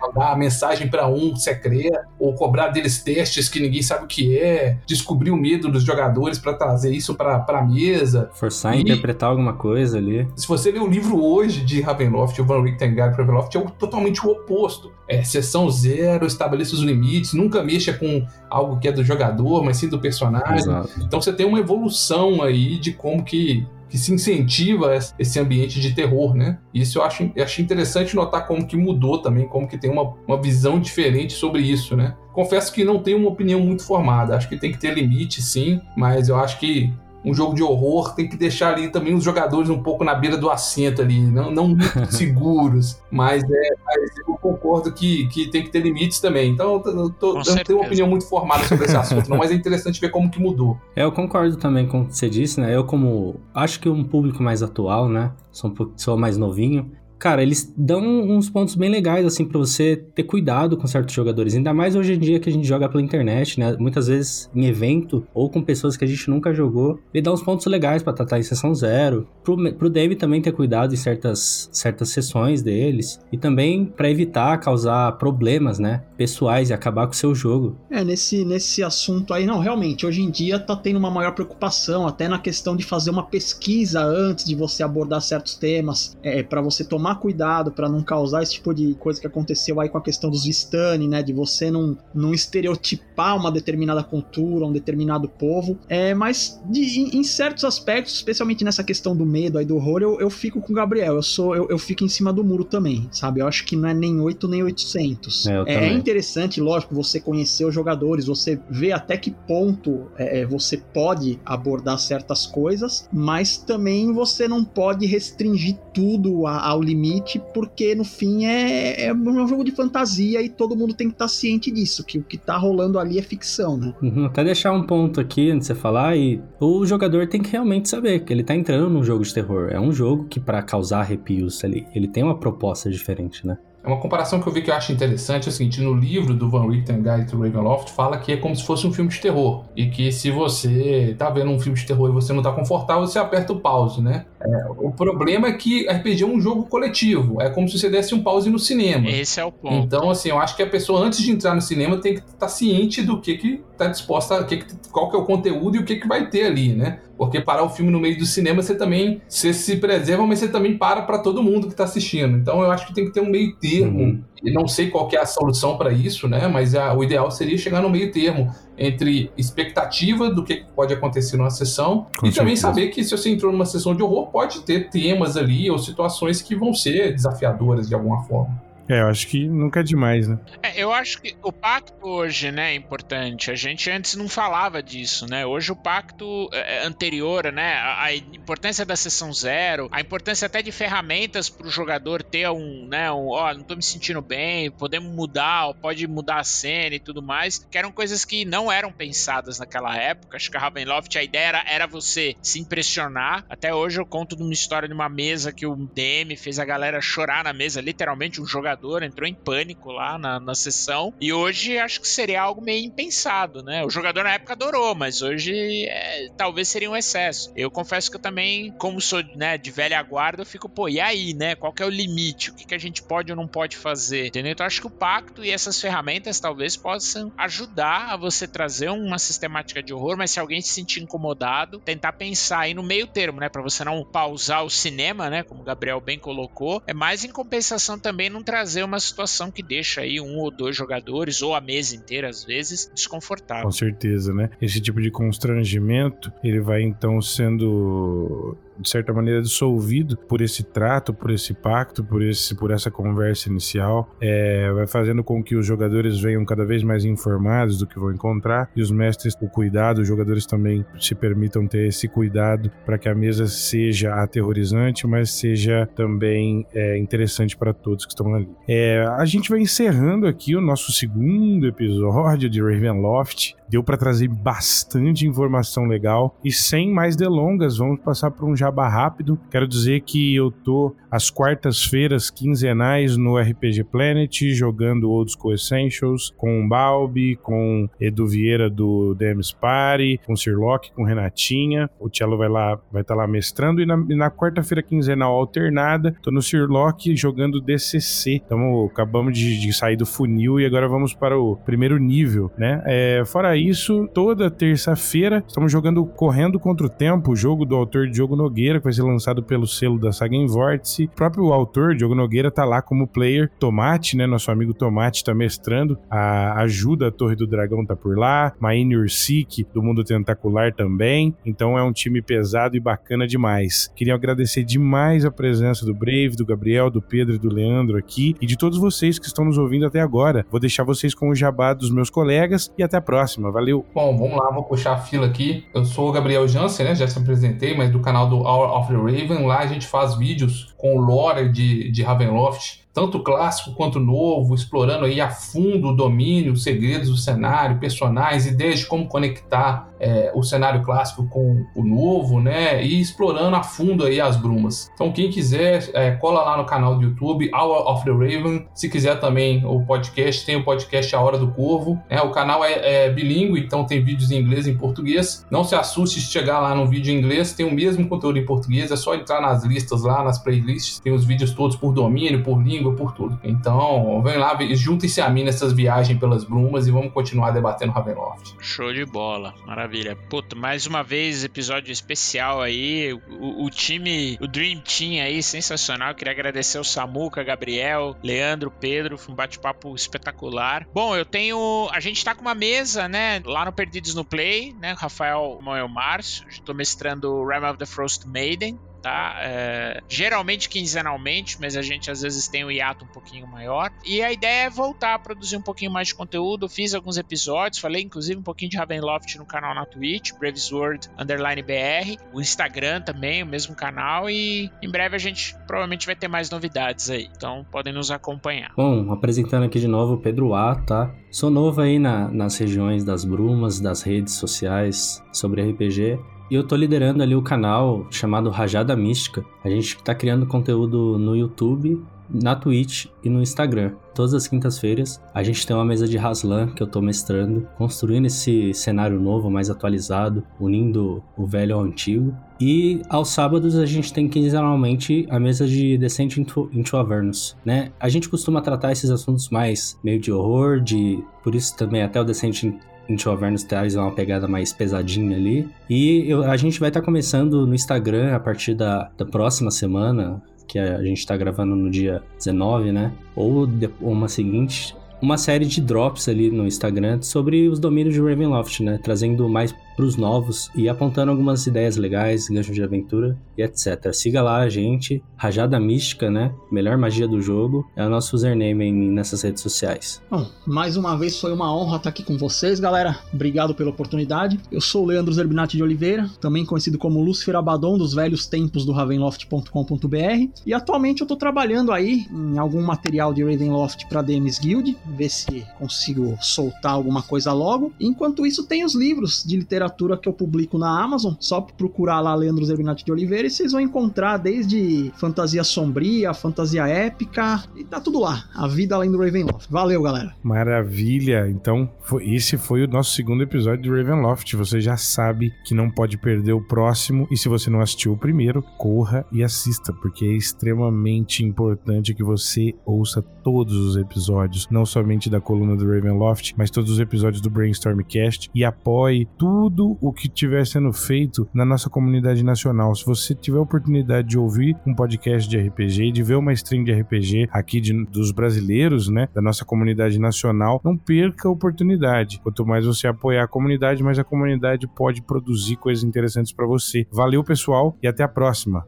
mandar 0.00 0.36
mensagem 0.36 0.88
para 0.88 1.06
um 1.08 1.36
secreto, 1.36 1.98
ou 2.18 2.34
cobrar 2.34 2.68
deles 2.68 3.02
testes 3.02 3.48
que 3.48 3.60
ninguém 3.60 3.82
sabe 3.82 4.04
o 4.04 4.06
que 4.06 4.36
é, 4.38 4.78
descobrir 4.86 5.30
o 5.30 5.36
medo 5.36 5.70
dos 5.70 5.82
jogadores 5.82 6.38
para 6.38 6.54
trazer 6.54 6.92
isso 6.92 7.14
para 7.14 7.44
a 7.46 7.62
mesa. 7.62 8.30
Forçar 8.34 8.72
a 8.72 8.76
interpretar 8.76 9.30
alguma 9.30 9.52
coisa 9.52 9.98
ali. 9.98 10.26
Se 10.36 10.46
você 10.46 10.70
ler 10.70 10.80
o 10.80 10.86
livro 10.86 11.22
hoje 11.22 11.64
de 11.64 11.80
Ravenloft, 11.80 12.40
o 12.40 12.44
Van 12.44 12.62
Richten 12.62 12.90
Guide 12.90 13.14
para 13.14 13.24
Ravenloft, 13.24 13.56
é 13.56 13.60
totalmente 13.78 14.24
o 14.26 14.30
oposto. 14.30 14.92
É 15.08 15.22
sessão 15.22 15.68
zero, 15.68 16.26
estabeleça 16.26 16.74
os 16.74 16.82
limites, 16.82 17.32
nunca 17.32 17.62
mexa 17.62 17.92
com 17.92 18.24
algo 18.48 18.78
que 18.78 18.88
é 18.88 18.92
do 18.92 19.04
jogador, 19.04 19.64
mas 19.64 19.76
sim 19.76 19.88
do 19.88 19.98
personagem. 19.98 20.56
Exato. 20.56 20.90
Então 21.00 21.20
você 21.20 21.32
tem 21.32 21.46
uma 21.46 21.58
evolução 21.58 22.42
aí 22.42 22.78
de 22.78 22.92
como 22.92 23.24
que 23.24 23.66
que 23.90 23.98
se 23.98 24.14
incentiva 24.14 24.96
esse 25.18 25.38
ambiente 25.40 25.80
de 25.80 25.92
terror, 25.92 26.34
né? 26.34 26.58
Isso 26.72 26.98
eu 26.98 27.02
acho, 27.02 27.30
eu 27.34 27.44
acho 27.44 27.60
interessante 27.60 28.14
notar 28.14 28.46
como 28.46 28.64
que 28.64 28.76
mudou 28.76 29.18
também, 29.18 29.48
como 29.48 29.66
que 29.66 29.76
tem 29.76 29.90
uma, 29.90 30.14
uma 30.26 30.40
visão 30.40 30.78
diferente 30.78 31.32
sobre 31.32 31.60
isso, 31.62 31.96
né? 31.96 32.14
Confesso 32.32 32.72
que 32.72 32.84
não 32.84 33.02
tenho 33.02 33.18
uma 33.18 33.28
opinião 33.28 33.60
muito 33.60 33.84
formada, 33.84 34.36
acho 34.36 34.48
que 34.48 34.56
tem 34.56 34.70
que 34.70 34.78
ter 34.78 34.94
limite 34.94 35.42
sim, 35.42 35.80
mas 35.96 36.28
eu 36.28 36.36
acho 36.36 36.60
que 36.60 36.92
um 37.24 37.34
jogo 37.34 37.54
de 37.54 37.62
horror, 37.62 38.14
tem 38.14 38.28
que 38.28 38.36
deixar 38.36 38.74
ali 38.74 38.88
também 38.88 39.14
os 39.14 39.22
jogadores 39.22 39.68
um 39.68 39.82
pouco 39.82 40.04
na 40.04 40.14
beira 40.14 40.36
do 40.36 40.50
assento 40.50 41.02
ali, 41.02 41.20
não, 41.20 41.50
não 41.50 41.68
muito 41.68 42.06
seguros, 42.12 43.00
mas, 43.10 43.42
é, 43.42 43.70
mas 43.84 44.18
eu 44.26 44.34
concordo 44.34 44.92
que, 44.92 45.26
que 45.28 45.48
tem 45.48 45.62
que 45.62 45.70
ter 45.70 45.80
limites 45.80 46.20
também. 46.20 46.52
Então 46.52 46.82
eu, 46.84 47.10
tô, 47.10 47.38
eu 47.38 47.54
não 47.54 47.64
tenho 47.64 47.78
uma 47.78 47.86
opinião 47.86 48.08
muito 48.08 48.26
formada 48.26 48.64
sobre 48.64 48.86
esse 48.86 48.96
assunto, 48.96 49.28
não, 49.28 49.36
mas 49.36 49.50
é 49.50 49.54
interessante 49.54 50.00
ver 50.00 50.10
como 50.10 50.30
que 50.30 50.40
mudou. 50.40 50.78
É, 50.96 51.04
eu 51.04 51.12
concordo 51.12 51.56
também 51.56 51.86
com 51.86 52.02
o 52.02 52.06
que 52.06 52.16
você 52.16 52.28
disse, 52.28 52.60
né? 52.60 52.74
Eu 52.74 52.84
como 52.84 53.40
acho 53.54 53.80
que 53.80 53.88
um 53.88 54.04
público 54.04 54.42
mais 54.42 54.62
atual, 54.62 55.08
né? 55.08 55.32
Sou, 55.52 55.70
um, 55.70 55.92
sou 55.96 56.16
mais 56.16 56.36
novinho, 56.36 56.90
cara, 57.20 57.42
eles 57.42 57.72
dão 57.76 58.02
uns 58.02 58.48
pontos 58.48 58.74
bem 58.74 58.90
legais, 58.90 59.26
assim, 59.26 59.44
para 59.44 59.58
você 59.58 59.94
ter 60.14 60.24
cuidado 60.24 60.76
com 60.76 60.86
certos 60.86 61.14
jogadores. 61.14 61.54
Ainda 61.54 61.72
mais 61.74 61.94
hoje 61.94 62.14
em 62.14 62.18
dia 62.18 62.40
que 62.40 62.48
a 62.48 62.52
gente 62.52 62.66
joga 62.66 62.88
pela 62.88 63.02
internet, 63.02 63.60
né? 63.60 63.76
Muitas 63.78 64.06
vezes 64.06 64.50
em 64.54 64.64
evento 64.64 65.24
ou 65.34 65.50
com 65.50 65.62
pessoas 65.62 65.98
que 65.98 66.04
a 66.04 66.08
gente 66.08 66.28
nunca 66.30 66.54
jogou. 66.54 66.98
Ele 67.12 67.22
dá 67.22 67.30
uns 67.30 67.42
pontos 67.42 67.66
legais 67.66 68.02
para 68.02 68.14
tratar 68.14 68.38
em 68.38 68.42
sessão 68.42 68.74
zero. 68.74 69.28
Pro, 69.44 69.56
pro 69.74 69.90
Dave 69.90 70.16
também 70.16 70.40
ter 70.40 70.52
cuidado 70.52 70.94
em 70.94 70.96
certas, 70.96 71.68
certas 71.70 72.08
sessões 72.08 72.62
deles. 72.62 73.20
E 73.30 73.36
também 73.36 73.84
para 73.84 74.10
evitar 74.10 74.58
causar 74.58 75.12
problemas, 75.18 75.78
né? 75.78 76.02
Pessoais 76.16 76.70
e 76.70 76.72
acabar 76.72 77.06
com 77.06 77.12
o 77.12 77.16
seu 77.16 77.34
jogo. 77.34 77.76
É, 77.90 78.02
nesse, 78.02 78.46
nesse 78.46 78.82
assunto 78.82 79.34
aí, 79.34 79.44
não, 79.44 79.58
realmente, 79.58 80.06
hoje 80.06 80.22
em 80.22 80.30
dia 80.30 80.58
tá 80.58 80.74
tendo 80.74 80.98
uma 80.98 81.10
maior 81.10 81.32
preocupação, 81.32 82.06
até 82.06 82.28
na 82.28 82.38
questão 82.38 82.74
de 82.74 82.82
fazer 82.82 83.10
uma 83.10 83.24
pesquisa 83.24 84.02
antes 84.02 84.46
de 84.46 84.54
você 84.54 84.82
abordar 84.82 85.20
certos 85.20 85.54
temas, 85.54 86.16
é, 86.22 86.42
para 86.42 86.62
você 86.62 86.82
tomar 86.82 87.09
tomar 87.10 87.14
cuidado 87.16 87.72
para 87.72 87.88
não 87.88 88.02
causar 88.02 88.42
esse 88.42 88.52
tipo 88.52 88.72
de 88.72 88.94
coisa 88.94 89.20
que 89.20 89.26
aconteceu 89.26 89.80
aí 89.80 89.88
com 89.88 89.98
a 89.98 90.02
questão 90.02 90.30
dos 90.30 90.44
Vistani, 90.44 91.08
né? 91.08 91.22
De 91.22 91.32
você 91.32 91.70
não, 91.70 91.96
não 92.14 92.32
estereotipar 92.32 93.36
uma 93.36 93.50
determinada 93.50 94.02
cultura, 94.02 94.64
um 94.64 94.72
determinado 94.72 95.28
povo. 95.28 95.78
É, 95.88 96.14
mas 96.14 96.60
de, 96.66 97.00
em, 97.00 97.18
em, 97.18 97.24
certos 97.24 97.64
aspectos, 97.64 98.14
especialmente 98.14 98.64
nessa 98.64 98.84
questão 98.84 99.16
do 99.16 99.26
medo 99.26 99.58
aí 99.58 99.64
do 99.64 99.76
horror, 99.76 100.02
eu, 100.02 100.20
eu 100.20 100.30
fico 100.30 100.60
com 100.60 100.72
o 100.72 100.76
Gabriel. 100.76 101.16
Eu 101.16 101.22
sou 101.22 101.54
eu, 101.54 101.68
eu 101.68 101.78
fico 101.78 102.04
em 102.04 102.08
cima 102.08 102.32
do 102.32 102.44
muro 102.44 102.64
também, 102.64 103.08
sabe? 103.10 103.40
Eu 103.40 103.48
acho 103.48 103.64
que 103.64 103.76
não 103.76 103.88
é 103.88 103.94
nem 103.94 104.20
8 104.20 104.48
nem 104.48 104.62
800. 104.62 105.46
É, 105.46 105.62
é, 105.66 105.74
é 105.88 105.92
interessante, 105.92 106.60
lógico, 106.60 106.94
você 106.94 107.20
conhecer 107.20 107.64
os 107.64 107.74
jogadores, 107.74 108.26
você 108.26 108.60
ver 108.68 108.92
até 108.92 109.16
que 109.16 109.30
ponto 109.30 110.08
é, 110.16 110.40
é, 110.40 110.46
você 110.46 110.76
pode 110.76 111.40
abordar 111.44 111.98
certas 111.98 112.46
coisas, 112.46 113.08
mas 113.12 113.56
também 113.56 114.12
você 114.12 114.46
não 114.46 114.64
pode 114.64 115.06
restringir 115.06 115.76
tudo 115.92 116.46
ao 116.46 116.80
limite 116.80 116.99
limite, 117.00 117.40
porque 117.54 117.94
no 117.94 118.04
fim 118.04 118.44
é, 118.44 119.06
é 119.06 119.14
um 119.14 119.48
jogo 119.48 119.64
de 119.64 119.70
fantasia 119.70 120.42
e 120.42 120.48
todo 120.48 120.76
mundo 120.76 120.94
tem 120.94 121.08
que 121.08 121.14
estar 121.14 121.24
tá 121.24 121.28
ciente 121.28 121.70
disso, 121.70 122.04
que 122.04 122.18
o 122.18 122.22
que 122.22 122.36
tá 122.36 122.56
rolando 122.56 122.98
ali 122.98 123.18
é 123.18 123.22
ficção, 123.22 123.76
né? 123.76 123.94
Uhum, 124.02 124.26
até 124.26 124.44
deixar 124.44 124.72
um 124.72 124.82
ponto 124.82 125.20
aqui 125.20 125.50
antes 125.50 125.68
de 125.68 125.74
você 125.74 125.80
falar, 125.80 126.16
e 126.16 126.40
o 126.60 126.84
jogador 126.84 127.26
tem 127.26 127.42
que 127.42 127.50
realmente 127.50 127.88
saber 127.88 128.20
que 128.20 128.32
ele 128.32 128.44
tá 128.44 128.54
entrando 128.54 128.90
num 128.90 129.02
jogo 129.02 129.24
de 129.24 129.32
terror. 129.32 129.68
É 129.70 129.80
um 129.80 129.92
jogo 129.92 130.24
que, 130.24 130.38
para 130.38 130.62
causar 130.62 131.00
arrepios 131.00 131.64
ali, 131.64 131.86
ele 131.94 132.06
tem 132.06 132.22
uma 132.22 132.38
proposta 132.38 132.90
diferente, 132.90 133.46
né? 133.46 133.56
É 133.82 133.88
uma 133.88 133.98
comparação 133.98 134.42
que 134.42 134.46
eu 134.46 134.52
vi 134.52 134.60
que 134.60 134.70
eu 134.70 134.74
acho 134.74 134.92
interessante, 134.92 135.46
é 135.46 135.48
o 135.48 135.52
seguinte, 135.52 135.80
no 135.80 135.94
livro 135.94 136.34
do 136.34 136.50
Van 136.50 136.68
Richten 136.68 137.02
Guide 137.02 137.30
to 137.30 137.40
Ravenloft 137.40 137.90
fala 137.92 138.18
que 138.18 138.32
é 138.32 138.36
como 138.36 138.54
se 138.54 138.62
fosse 138.62 138.86
um 138.86 138.92
filme 138.92 139.10
de 139.10 139.18
terror, 139.18 139.64
e 139.74 139.86
que 139.86 140.12
se 140.12 140.30
você 140.30 141.14
tá 141.16 141.30
vendo 141.30 141.50
um 141.50 141.58
filme 141.58 141.78
de 141.78 141.86
terror 141.86 142.10
e 142.10 142.12
você 142.12 142.34
não 142.34 142.42
tá 142.42 142.52
confortável, 142.52 143.06
você 143.06 143.18
aperta 143.18 143.54
o 143.54 143.60
pause, 143.60 144.02
né? 144.02 144.26
É, 144.42 144.66
o 144.78 144.90
problema 144.90 145.48
é 145.48 145.52
que 145.52 145.86
RPG 145.86 146.22
é 146.22 146.26
um 146.26 146.40
jogo 146.40 146.64
coletivo, 146.64 147.42
é 147.42 147.50
como 147.50 147.68
se 147.68 147.78
você 147.78 147.90
desse 147.90 148.14
um 148.14 148.22
pause 148.22 148.48
no 148.48 148.58
cinema. 148.58 149.06
Esse 149.08 149.38
é 149.38 149.44
o 149.44 149.52
ponto. 149.52 149.84
Então, 149.84 150.08
assim, 150.08 150.30
eu 150.30 150.38
acho 150.38 150.56
que 150.56 150.62
a 150.62 150.66
pessoa 150.66 151.00
antes 151.04 151.20
de 151.20 151.30
entrar 151.30 151.54
no 151.54 151.60
cinema 151.60 151.98
tem 151.98 152.14
que 152.14 152.20
estar 152.20 152.36
tá 152.38 152.48
ciente 152.48 153.02
do 153.02 153.20
que 153.20 153.36
que 153.36 153.62
tá 153.76 153.86
disposta, 153.86 154.38
a, 154.38 154.44
que 154.44 154.64
qual 154.90 155.10
que 155.10 155.16
é 155.16 155.18
o 155.18 155.24
conteúdo 155.24 155.76
e 155.76 155.80
o 155.80 155.84
que 155.84 155.96
que 155.96 156.08
vai 156.08 156.30
ter 156.30 156.46
ali, 156.46 156.72
né? 156.72 157.00
Porque 157.18 157.38
parar 157.38 157.64
o 157.64 157.68
filme 157.68 157.92
no 157.92 158.00
meio 158.00 158.16
do 158.16 158.24
cinema, 158.24 158.62
você 158.62 158.74
também 158.74 159.20
você 159.28 159.52
se 159.52 159.76
preserva, 159.76 160.26
mas 160.26 160.38
você 160.38 160.48
também 160.48 160.78
para 160.78 161.02
para 161.02 161.18
todo 161.18 161.42
mundo 161.42 161.66
que 161.66 161.74
está 161.74 161.84
assistindo. 161.84 162.38
Então 162.38 162.62
eu 162.62 162.70
acho 162.70 162.86
que 162.86 162.94
tem 162.94 163.04
que 163.04 163.12
ter 163.12 163.20
um 163.20 163.28
meio 163.28 163.54
termo 163.56 164.00
uhum. 164.00 164.22
E 164.42 164.50
não 164.50 164.66
sei 164.66 164.90
qual 164.90 165.08
é 165.12 165.18
a 165.18 165.26
solução 165.26 165.76
para 165.76 165.92
isso, 165.92 166.26
né? 166.26 166.48
Mas 166.48 166.74
a, 166.74 166.94
o 166.94 167.04
ideal 167.04 167.30
seria 167.30 167.58
chegar 167.58 167.82
no 167.82 167.90
meio 167.90 168.10
termo 168.10 168.54
entre 168.78 169.30
expectativa 169.36 170.30
do 170.30 170.42
que 170.42 170.64
pode 170.74 170.94
acontecer 170.94 171.36
numa 171.36 171.50
sessão 171.50 172.06
Com 172.18 172.26
e 172.26 172.32
certeza. 172.32 172.36
também 172.36 172.56
saber 172.56 172.88
que 172.88 173.04
se 173.04 173.10
você 173.10 173.30
entrou 173.30 173.52
numa 173.52 173.66
sessão 173.66 173.94
de 173.94 174.02
horror, 174.02 174.28
pode 174.28 174.60
ter 174.62 174.88
temas 174.88 175.36
ali 175.36 175.70
ou 175.70 175.78
situações 175.78 176.40
que 176.40 176.54
vão 176.54 176.72
ser 176.72 177.12
desafiadoras 177.12 177.88
de 177.88 177.94
alguma 177.94 178.22
forma. 178.22 178.69
É, 178.90 179.02
eu 179.02 179.06
acho 179.06 179.28
que 179.28 179.46
nunca 179.46 179.78
é 179.78 179.82
demais, 179.84 180.26
né? 180.26 180.36
É, 180.60 180.82
eu 180.82 180.92
acho 180.92 181.22
que 181.22 181.36
o 181.44 181.52
pacto 181.52 181.94
hoje, 182.02 182.50
né, 182.50 182.72
é 182.72 182.74
importante. 182.74 183.48
A 183.48 183.54
gente 183.54 183.88
antes 183.88 184.16
não 184.16 184.28
falava 184.28 184.82
disso, 184.82 185.26
né? 185.30 185.46
Hoje 185.46 185.70
o 185.70 185.76
pacto 185.76 186.48
é, 186.52 186.78
é 186.78 186.86
anterior, 186.86 187.52
né, 187.52 187.74
a, 187.74 188.12
importância 188.12 188.84
da 188.84 188.96
sessão 188.96 189.32
zero, 189.32 189.88
a 189.92 190.00
importância 190.00 190.46
até 190.46 190.60
de 190.60 190.72
ferramentas 190.72 191.48
para 191.48 191.68
o 191.68 191.70
jogador 191.70 192.20
ter 192.20 192.50
um, 192.50 192.88
né, 192.88 193.12
um, 193.12 193.28
ó, 193.28 193.54
não 193.54 193.62
tô 193.62 193.76
me 193.76 193.82
sentindo 193.82 194.20
bem, 194.20 194.72
podemos 194.72 195.14
mudar, 195.14 195.72
pode 195.74 196.04
mudar 196.08 196.40
a 196.40 196.44
cena 196.44 196.96
e 196.96 196.98
tudo 197.00 197.22
mais, 197.22 197.64
que 197.70 197.78
eram 197.78 197.92
coisas 197.92 198.24
que 198.24 198.44
não 198.44 198.72
eram 198.72 198.90
pensadas 198.90 199.60
naquela 199.60 199.96
época. 199.96 200.36
Acho 200.36 200.50
que 200.50 200.56
a 200.56 200.60
Ravenloft, 200.60 201.16
a 201.16 201.22
ideia 201.22 201.46
era, 201.46 201.64
era 201.68 201.86
você 201.86 202.34
se 202.42 202.58
impressionar. 202.58 203.44
Até 203.48 203.72
hoje 203.72 204.00
eu 204.00 204.06
conto 204.06 204.34
de 204.34 204.42
uma 204.42 204.52
história 204.52 204.88
de 204.88 204.94
uma 204.94 205.08
mesa 205.08 205.52
que 205.52 205.64
o 205.64 205.76
DM 205.76 206.36
fez 206.36 206.58
a 206.58 206.64
galera 206.64 207.00
chorar 207.00 207.44
na 207.44 207.52
mesa, 207.52 207.80
literalmente 207.80 208.40
um 208.40 208.46
jogador 208.46 208.79
jogador 208.80 209.02
entrou 209.02 209.28
em 209.28 209.34
pânico 209.34 209.92
lá 209.92 210.18
na, 210.18 210.40
na 210.40 210.54
sessão. 210.54 211.12
E 211.20 211.32
hoje 211.32 211.78
acho 211.78 212.00
que 212.00 212.08
seria 212.08 212.40
algo 212.42 212.62
meio 212.62 212.84
impensado, 212.84 213.62
né? 213.62 213.84
O 213.84 213.90
jogador 213.90 214.24
na 214.24 214.32
época 214.32 214.54
adorou, 214.54 214.94
mas 214.94 215.20
hoje 215.22 215.84
é, 215.86 216.28
talvez 216.36 216.68
seria 216.68 216.90
um 216.90 216.96
excesso. 216.96 217.52
Eu 217.54 217.70
confesso 217.70 218.10
que 218.10 218.16
eu 218.16 218.20
também, 218.20 218.72
como 218.72 219.00
sou 219.00 219.22
né, 219.36 219.58
de 219.58 219.70
velha 219.70 220.02
guarda, 220.02 220.42
eu 220.42 220.46
fico, 220.46 220.68
pô, 220.68 220.88
e 220.88 220.98
aí, 220.98 221.34
né? 221.34 221.54
Qual 221.54 221.72
que 221.72 221.82
é 221.82 221.86
o 221.86 221.90
limite? 221.90 222.50
O 222.50 222.54
que, 222.54 222.66
que 222.66 222.74
a 222.74 222.78
gente 222.78 223.02
pode 223.02 223.30
ou 223.30 223.36
não 223.36 223.46
pode 223.46 223.76
fazer? 223.76 224.26
Entendeu? 224.26 224.52
Então 224.52 224.66
acho 224.66 224.80
que 224.80 224.86
o 224.86 224.90
pacto 224.90 225.44
e 225.44 225.50
essas 225.50 225.80
ferramentas 225.80 226.40
talvez 226.40 226.76
possam 226.76 227.32
ajudar 227.36 228.12
a 228.12 228.16
você 228.16 228.48
trazer 228.48 228.90
uma 228.90 229.18
sistemática 229.18 229.82
de 229.82 229.92
horror, 229.92 230.16
mas 230.16 230.30
se 230.30 230.40
alguém 230.40 230.60
se 230.60 230.72
sentir 230.72 231.02
incomodado, 231.02 231.80
tentar 231.80 232.12
pensar 232.12 232.60
aí 232.60 232.74
no 232.74 232.82
meio 232.82 233.06
termo, 233.06 233.40
né? 233.40 233.48
Pra 233.48 233.62
você 233.62 233.84
não 233.84 234.04
pausar 234.04 234.64
o 234.64 234.70
cinema, 234.70 235.28
né? 235.28 235.42
Como 235.42 235.60
o 235.60 235.64
Gabriel 235.64 236.00
bem 236.00 236.18
colocou. 236.18 236.82
É 236.86 236.94
mais 236.94 237.24
em 237.24 237.30
compensação 237.30 237.98
também 237.98 238.30
não 238.30 238.42
trazer 238.42 238.69
trazer 238.70 238.84
uma 238.84 239.00
situação 239.00 239.50
que 239.50 239.62
deixa 239.62 240.02
aí 240.02 240.20
um 240.20 240.38
ou 240.38 240.50
dois 240.50 240.76
jogadores, 240.76 241.42
ou 241.42 241.54
a 241.56 241.60
mesa 241.60 241.96
inteira 241.96 242.28
às 242.28 242.44
vezes, 242.44 242.88
desconfortável. 242.94 243.64
Com 243.64 243.72
certeza, 243.72 244.32
né? 244.32 244.48
Esse 244.62 244.80
tipo 244.80 245.00
de 245.00 245.10
constrangimento, 245.10 246.32
ele 246.42 246.60
vai 246.60 246.82
então 246.82 247.20
sendo 247.20 248.56
de 248.80 248.88
certa 248.88 249.12
maneira, 249.12 249.42
dissolvido 249.42 250.16
por 250.16 250.40
esse 250.40 250.62
trato, 250.62 251.12
por 251.12 251.30
esse 251.30 251.54
pacto, 251.54 252.02
por, 252.02 252.22
esse, 252.22 252.54
por 252.54 252.70
essa 252.70 252.90
conversa 252.90 253.48
inicial. 253.48 254.08
É, 254.20 254.70
vai 254.72 254.86
fazendo 254.86 255.22
com 255.22 255.42
que 255.42 255.56
os 255.56 255.66
jogadores 255.66 256.20
venham 256.20 256.44
cada 256.44 256.64
vez 256.64 256.82
mais 256.82 257.04
informados 257.04 257.78
do 257.78 257.86
que 257.86 257.98
vão 257.98 258.12
encontrar 258.12 258.70
e 258.74 258.82
os 258.82 258.90
mestres, 258.90 259.34
o 259.40 259.48
cuidado, 259.48 260.00
os 260.00 260.08
jogadores 260.08 260.46
também 260.46 260.84
se 260.98 261.14
permitam 261.14 261.66
ter 261.66 261.88
esse 261.88 262.08
cuidado 262.08 262.70
para 262.84 262.98
que 262.98 263.08
a 263.08 263.14
mesa 263.14 263.46
seja 263.46 264.14
aterrorizante, 264.14 265.06
mas 265.06 265.32
seja 265.32 265.88
também 265.94 266.66
é, 266.74 266.98
interessante 266.98 267.56
para 267.56 267.72
todos 267.72 268.04
que 268.04 268.12
estão 268.12 268.34
ali. 268.34 268.48
É, 268.68 269.04
a 269.18 269.24
gente 269.24 269.50
vai 269.50 269.60
encerrando 269.60 270.26
aqui 270.26 270.56
o 270.56 270.60
nosso 270.60 270.92
segundo 270.92 271.66
episódio 271.66 272.48
de 272.48 272.60
Ravenloft. 272.60 273.59
Deu 273.70 273.84
para 273.84 273.96
trazer 273.96 274.26
bastante 274.26 275.24
informação 275.24 275.86
legal 275.86 276.36
e 276.44 276.50
sem 276.50 276.92
mais 276.92 277.14
delongas, 277.14 277.78
vamos 277.78 278.00
passar 278.00 278.32
por 278.32 278.48
um 278.48 278.56
jabá 278.56 278.88
rápido. 278.88 279.38
Quero 279.48 279.68
dizer 279.68 280.00
que 280.00 280.34
eu 280.34 280.50
tô 280.50 280.92
às 281.08 281.30
quartas-feiras 281.30 282.30
quinzenais 282.30 283.16
no 283.16 283.38
RPG 283.38 283.84
Planet 283.84 284.42
jogando 284.52 285.08
Old 285.08 285.32
School 285.32 285.54
Essentials 285.54 286.34
com 286.36 286.64
o 286.64 286.68
Balbi, 286.68 287.36
com 287.36 287.88
Edu 288.00 288.26
Vieira 288.26 288.68
do 288.68 289.14
DMs 289.14 289.54
Party, 289.54 290.20
com 290.26 290.34
Sirlock, 290.34 290.90
com 290.92 291.04
Renatinha. 291.04 291.88
O 292.00 292.08
Cello 292.12 292.36
vai 292.36 292.48
lá, 292.48 292.76
vai 292.90 293.02
estar 293.02 293.14
tá 293.14 293.20
lá 293.20 293.28
mestrando 293.28 293.80
e 293.80 293.86
na, 293.86 293.96
na 293.96 294.30
quarta-feira 294.32 294.82
quinzenal 294.82 295.32
alternada, 295.36 296.12
tô 296.22 296.32
no 296.32 296.42
Sirlock 296.42 297.14
jogando 297.14 297.60
DCC. 297.60 298.42
Então 298.44 298.86
acabamos 298.86 299.38
de, 299.38 299.60
de, 299.60 299.72
sair 299.72 299.96
do 299.96 300.04
funil 300.04 300.58
e 300.58 300.66
agora 300.66 300.88
vamos 300.88 301.14
para 301.14 301.38
o 301.38 301.56
primeiro 301.56 301.98
nível, 301.98 302.50
né? 302.58 302.82
É, 302.84 303.22
fora 303.24 303.59
isso, 303.68 304.08
toda 304.12 304.50
terça-feira 304.50 305.44
estamos 305.46 305.70
jogando 305.70 306.04
Correndo 306.04 306.58
contra 306.58 306.86
o 306.86 306.90
Tempo, 306.90 307.32
o 307.32 307.36
jogo 307.36 307.64
do 307.64 307.74
autor 307.74 308.08
Diogo 308.08 308.36
Nogueira, 308.36 308.78
que 308.78 308.84
vai 308.84 308.92
ser 308.92 309.02
lançado 309.02 309.42
pelo 309.42 309.66
selo 309.66 309.98
da 309.98 310.12
Saga 310.12 310.36
em 310.36 310.46
Vórtice. 310.46 311.04
O 311.04 311.16
próprio 311.16 311.52
autor, 311.52 311.94
Diogo 311.94 312.14
Nogueira, 312.14 312.50
tá 312.50 312.64
lá 312.64 312.82
como 312.82 313.06
player. 313.06 313.50
Tomate, 313.58 314.16
né? 314.16 314.26
Nosso 314.26 314.50
amigo 314.50 314.74
Tomate 314.74 315.24
tá 315.24 315.34
mestrando. 315.34 315.98
A 316.10 316.60
ajuda 316.62 317.08
a 317.08 317.10
Torre 317.10 317.36
do 317.36 317.46
Dragão 317.46 317.84
tá 317.84 317.96
por 317.96 318.18
lá. 318.18 318.52
Maine 318.58 318.96
Ursik, 318.96 319.66
do 319.72 319.82
Mundo 319.82 320.04
Tentacular 320.04 320.74
também. 320.74 321.34
Então 321.44 321.78
é 321.78 321.82
um 321.82 321.92
time 321.92 322.20
pesado 322.20 322.76
e 322.76 322.80
bacana 322.80 323.26
demais. 323.26 323.90
Queria 323.94 324.14
agradecer 324.14 324.64
demais 324.64 325.24
a 325.24 325.30
presença 325.30 325.84
do 325.84 325.94
Brave, 325.94 326.36
do 326.36 326.46
Gabriel, 326.46 326.90
do 326.90 327.00
Pedro 327.00 327.34
e 327.34 327.38
do 327.38 327.52
Leandro 327.52 327.96
aqui 327.96 328.34
e 328.40 328.46
de 328.46 328.56
todos 328.56 328.78
vocês 328.78 329.18
que 329.18 329.26
estão 329.26 329.44
nos 329.44 329.58
ouvindo 329.58 329.86
até 329.86 330.00
agora. 330.00 330.44
Vou 330.50 330.60
deixar 330.60 330.84
vocês 330.84 331.14
com 331.14 331.30
o 331.30 331.34
jabá 331.34 331.72
dos 331.74 331.90
meus 331.90 332.10
colegas 332.10 332.72
e 332.76 332.82
até 332.82 332.96
a 332.96 333.02
próxima. 333.02 333.49
Valeu. 333.50 333.84
Bom, 333.94 334.16
vamos 334.16 334.36
lá, 334.36 334.50
vou 334.50 334.64
puxar 334.64 334.94
a 334.94 334.98
fila 334.98 335.26
aqui. 335.26 335.64
Eu 335.74 335.84
sou 335.84 336.08
o 336.08 336.12
Gabriel 336.12 336.46
Jansen, 336.46 336.86
né? 336.86 336.94
Já 336.94 337.06
se 337.06 337.18
apresentei, 337.18 337.76
mas 337.76 337.90
do 337.90 338.00
canal 338.00 338.28
do 338.28 338.38
Hour 338.38 338.76
of 338.76 338.88
the 338.88 338.96
Raven. 338.96 339.46
Lá 339.46 339.60
a 339.60 339.66
gente 339.66 339.86
faz 339.86 340.16
vídeos 340.16 340.74
com 340.76 340.96
o 340.96 341.00
lore 341.00 341.48
de, 341.48 341.90
de 341.90 342.02
Ravenloft 342.02 342.79
tanto 342.92 343.20
clássico 343.20 343.74
quanto 343.74 344.00
novo, 344.00 344.54
explorando 344.54 345.04
aí 345.04 345.20
a 345.20 345.30
fundo 345.30 345.88
o 345.88 345.96
domínio, 345.96 346.52
os 346.52 346.62
segredos 346.62 347.08
do 347.08 347.16
cenário, 347.16 347.78
personagens, 347.78 348.46
ideias 348.46 348.80
de 348.80 348.86
como 348.86 349.06
conectar 349.06 349.90
é, 350.00 350.32
o 350.34 350.42
cenário 350.42 350.82
clássico 350.82 351.28
com 351.28 351.64
o 351.74 351.84
novo, 351.84 352.40
né? 352.40 352.82
E 352.84 353.00
explorando 353.00 353.54
a 353.54 353.62
fundo 353.62 354.04
aí 354.04 354.20
as 354.20 354.36
brumas. 354.36 354.90
Então, 354.94 355.12
quem 355.12 355.30
quiser, 355.30 355.90
é, 355.92 356.12
cola 356.12 356.42
lá 356.42 356.56
no 356.56 356.64
canal 356.64 356.96
do 356.96 357.02
YouTube, 357.02 357.50
Hour 357.54 357.86
of 357.86 358.04
the 358.04 358.10
Raven. 358.10 358.66
Se 358.74 358.88
quiser 358.88 359.20
também 359.20 359.64
o 359.64 359.84
podcast, 359.84 360.44
tem 360.46 360.56
o 360.56 360.64
podcast 360.64 361.14
A 361.14 361.20
Hora 361.20 361.38
do 361.38 361.48
Corvo. 361.48 362.00
Né? 362.10 362.20
O 362.22 362.30
canal 362.30 362.64
é, 362.64 363.04
é 363.06 363.10
bilíngue, 363.10 363.60
então 363.60 363.84
tem 363.84 364.02
vídeos 364.02 364.30
em 364.30 364.38
inglês 364.40 364.66
e 364.66 364.70
em 364.70 364.76
português. 364.76 365.46
Não 365.50 365.62
se 365.62 365.74
assuste 365.74 366.20
se 366.20 366.30
chegar 366.30 366.60
lá 366.60 366.74
no 366.74 366.86
vídeo 366.86 367.12
em 367.12 367.18
inglês, 367.18 367.52
tem 367.52 367.66
o 367.66 367.74
mesmo 367.74 368.08
conteúdo 368.08 368.38
em 368.38 368.46
português, 368.46 368.90
é 368.90 368.96
só 368.96 369.14
entrar 369.14 369.40
nas 369.40 369.64
listas 369.64 370.02
lá, 370.02 370.24
nas 370.24 370.38
playlists. 370.38 370.98
Tem 371.00 371.12
os 371.12 371.24
vídeos 371.24 371.52
todos 371.52 371.76
por 371.76 371.92
domínio, 371.92 372.42
por 372.42 372.60
língua 372.62 372.79
língua, 372.80 372.94
por 372.94 373.12
tudo. 373.12 373.38
Então, 373.44 374.22
vem 374.22 374.38
lá, 374.38 374.56
juntem-se 374.72 375.20
a 375.20 375.28
mim 375.28 375.44
nessas 375.44 375.72
viagens 375.72 376.18
pelas 376.18 376.44
brumas 376.44 376.86
e 376.86 376.90
vamos 376.90 377.12
continuar 377.12 377.50
debatendo 377.50 377.92
Ravenloft. 377.92 378.54
Show 378.58 378.92
de 378.92 379.04
bola, 379.04 379.54
maravilha. 379.66 380.16
Puta, 380.16 380.56
mais 380.56 380.86
uma 380.86 381.02
vez, 381.02 381.44
episódio 381.44 381.92
especial 381.92 382.62
aí. 382.62 383.12
O, 383.12 383.64
o 383.64 383.70
time, 383.70 384.38
o 384.40 384.48
Dream 384.48 384.80
Team 384.80 385.22
aí, 385.22 385.42
sensacional. 385.42 386.14
Queria 386.14 386.32
agradecer 386.32 386.78
o 386.78 386.84
Samuca, 386.84 387.44
Gabriel, 387.44 388.16
Leandro, 388.22 388.70
Pedro. 388.70 389.18
Foi 389.18 389.32
um 389.32 389.36
bate-papo 389.36 389.94
espetacular. 389.94 390.86
Bom, 390.92 391.14
eu 391.14 391.24
tenho. 391.24 391.88
A 391.92 392.00
gente 392.00 392.24
tá 392.24 392.34
com 392.34 392.40
uma 392.40 392.54
mesa, 392.54 393.08
né? 393.08 393.42
Lá 393.44 393.64
no 393.64 393.72
Perdidos 393.72 394.14
no 394.14 394.24
Play, 394.24 394.74
né? 394.80 394.94
Rafael 394.96 395.58
Moel 395.62 395.88
Márcio. 395.88 396.46
Estou 396.48 396.74
mestrando 396.74 397.44
Realm 397.44 397.64
of 397.64 397.78
the 397.78 397.86
Frost 397.86 398.24
Maiden 398.26 398.78
tá? 399.00 399.36
É, 399.40 400.02
geralmente 400.08 400.68
quinzenalmente, 400.68 401.58
mas 401.60 401.76
a 401.76 401.82
gente 401.82 402.10
às 402.10 402.22
vezes 402.22 402.48
tem 402.48 402.64
um 402.64 402.70
hiato 402.70 403.04
um 403.04 403.08
pouquinho 403.08 403.46
maior. 403.46 403.90
E 404.04 404.22
a 404.22 404.32
ideia 404.32 404.66
é 404.66 404.70
voltar 404.70 405.14
a 405.14 405.18
produzir 405.18 405.56
um 405.56 405.62
pouquinho 405.62 405.90
mais 405.90 406.08
de 406.08 406.14
conteúdo. 406.14 406.68
Fiz 406.68 406.94
alguns 406.94 407.16
episódios, 407.16 407.80
falei 407.80 408.02
inclusive 408.02 408.38
um 408.38 408.42
pouquinho 408.42 408.70
de 408.70 408.76
Ravenloft 408.76 409.36
no 409.36 409.46
canal 409.46 409.74
na 409.74 409.86
Twitch, 409.86 410.32
Bravesword 410.38 411.08
Underline 411.18 411.62
BR, 411.62 412.22
o 412.32 412.40
Instagram 412.40 413.00
também, 413.00 413.42
o 413.42 413.46
mesmo 413.46 413.74
canal. 413.74 414.28
E 414.28 414.70
em 414.82 414.90
breve 414.90 415.16
a 415.16 415.18
gente 415.18 415.56
provavelmente 415.66 416.06
vai 416.06 416.14
ter 416.16 416.28
mais 416.28 416.50
novidades 416.50 417.10
aí. 417.10 417.28
Então 417.36 417.64
podem 417.70 417.92
nos 417.92 418.10
acompanhar. 418.10 418.72
Bom, 418.76 419.12
apresentando 419.12 419.64
aqui 419.64 419.80
de 419.80 419.88
novo 419.88 420.14
o 420.14 420.18
Pedro 420.18 420.54
A, 420.54 420.74
tá? 420.74 421.14
Sou 421.30 421.50
novo 421.50 421.80
aí 421.80 421.98
na, 421.98 422.28
nas 422.28 422.58
regiões 422.58 423.04
das 423.04 423.24
brumas, 423.24 423.80
das 423.80 424.02
redes 424.02 424.34
sociais 424.34 425.22
sobre 425.32 425.62
RPG. 425.62 426.18
E 426.50 426.54
eu 426.56 426.64
tô 426.64 426.74
liderando 426.74 427.22
ali 427.22 427.36
o 427.36 427.42
canal 427.42 428.08
chamado 428.10 428.50
Rajada 428.50 428.96
Mística. 428.96 429.44
A 429.62 429.70
gente 429.70 429.96
tá 430.02 430.12
criando 430.12 430.46
conteúdo 430.46 431.16
no 431.16 431.36
YouTube, 431.36 432.02
na 432.28 432.56
Twitch 432.56 433.06
e 433.22 433.28
no 433.28 433.40
Instagram. 433.40 433.92
Todas 434.14 434.34
as 434.34 434.48
quintas-feiras 434.48 435.20
a 435.32 435.42
gente 435.44 435.64
tem 435.64 435.74
uma 435.76 435.84
mesa 435.84 436.08
de 436.08 436.18
Haslan 436.18 436.68
que 436.68 436.82
eu 436.82 436.88
tô 436.88 437.00
mestrando, 437.00 437.68
construindo 437.76 438.26
esse 438.26 438.74
cenário 438.74 439.20
novo, 439.20 439.48
mais 439.48 439.70
atualizado, 439.70 440.42
unindo 440.58 441.22
o 441.36 441.46
velho 441.46 441.76
ao 441.76 441.82
antigo. 441.82 442.34
E 442.60 443.00
aos 443.08 443.28
sábados 443.28 443.76
a 443.76 443.86
gente 443.86 444.12
tem 444.12 444.28
quinzenalmente 444.28 445.26
a 445.30 445.38
mesa 445.38 445.66
de 445.66 445.96
Descent 445.96 446.36
into, 446.36 446.68
into 446.72 446.96
Avernus, 446.96 447.56
né? 447.64 447.92
A 447.98 448.08
gente 448.08 448.28
costuma 448.28 448.60
tratar 448.60 448.92
esses 448.92 449.10
assuntos 449.10 449.48
mais 449.50 449.98
meio 450.02 450.20
de 450.20 450.32
horror, 450.32 450.80
de 450.80 451.22
por 451.42 451.54
isso 451.54 451.76
também 451.76 452.02
até 452.02 452.20
o 452.20 452.24
Descent 452.24 452.64
Into 453.10 453.30
Avernus 453.30 453.62
traz 453.64 453.94
uma 453.96 454.10
pegada 454.12 454.46
mais 454.46 454.72
pesadinha 454.72 455.36
ali. 455.36 455.68
E 455.88 456.24
eu, 456.28 456.44
a 456.44 456.56
gente 456.56 456.78
vai 456.78 456.90
estar 456.90 457.00
tá 457.00 457.04
começando 457.04 457.66
no 457.66 457.74
Instagram 457.74 458.34
a 458.34 458.40
partir 458.40 458.74
da, 458.74 459.10
da 459.16 459.24
próxima 459.24 459.70
semana, 459.70 460.42
que 460.68 460.78
a 460.78 461.02
gente 461.02 461.26
tá 461.26 461.36
gravando 461.36 461.74
no 461.74 461.90
dia 461.90 462.22
19, 462.38 462.92
né? 462.92 463.12
Ou 463.34 463.68
uma 464.00 464.28
seguinte, 464.28 464.94
uma 465.20 465.36
série 465.36 465.66
de 465.66 465.80
drops 465.80 466.28
ali 466.28 466.50
no 466.50 466.66
Instagram 466.66 467.20
sobre 467.22 467.68
os 467.68 467.78
domínios 467.78 468.14
de 468.14 468.20
Ravenloft, 468.20 468.82
né? 468.82 468.98
Trazendo 469.02 469.48
mais 469.48 469.74
pros 470.00 470.16
novos 470.16 470.70
e 470.74 470.88
apontando 470.88 471.30
algumas 471.30 471.66
ideias 471.66 471.98
legais, 471.98 472.48
ganchos 472.48 472.74
de 472.74 472.82
aventura 472.82 473.36
e 473.58 473.62
etc. 473.62 474.14
Siga 474.14 474.40
lá 474.40 474.60
a 474.60 474.68
gente, 474.70 475.22
Rajada 475.36 475.78
Mística, 475.78 476.30
né? 476.30 476.54
Melhor 476.72 476.96
magia 476.96 477.28
do 477.28 477.42
jogo, 477.42 477.86
é 477.94 478.06
o 478.06 478.08
nosso 478.08 478.34
username 478.34 478.90
nessas 478.90 479.42
redes 479.42 479.62
sociais. 479.62 480.22
Bom, 480.30 480.46
mais 480.66 480.96
uma 480.96 481.18
vez 481.18 481.38
foi 481.38 481.52
uma 481.52 481.76
honra 481.76 481.98
estar 481.98 482.08
aqui 482.08 482.22
com 482.22 482.38
vocês, 482.38 482.80
galera. 482.80 483.18
Obrigado 483.30 483.74
pela 483.74 483.90
oportunidade. 483.90 484.58
Eu 484.72 484.80
sou 484.80 485.04
o 485.04 485.06
Leandro 485.06 485.34
Zerbinati 485.34 485.76
de 485.76 485.82
Oliveira, 485.82 486.30
também 486.40 486.64
conhecido 486.64 486.96
como 486.96 487.22
Lúcifer 487.22 487.54
Abaddon 487.54 487.98
dos 487.98 488.14
velhos 488.14 488.46
tempos 488.46 488.86
do 488.86 488.92
ravenloft.com.br, 488.92 490.60
e 490.64 490.72
atualmente 490.72 491.20
eu 491.20 491.26
tô 491.26 491.36
trabalhando 491.36 491.92
aí 491.92 492.26
em 492.32 492.56
algum 492.56 492.80
material 492.80 493.34
de 493.34 493.44
Ravenloft 493.44 494.06
para 494.08 494.22
DMs 494.22 494.58
Guild, 494.58 494.96
ver 495.14 495.28
se 495.28 495.66
consigo 495.78 496.38
soltar 496.40 496.92
alguma 496.92 497.22
coisa 497.22 497.52
logo. 497.52 497.92
Enquanto 498.00 498.46
isso, 498.46 498.64
tem 498.64 498.82
os 498.82 498.94
livros 498.94 499.44
de 499.44 499.58
literatura 499.58 499.89
literatura 499.90 500.16
que 500.16 500.28
eu 500.28 500.32
publico 500.32 500.78
na 500.78 501.02
Amazon. 501.02 501.34
Só 501.38 501.60
procurar 501.60 502.20
lá 502.20 502.34
Leandro 502.34 502.64
Zerbinati 502.64 503.04
de 503.04 503.12
Oliveira 503.12 503.46
e 503.46 503.50
vocês 503.50 503.72
vão 503.72 503.80
encontrar 503.80 504.36
desde 504.36 505.12
fantasia 505.16 505.64
sombria, 505.64 506.32
fantasia 506.32 506.86
épica, 506.86 507.62
e 507.76 507.84
tá 507.84 508.00
tudo 508.00 508.20
lá. 508.20 508.44
A 508.54 508.66
vida 508.66 508.94
além 508.94 509.10
do 509.10 509.18
Ravenloft. 509.18 509.70
Valeu, 509.70 510.02
galera. 510.02 510.34
Maravilha. 510.42 511.48
Então, 511.48 511.90
foi, 512.00 512.34
esse 512.34 512.56
foi 512.56 512.84
o 512.84 512.88
nosso 512.88 513.14
segundo 513.14 513.42
episódio 513.42 513.82
de 513.82 513.90
Ravenloft. 513.90 514.54
Você 514.56 514.80
já 514.80 514.96
sabe 514.96 515.52
que 515.64 515.74
não 515.74 515.90
pode 515.90 516.16
perder 516.16 516.52
o 516.52 516.62
próximo. 516.62 517.26
E 517.30 517.36
se 517.36 517.48
você 517.48 517.68
não 517.68 517.80
assistiu 517.80 518.12
o 518.12 518.18
primeiro, 518.18 518.62
corra 518.78 519.24
e 519.32 519.42
assista, 519.42 519.92
porque 519.92 520.24
é 520.24 520.32
extremamente 520.32 521.44
importante 521.44 522.14
que 522.14 522.22
você 522.22 522.74
ouça 522.84 523.22
todos 523.42 523.74
os 523.74 523.96
episódios, 523.96 524.68
não 524.70 524.84
somente 524.84 525.30
da 525.30 525.40
coluna 525.40 525.76
do 525.76 525.86
Ravenloft, 525.86 526.54
mas 526.56 526.70
todos 526.70 526.90
os 526.90 527.00
episódios 527.00 527.40
do 527.40 527.50
Brainstormcast 527.50 528.50
e 528.54 528.64
apoie 528.64 529.26
tudo 529.38 529.69
tudo 529.70 529.96
o 530.00 530.12
que 530.12 530.26
estiver 530.26 530.66
sendo 530.66 530.92
feito 530.92 531.48
na 531.54 531.64
nossa 531.64 531.88
comunidade 531.88 532.42
nacional. 532.42 532.94
Se 532.94 533.06
você 533.06 533.34
tiver 533.34 533.58
a 533.58 533.62
oportunidade 533.62 534.28
de 534.28 534.38
ouvir 534.38 534.76
um 534.84 534.94
podcast 534.94 535.48
de 535.48 535.56
RPG, 535.56 536.10
de 536.10 536.22
ver 536.22 536.34
uma 536.34 536.52
stream 536.52 536.82
de 536.82 536.92
RPG 536.92 537.48
aqui 537.52 537.80
de, 537.80 538.04
dos 538.06 538.32
brasileiros, 538.32 539.08
né, 539.08 539.28
da 539.32 539.40
nossa 539.40 539.64
comunidade 539.64 540.18
nacional, 540.18 540.80
não 540.84 540.96
perca 540.96 541.48
a 541.48 541.52
oportunidade. 541.52 542.40
Quanto 542.42 542.66
mais 542.66 542.84
você 542.84 543.06
apoiar 543.06 543.44
a 543.44 543.48
comunidade, 543.48 544.02
mais 544.02 544.18
a 544.18 544.24
comunidade 544.24 544.88
pode 544.88 545.22
produzir 545.22 545.76
coisas 545.76 546.02
interessantes 546.02 546.52
para 546.52 546.66
você. 546.66 547.06
Valeu, 547.12 547.44
pessoal, 547.44 547.96
e 548.02 548.08
até 548.08 548.24
a 548.24 548.28
próxima. 548.28 548.84